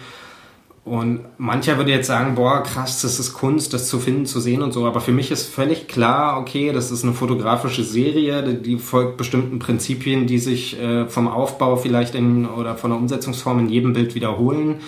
[0.85, 4.63] Und mancher würde jetzt sagen, boah, krass, das ist Kunst, das zu finden, zu sehen
[4.63, 4.85] und so.
[4.85, 9.61] Aber für mich ist völlig klar, okay, das ist eine fotografische Serie, die folgt bestimmten
[9.61, 14.17] Prinzipien, die sich äh, vom Aufbau vielleicht in, oder von der Umsetzungsform in jedem Bild
[14.17, 14.81] wiederholen.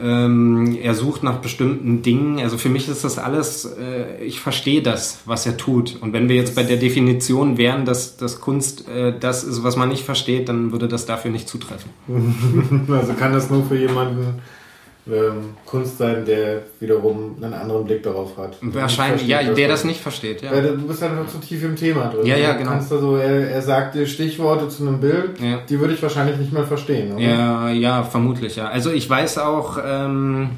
[0.00, 2.38] Ähm, er sucht nach bestimmten Dingen.
[2.38, 5.98] Also für mich ist das alles, äh, ich verstehe das, was er tut.
[6.00, 9.74] Und wenn wir jetzt bei der Definition wären, dass, dass Kunst äh, das ist, was
[9.76, 11.90] man nicht versteht, dann würde das dafür nicht zutreffen.
[12.88, 14.40] also kann das nur für jemanden
[15.06, 18.56] ähm, Kunst sein, der wiederum einen anderen Blick darauf hat.
[18.62, 20.50] Wahrscheinlich, ja, der das nicht versteht, ja.
[20.50, 22.26] Weil du bist halt zu tief im Thema drin.
[22.26, 22.70] Ja, ja, genau.
[22.70, 25.60] Kannst also, er, er sagt dir Stichworte zu einem Bild, ja.
[25.68, 27.22] die würde ich wahrscheinlich nicht mehr verstehen, oder?
[27.22, 28.68] Ja, ja, vermutlich, ja.
[28.68, 30.50] Also ich weiß auch, ähm,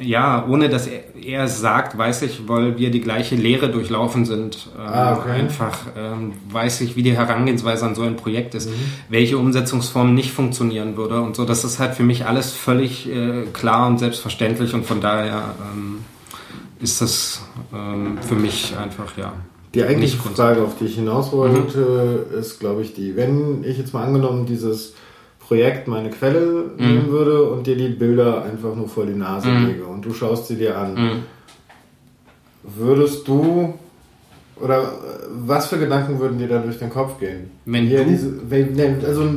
[0.00, 4.24] ja, ohne dass er, er, es sagt, weiß ich, weil wir die gleiche Lehre durchlaufen
[4.24, 4.68] sind.
[4.76, 5.30] Ähm, ah, okay.
[5.30, 8.74] Einfach ähm, weiß ich, wie die Herangehensweise an so ein Projekt ist, mhm.
[9.08, 11.44] welche Umsetzungsform nicht funktionieren würde und so.
[11.44, 16.04] Das ist halt für mich alles völlig äh, klar und selbstverständlich und von daher ähm,
[16.80, 17.42] ist das
[17.74, 19.32] ähm, für mich einfach, ja.
[19.74, 22.38] Die eigentliche Frage, auf die ich hinaus wollte, mhm.
[22.38, 24.94] ist, glaube ich, die, wenn ich jetzt mal angenommen dieses
[25.50, 26.86] Projekt meine Quelle mhm.
[26.86, 29.66] nehmen würde und dir die Bilder einfach nur vor die Nase mhm.
[29.66, 31.22] lege und du schaust sie dir an, mhm.
[32.62, 33.74] würdest du
[34.54, 34.92] oder
[35.28, 37.50] was für Gedanken würden dir da durch den Kopf gehen?
[37.64, 38.10] Wenn Hier du?
[38.10, 39.28] Diese, wenn, also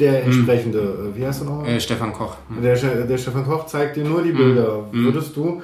[0.00, 0.26] der mhm.
[0.26, 1.68] entsprechende, wie heißt du nochmal?
[1.68, 2.34] Äh, Stefan Koch.
[2.48, 2.62] Mhm.
[2.62, 4.38] Der, der, Stefan Koch zeigt dir nur die mhm.
[4.38, 4.86] Bilder.
[4.90, 5.62] Würdest du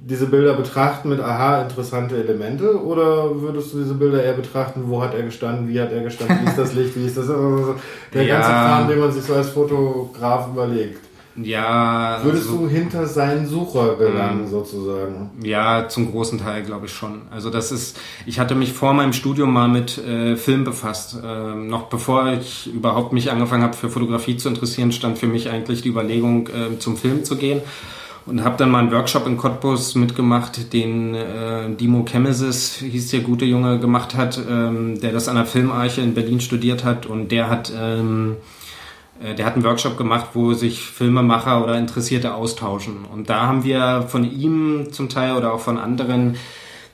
[0.00, 5.02] diese Bilder betrachten mit aha, interessante Elemente oder würdest du diese Bilder eher betrachten, wo
[5.02, 7.74] hat er gestanden, wie hat er gestanden, wie ist das Licht, wie ist das also
[8.14, 8.34] der ja.
[8.36, 11.00] ganze Kram, den man sich so als Fotograf überlegt?
[11.42, 12.18] Ja.
[12.22, 14.48] Würdest also, du hinter seinen Sucher gelangen, mhm.
[14.48, 15.30] sozusagen?
[15.42, 17.22] Ja, zum großen Teil glaube ich schon.
[17.30, 21.16] Also das ist, ich hatte mich vor meinem Studium mal mit äh, Film befasst.
[21.22, 25.48] Äh, noch bevor ich überhaupt mich angefangen habe für Fotografie zu interessieren, stand für mich
[25.50, 27.62] eigentlich die Überlegung, äh, zum Film zu gehen
[28.28, 33.20] und habe dann mal einen Workshop in Cottbus mitgemacht, den äh, Dimo Chemesis, hieß der
[33.20, 37.32] gute Junge, gemacht hat, ähm, der das an der Filmarche in Berlin studiert hat und
[37.32, 38.36] der hat ähm,
[39.22, 43.04] äh, der hat einen Workshop gemacht, wo sich Filmemacher oder Interessierte austauschen.
[43.04, 46.36] Und da haben wir von ihm zum Teil oder auch von anderen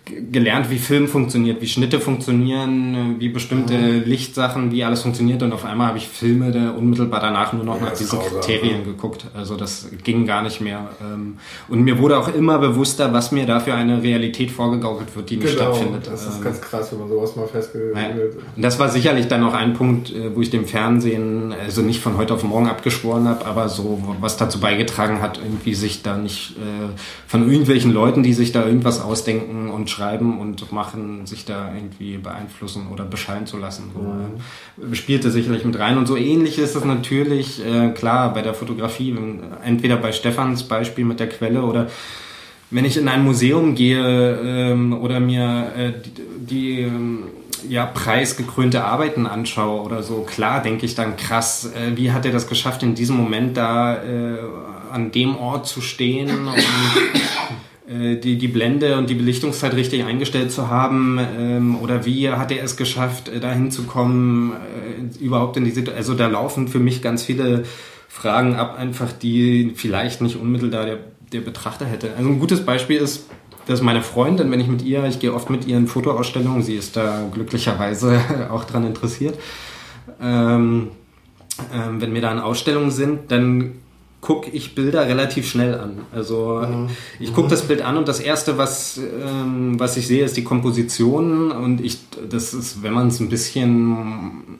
[0.04, 4.04] gelernt, wie Film funktioniert, wie Schnitte funktionieren, wie bestimmte mhm.
[4.04, 7.78] Lichtsachen, wie alles funktioniert und auf einmal habe ich Filme der unmittelbar danach nur noch
[7.78, 8.84] ja, nach diesen Kriterien ja.
[8.84, 9.26] geguckt.
[9.34, 10.90] Also das ging gar nicht mehr.
[11.00, 15.38] Ähm, und mir wurde auch immer bewusster, was mir dafür eine Realität vorgegaukelt wird, die
[15.38, 16.06] nicht genau, stattfindet.
[16.06, 18.14] Das ist ähm, ganz krass, wenn man sowas mal festgelegt hat.
[18.56, 22.00] Und das war sicherlich dann auch ein Punkt, äh, wo ich dem Fernsehen also nicht
[22.00, 26.18] von heute auf morgen abgeschworen habe, aber so was dazu beigetragen hat, irgendwie sich da
[26.18, 26.92] nicht äh,
[27.26, 32.18] von irgendwelchen Leuten, die sich da irgendwas ausdenken und schreiben und machen, sich da irgendwie
[32.18, 33.90] beeinflussen oder beschallen zu lassen.
[33.94, 34.94] So, mhm.
[34.94, 35.98] Spielte sicherlich mit rein.
[35.98, 39.16] Und so ähnlich ist es natürlich, äh, klar, bei der Fotografie,
[39.64, 41.88] entweder bei Stefans Beispiel mit der Quelle oder
[42.70, 47.24] wenn ich in ein Museum gehe ähm, oder mir äh, die, die ähm,
[47.68, 52.32] ja, preisgekrönte Arbeiten anschaue oder so, klar denke ich dann krass, äh, wie hat er
[52.32, 54.38] das geschafft, in diesem Moment da äh,
[54.90, 56.54] an dem Ort zu stehen und
[57.86, 62.64] die, die Blende und die Belichtungszeit richtig eingestellt zu haben ähm, oder wie hat er
[62.64, 65.98] es geschafft, äh, dahin zu kommen, äh, überhaupt in die Situation.
[65.98, 67.64] Also da laufen für mich ganz viele
[68.08, 70.98] Fragen ab, einfach die vielleicht nicht unmittelbar der,
[71.32, 72.14] der Betrachter hätte.
[72.16, 73.26] Also ein gutes Beispiel ist,
[73.66, 76.76] dass meine Freundin, wenn ich mit ihr, ich gehe oft mit ihr in Fotoausstellungen, sie
[76.76, 78.18] ist da glücklicherweise
[78.50, 79.38] auch dran interessiert.
[80.22, 80.88] Ähm,
[81.72, 83.72] ähm, wenn wir da in Ausstellungen sind, dann
[84.24, 85.98] gucke ich Bilder relativ schnell an.
[86.10, 86.88] Also mhm.
[87.20, 90.44] ich gucke das Bild an und das erste, was, ähm, was ich sehe, ist die
[90.44, 91.98] Komposition und ich,
[92.30, 94.56] das ist, wenn man es ein bisschen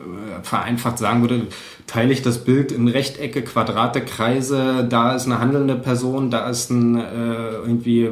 [0.00, 1.46] äh, vereinfacht sagen würde,
[1.86, 6.70] teile ich das Bild in Rechtecke, Quadrate, Kreise, da ist eine handelnde Person, da ist
[6.70, 8.08] ein äh, irgendwie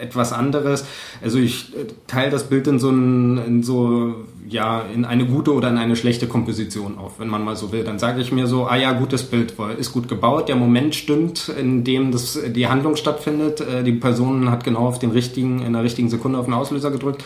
[0.00, 0.86] etwas anderes.
[1.22, 4.14] Also ich äh, teile das Bild in so ein, in so
[4.48, 7.84] ja, in eine gute oder in eine schlechte Komposition auf, wenn man mal so will.
[7.84, 11.48] Dann sage ich mir so, ah ja, gutes Bild, ist gut gebaut, der Moment stimmt,
[11.48, 15.72] in dem das, die Handlung stattfindet, äh, die Person hat genau auf den richtigen, in
[15.72, 17.24] der richtigen Sekunde auf den Auslöser gedrückt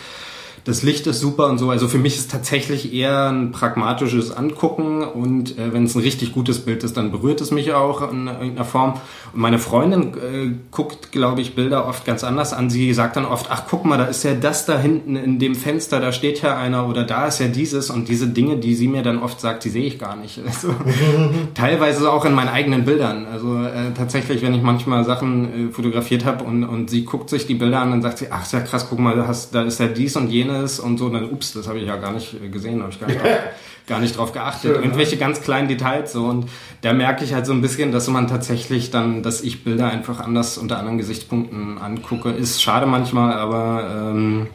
[0.64, 1.70] das Licht ist super und so.
[1.70, 6.32] Also für mich ist tatsächlich eher ein pragmatisches Angucken und äh, wenn es ein richtig
[6.32, 8.94] gutes Bild ist, dann berührt es mich auch in irgendeiner Form.
[9.32, 12.70] Und meine Freundin äh, guckt, glaube ich, Bilder oft ganz anders an.
[12.70, 15.56] Sie sagt dann oft, ach guck mal, da ist ja das da hinten in dem
[15.56, 18.86] Fenster, da steht ja einer oder da ist ja dieses und diese Dinge, die sie
[18.86, 20.40] mir dann oft sagt, die sehe ich gar nicht.
[20.52, 20.74] Also,
[21.54, 23.26] teilweise auch in meinen eigenen Bildern.
[23.32, 27.46] Also äh, tatsächlich, wenn ich manchmal Sachen äh, fotografiert habe und, und sie guckt sich
[27.46, 29.62] die Bilder an, dann sagt sie, ach ist ja krass, guck mal, da, hast, da
[29.62, 32.12] ist ja dies und jenes ist und so, dann, ups, das habe ich ja gar
[32.12, 33.38] nicht gesehen, habe ich gar nicht, drauf,
[33.86, 34.74] gar nicht drauf geachtet.
[34.74, 35.20] Schön, Irgendwelche ja.
[35.20, 36.48] ganz kleinen Details so und
[36.82, 40.20] da merke ich halt so ein bisschen, dass man tatsächlich dann, dass ich Bilder einfach
[40.20, 42.30] anders unter anderen Gesichtspunkten angucke.
[42.30, 44.46] Ist schade manchmal, aber ähm,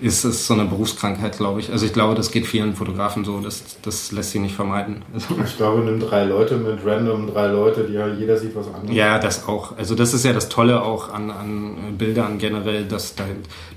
[0.00, 1.72] ist es so eine Berufskrankheit, glaube ich.
[1.72, 5.02] Also ich glaube, das geht vielen Fotografen so, das, das lässt sich nicht vermeiden.
[5.14, 8.66] Also ich glaube, nimm drei Leute mit random drei Leute, die ja jeder sieht was
[8.66, 8.94] anderes.
[8.94, 9.76] Ja, das auch.
[9.78, 13.24] Also das ist ja das Tolle auch an, an Bildern generell, dass, da,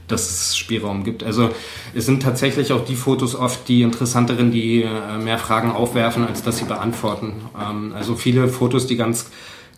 [0.07, 1.23] dass es Spielraum gibt.
[1.23, 1.49] Also
[1.93, 6.43] es sind tatsächlich auch die Fotos oft die interessanteren, die äh, mehr Fragen aufwerfen, als
[6.43, 7.33] dass sie beantworten.
[7.59, 9.29] Ähm, also viele Fotos, die ganz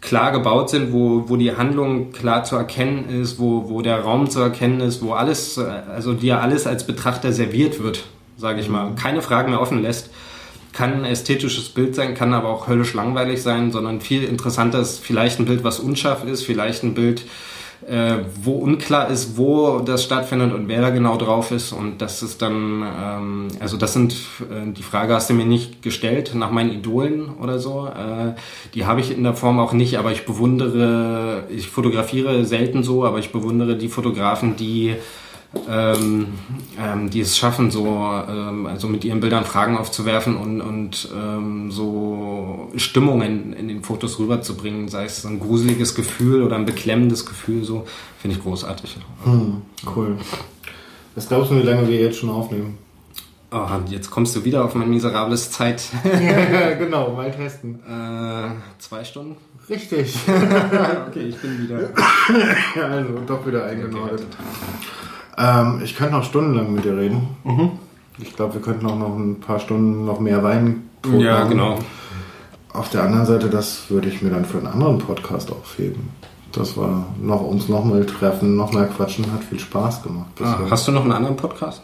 [0.02, 4.30] klar gebaut sind, wo, wo die Handlung klar zu erkennen ist, wo, wo der Raum
[4.30, 8.04] zu erkennen ist, wo alles, also dir alles als Betrachter serviert wird,
[8.38, 10.10] sage ich mal, keine Fragen mehr offen lässt.
[10.74, 15.00] kann ein ästhetisches Bild sein, kann aber auch höllisch langweilig sein, sondern viel interessanter ist
[15.00, 17.24] vielleicht ein Bild, was unscharf ist, vielleicht ein Bild,
[17.88, 21.72] äh, wo unklar ist, wo das stattfindet und wer da genau drauf ist.
[21.72, 25.82] Und das ist dann, ähm, also das sind, äh, die Frage hast du mir nicht
[25.82, 27.88] gestellt nach meinen Idolen oder so.
[27.88, 28.36] Äh,
[28.74, 33.06] die habe ich in der Form auch nicht, aber ich bewundere, ich fotografiere selten so,
[33.06, 34.96] aber ich bewundere die Fotografen, die
[35.68, 36.28] ähm,
[36.80, 41.72] ähm, die es schaffen, so ähm, also mit ihren Bildern Fragen aufzuwerfen und, und ähm,
[41.72, 47.64] so Stimmungen in den Fotos rüberzubringen, sei es ein gruseliges Gefühl oder ein beklemmendes Gefühl,
[47.64, 47.86] so
[48.20, 48.98] finde ich großartig.
[49.24, 49.62] Hm,
[49.96, 50.18] cool.
[51.16, 52.78] Was glaubst du, wie lange wir jetzt schon aufnehmen?
[53.54, 55.84] Oh, jetzt kommst du wieder auf mein miserables Zeit.
[56.06, 57.82] ja, genau, mal testen.
[57.86, 59.36] Äh, zwei Stunden?
[59.70, 60.16] Richtig.
[61.08, 61.90] okay, ich bin wieder.
[62.90, 64.26] also doch wieder eingenordet.
[65.42, 67.30] Ähm, ich könnte noch stundenlang mit dir reden.
[67.44, 67.72] Mhm.
[68.20, 71.20] Ich glaube, wir könnten auch noch ein paar Stunden noch mehr Wein tun.
[71.20, 71.80] Ja, genau.
[72.74, 76.10] Auf der anderen Seite, das würde ich mir dann für einen anderen Podcast aufheben.
[76.52, 80.32] Das war noch uns nochmal treffen, nochmal quatschen, hat viel Spaß gemacht.
[80.42, 81.82] Ah, hast du noch einen anderen Podcast?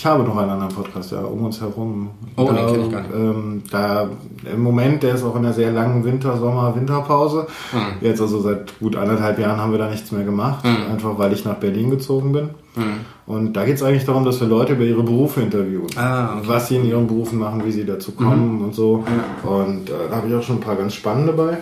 [0.00, 2.08] Ich habe noch einen anderen Podcast, ja, um uns herum.
[2.34, 3.14] Oh, da, den kenne ich gar nicht.
[3.14, 4.08] Ähm, da,
[4.50, 7.46] Im Moment, der ist auch in einer sehr langen Winter-, Sommer-, Winterpause.
[7.70, 7.80] Hm.
[8.00, 10.90] Jetzt also seit gut anderthalb Jahren haben wir da nichts mehr gemacht, hm.
[10.90, 12.48] einfach weil ich nach Berlin gezogen bin.
[12.76, 13.00] Hm.
[13.26, 15.88] Und da geht es eigentlich darum, dass wir Leute über ihre Berufe interviewen.
[15.96, 16.48] Ah, okay.
[16.48, 18.64] Was sie in ihren Berufen machen, wie sie dazu kommen mhm.
[18.64, 19.04] und so.
[19.42, 21.58] Und äh, da habe ich auch schon ein paar ganz spannende bei.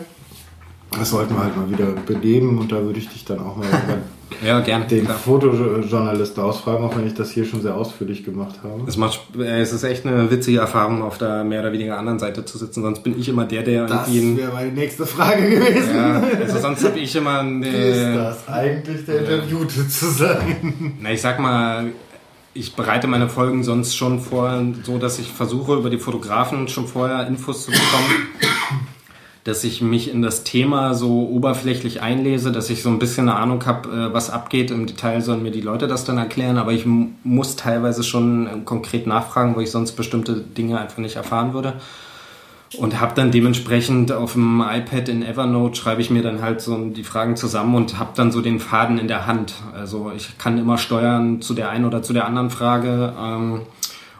[0.96, 3.66] Das sollten wir halt mal wieder beleben und da würde ich dich dann auch mal
[4.44, 4.86] ja, gerne.
[4.86, 5.18] Den klar.
[5.18, 8.82] Fotojournalist ausfragen, auch wenn ich das hier schon sehr ausführlich gemacht habe.
[8.86, 12.18] Es, macht, äh, es ist echt eine witzige Erfahrung, auf der mehr oder weniger anderen
[12.18, 12.82] Seite zu sitzen.
[12.82, 14.42] Sonst bin ich immer der, der das irgendwie.
[14.42, 15.96] Das wäre meine nächste Frage gewesen.
[15.96, 17.42] Ja, also sonst habe ich immer.
[17.62, 20.94] Äh, ist das eigentlich der Interviewte zu sein?
[21.00, 21.86] Na, ich sag mal,
[22.54, 26.86] ich bereite meine Folgen sonst schon vor, so dass ich versuche, über die Fotografen schon
[26.86, 28.28] vorher Infos zu bekommen
[29.48, 33.38] dass ich mich in das Thema so oberflächlich einlese, dass ich so ein bisschen eine
[33.38, 34.70] Ahnung habe, äh, was abgeht.
[34.70, 38.50] Im Detail sollen mir die Leute das dann erklären, aber ich muss teilweise schon äh,
[38.66, 41.74] konkret nachfragen, wo ich sonst bestimmte Dinge einfach nicht erfahren würde.
[42.76, 46.76] Und habe dann dementsprechend auf dem iPad in Evernote schreibe ich mir dann halt so
[46.84, 49.54] die Fragen zusammen und habe dann so den Faden in der Hand.
[49.74, 53.14] Also ich kann immer steuern zu der einen oder zu der anderen Frage.
[53.18, 53.62] Ähm,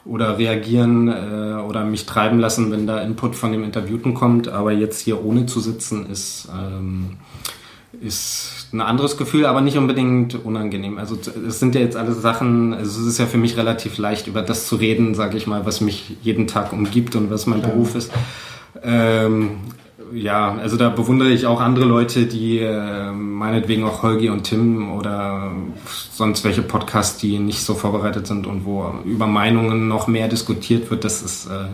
[0.08, 4.48] oder reagieren äh, oder mich treiben lassen, wenn da Input von dem Interviewten kommt.
[4.48, 7.16] Aber jetzt hier ohne zu sitzen ist, ähm,
[8.00, 10.98] ist ein anderes Gefühl, aber nicht unbedingt unangenehm.
[10.98, 14.26] Also es sind ja jetzt alles Sachen, also es ist ja für mich relativ leicht,
[14.26, 17.60] über das zu reden, sage ich mal, was mich jeden Tag umgibt und was mein
[17.60, 17.68] ja.
[17.68, 18.12] Beruf ist.
[18.82, 19.50] Ähm,
[20.12, 24.92] ja, also da bewundere ich auch andere Leute, die äh, meinetwegen auch Holgi und Tim
[24.92, 25.52] oder
[26.12, 30.90] sonst welche Podcasts, die nicht so vorbereitet sind und wo über Meinungen noch mehr diskutiert
[30.90, 31.04] wird.
[31.04, 31.66] Das ist, äh,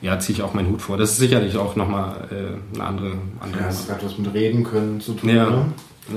[0.00, 0.96] ja, ziehe ich auch meinen Hut vor.
[0.96, 3.62] Das ist sicherlich auch nochmal äh, eine andere, andere.
[3.62, 5.28] Ja, es hat was mit Reden können zu tun.
[5.28, 5.50] Ja.
[5.50, 5.66] Ne?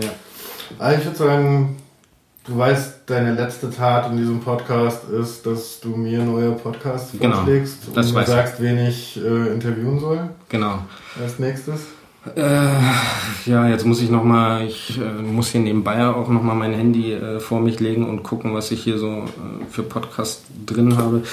[0.02, 0.10] ja.
[0.80, 1.78] Also ich würde sagen,
[2.48, 7.36] Du weißt, deine letzte Tat in diesem Podcast ist, dass du mir neue Podcasts genau,
[7.36, 8.62] vorschlägst das und sagst, ich.
[8.62, 10.30] wen ich äh, interviewen soll.
[10.48, 10.80] Genau.
[11.22, 11.82] Als nächstes?
[12.36, 17.14] Äh, ja, jetzt muss ich nochmal, ich äh, muss hier nebenbei auch nochmal mein Handy
[17.14, 21.24] äh, vor mich legen und gucken, was ich hier so äh, für Podcasts drin habe.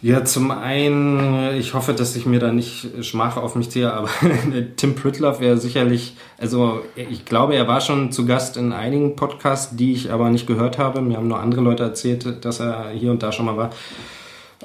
[0.00, 4.08] Ja, zum einen, ich hoffe, dass ich mir da nicht Schmache auf mich ziehe, aber
[4.76, 9.74] Tim Pritloff wäre sicherlich, also ich glaube, er war schon zu Gast in einigen Podcasts,
[9.74, 11.00] die ich aber nicht gehört habe.
[11.00, 13.70] Mir haben nur andere Leute erzählt, dass er hier und da schon mal war.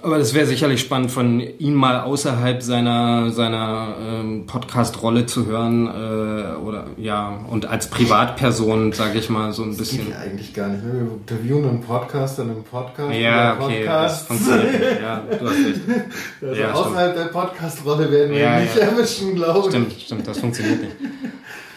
[0.02, 5.86] Aber das wäre sicherlich spannend, von ihm mal außerhalb seiner, seiner ähm, Podcast-Rolle zu hören.
[5.88, 10.10] Äh, oder ja, und als Privatperson, sage ich mal, so ein das bisschen.
[10.10, 10.84] Das geht eigentlich gar nicht.
[10.84, 10.94] Ne?
[10.94, 13.14] Wir interviewen einen Podcast in einem Podcast.
[13.14, 15.02] Ja, okay, das funktioniert nicht.
[15.02, 15.82] Ja, du hast recht.
[16.42, 17.26] Also ja, außerhalb stimmt.
[17.28, 18.82] der Podcast-Rolle werden wir Ja, nicht ja.
[18.82, 19.66] erwischen, glaube ich.
[19.68, 20.96] Stimmt, stimmt, das funktioniert nicht.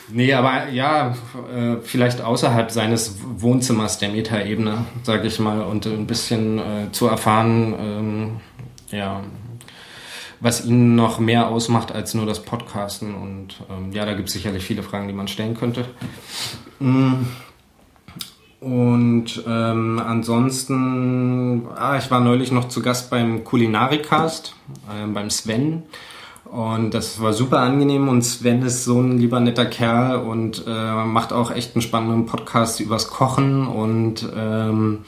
[0.08, 1.16] Nee, aber ja,
[1.52, 7.08] äh, vielleicht außerhalb seines Wohnzimmers der Metaebene, sage ich mal, und ein bisschen äh, zu
[7.08, 8.36] erfahren, ähm,
[8.90, 9.22] ja,
[10.40, 13.14] was ihn noch mehr ausmacht als nur das Podcasten.
[13.14, 15.86] Und ähm, ja, da gibt es sicherlich viele Fragen, die man stellen könnte.
[16.78, 17.14] Mm.
[18.60, 24.54] Und ähm, ansonsten, ah, ich war neulich noch zu Gast beim Kulinarikast,
[24.88, 25.82] äh, beim Sven.
[26.50, 31.04] Und das war super angenehm und Sven ist so ein lieber netter Kerl und äh,
[31.04, 35.00] macht auch echt einen spannenden Podcast übers Kochen und ähm,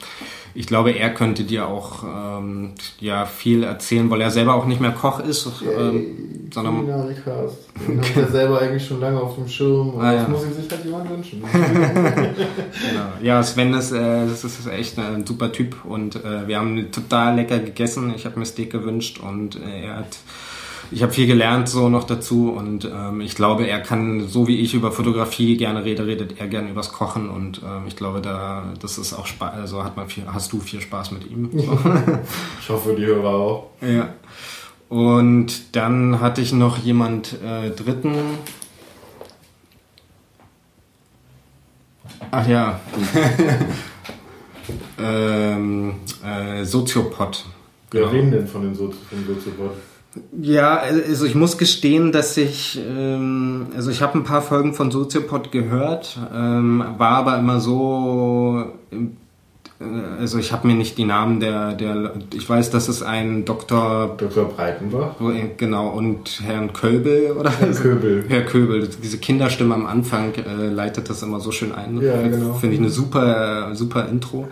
[0.55, 4.81] ich glaube, er könnte dir auch ähm, ja viel erzählen, weil er selber auch nicht
[4.81, 7.55] mehr Koch ist, ähm, sondern Kulinarikast.
[7.87, 10.27] Den hat er selber eigentlich schon lange auf dem Schirm und Ah, das ja.
[10.29, 11.43] muss sich halt jemand wünschen.
[11.53, 13.05] Genau.
[13.21, 17.35] Ja, Sven ist, äh, das ist echt ein super Typ und äh, wir haben total
[17.35, 18.13] lecker gegessen.
[18.15, 20.17] Ich habe mir Steak gewünscht und äh, er hat,
[20.91, 24.57] ich habe viel gelernt so noch dazu und ähm, ich glaube, er kann, so wie
[24.59, 28.73] ich über Fotografie gerne rede, redet er gerne übers Kochen und ähm, ich glaube, da
[28.81, 31.49] das ist auch Spaß, also hat man viel, hast du viel Spaß mit ihm.
[31.53, 31.77] So.
[32.61, 33.69] Ich hoffe, die Hörer auch.
[33.81, 34.09] Ja.
[34.89, 38.13] Und dann hatte ich noch jemand äh, dritten.
[42.31, 42.79] Ach ja.
[44.99, 45.93] ähm,
[46.23, 47.45] äh, Soziopod.
[47.91, 48.11] Wer Genau.
[48.13, 49.71] reden denn von den Sozi vom Soziopod?
[50.41, 54.91] Ja, also ich muss gestehen, dass ich, ähm, also ich habe ein paar Folgen von
[54.91, 58.97] Soziopod gehört, ähm, war aber immer so, äh,
[60.19, 64.17] also ich habe mir nicht die Namen der, der, ich weiß, dass es ein Dr.
[64.17, 64.45] Dr.
[64.49, 65.15] Breitenbach?
[65.57, 68.25] Genau, und Herrn Kölbel oder Herr Köbel.
[68.27, 72.01] Herr Köbel, diese Kinderstimme am Anfang äh, leitet das immer so schön ein.
[72.01, 72.55] Ja, genau.
[72.55, 74.49] Finde ich eine super, super Intro.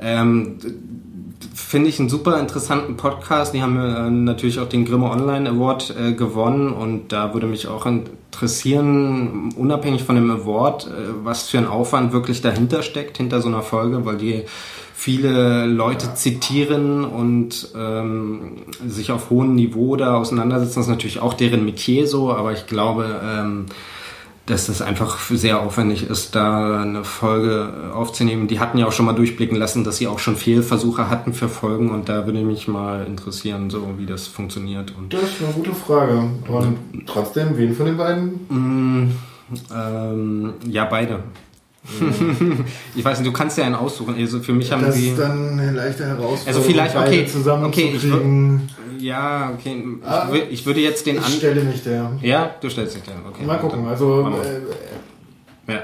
[0.00, 0.58] Ähm,
[1.54, 3.52] Finde ich einen super interessanten Podcast.
[3.52, 7.68] Die haben äh, natürlich auch den Grimme Online Award äh, gewonnen und da würde mich
[7.68, 10.90] auch interessieren, unabhängig von dem Award, äh,
[11.24, 14.44] was für ein Aufwand wirklich dahinter steckt, hinter so einer Folge, weil die
[14.94, 20.76] viele Leute zitieren und ähm, sich auf hohem Niveau da auseinandersetzen.
[20.76, 23.66] Das ist natürlich auch deren Metier so, aber ich glaube, ähm,
[24.52, 28.48] dass das einfach sehr aufwendig ist, da eine Folge aufzunehmen.
[28.48, 31.48] Die hatten ja auch schon mal durchblicken lassen, dass sie auch schon Fehlversuche hatten für
[31.48, 34.92] Folgen und da würde mich mal interessieren, so wie das funktioniert.
[34.96, 36.18] Und Das ist eine gute Frage.
[36.48, 38.28] Und trotzdem, wen von den beiden?
[38.50, 39.12] Mm,
[39.74, 41.20] ähm, ja, beide.
[42.94, 44.14] ich weiß nicht, du kannst ja einen aussuchen.
[44.16, 45.08] Also für mich haben Das sie.
[45.08, 48.68] ist dann eine leichte Herausforderung, Also vielleicht, beide okay, zusammenzukriegen.
[49.02, 49.84] Ja, okay.
[50.00, 51.30] Ich, Ah, wür- ich würde jetzt den ich an.
[51.32, 52.12] stelle mich der.
[52.22, 53.24] Ja, du stellst dich dann.
[53.28, 53.44] Okay.
[53.44, 53.86] Mal gucken.
[53.88, 54.60] Also äh,
[55.66, 55.74] wir.
[55.74, 55.80] ja.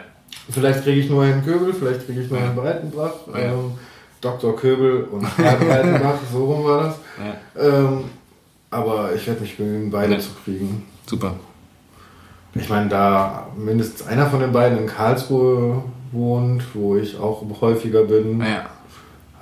[0.51, 2.45] vielleicht kriege ich nur Herrn Köbel, vielleicht kriege ich nur Ja.
[2.47, 3.13] Herrn Breitenbach.
[3.35, 3.39] Ja.
[3.41, 3.73] Ähm,
[4.21, 4.57] Dr.
[4.57, 6.95] Köbel und Breitenbach, so rum war das.
[7.57, 8.05] ja, Ähm,
[8.71, 10.19] aber ich werde mich bemühen, beide Ja.
[10.21, 10.87] zu kriegen.
[11.07, 11.35] super.
[12.55, 15.83] Ich meine, da mindestens einer von den beiden in Karlsruhe
[16.13, 18.67] wohnt, wo ich auch häufiger bin, Ja,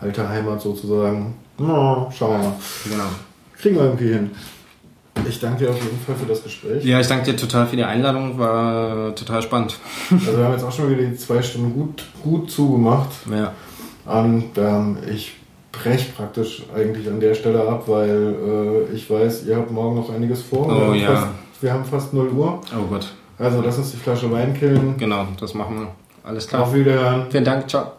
[0.00, 1.34] alte Heimat sozusagen.
[1.58, 2.56] Na, schauen wir mal.
[2.84, 3.04] genau.
[3.60, 4.30] Kriegen wir irgendwie hin.
[5.28, 6.84] Ich danke dir auf jeden Fall für das Gespräch.
[6.84, 9.78] Ja, ich danke dir total für die Einladung, war total spannend.
[10.10, 13.08] Also wir haben jetzt auch schon wieder die zwei Stunden gut, gut zugemacht.
[13.30, 13.52] Ja,
[14.04, 15.36] Und ähm, ich
[15.72, 20.10] breche praktisch eigentlich an der Stelle ab, weil äh, ich weiß, ihr habt morgen noch
[20.10, 20.66] einiges vor.
[20.66, 21.16] Oh, wir, haben ja.
[21.16, 21.28] fast,
[21.60, 22.60] wir haben fast 0 Uhr.
[22.74, 23.12] oh Gott.
[23.38, 24.96] Also lass uns die Flasche Wein killen.
[24.96, 25.88] Genau, das machen wir.
[26.24, 26.62] Alles klar.
[26.62, 27.26] Auf Wiederhören.
[27.30, 27.92] Vielen Dank, ciao.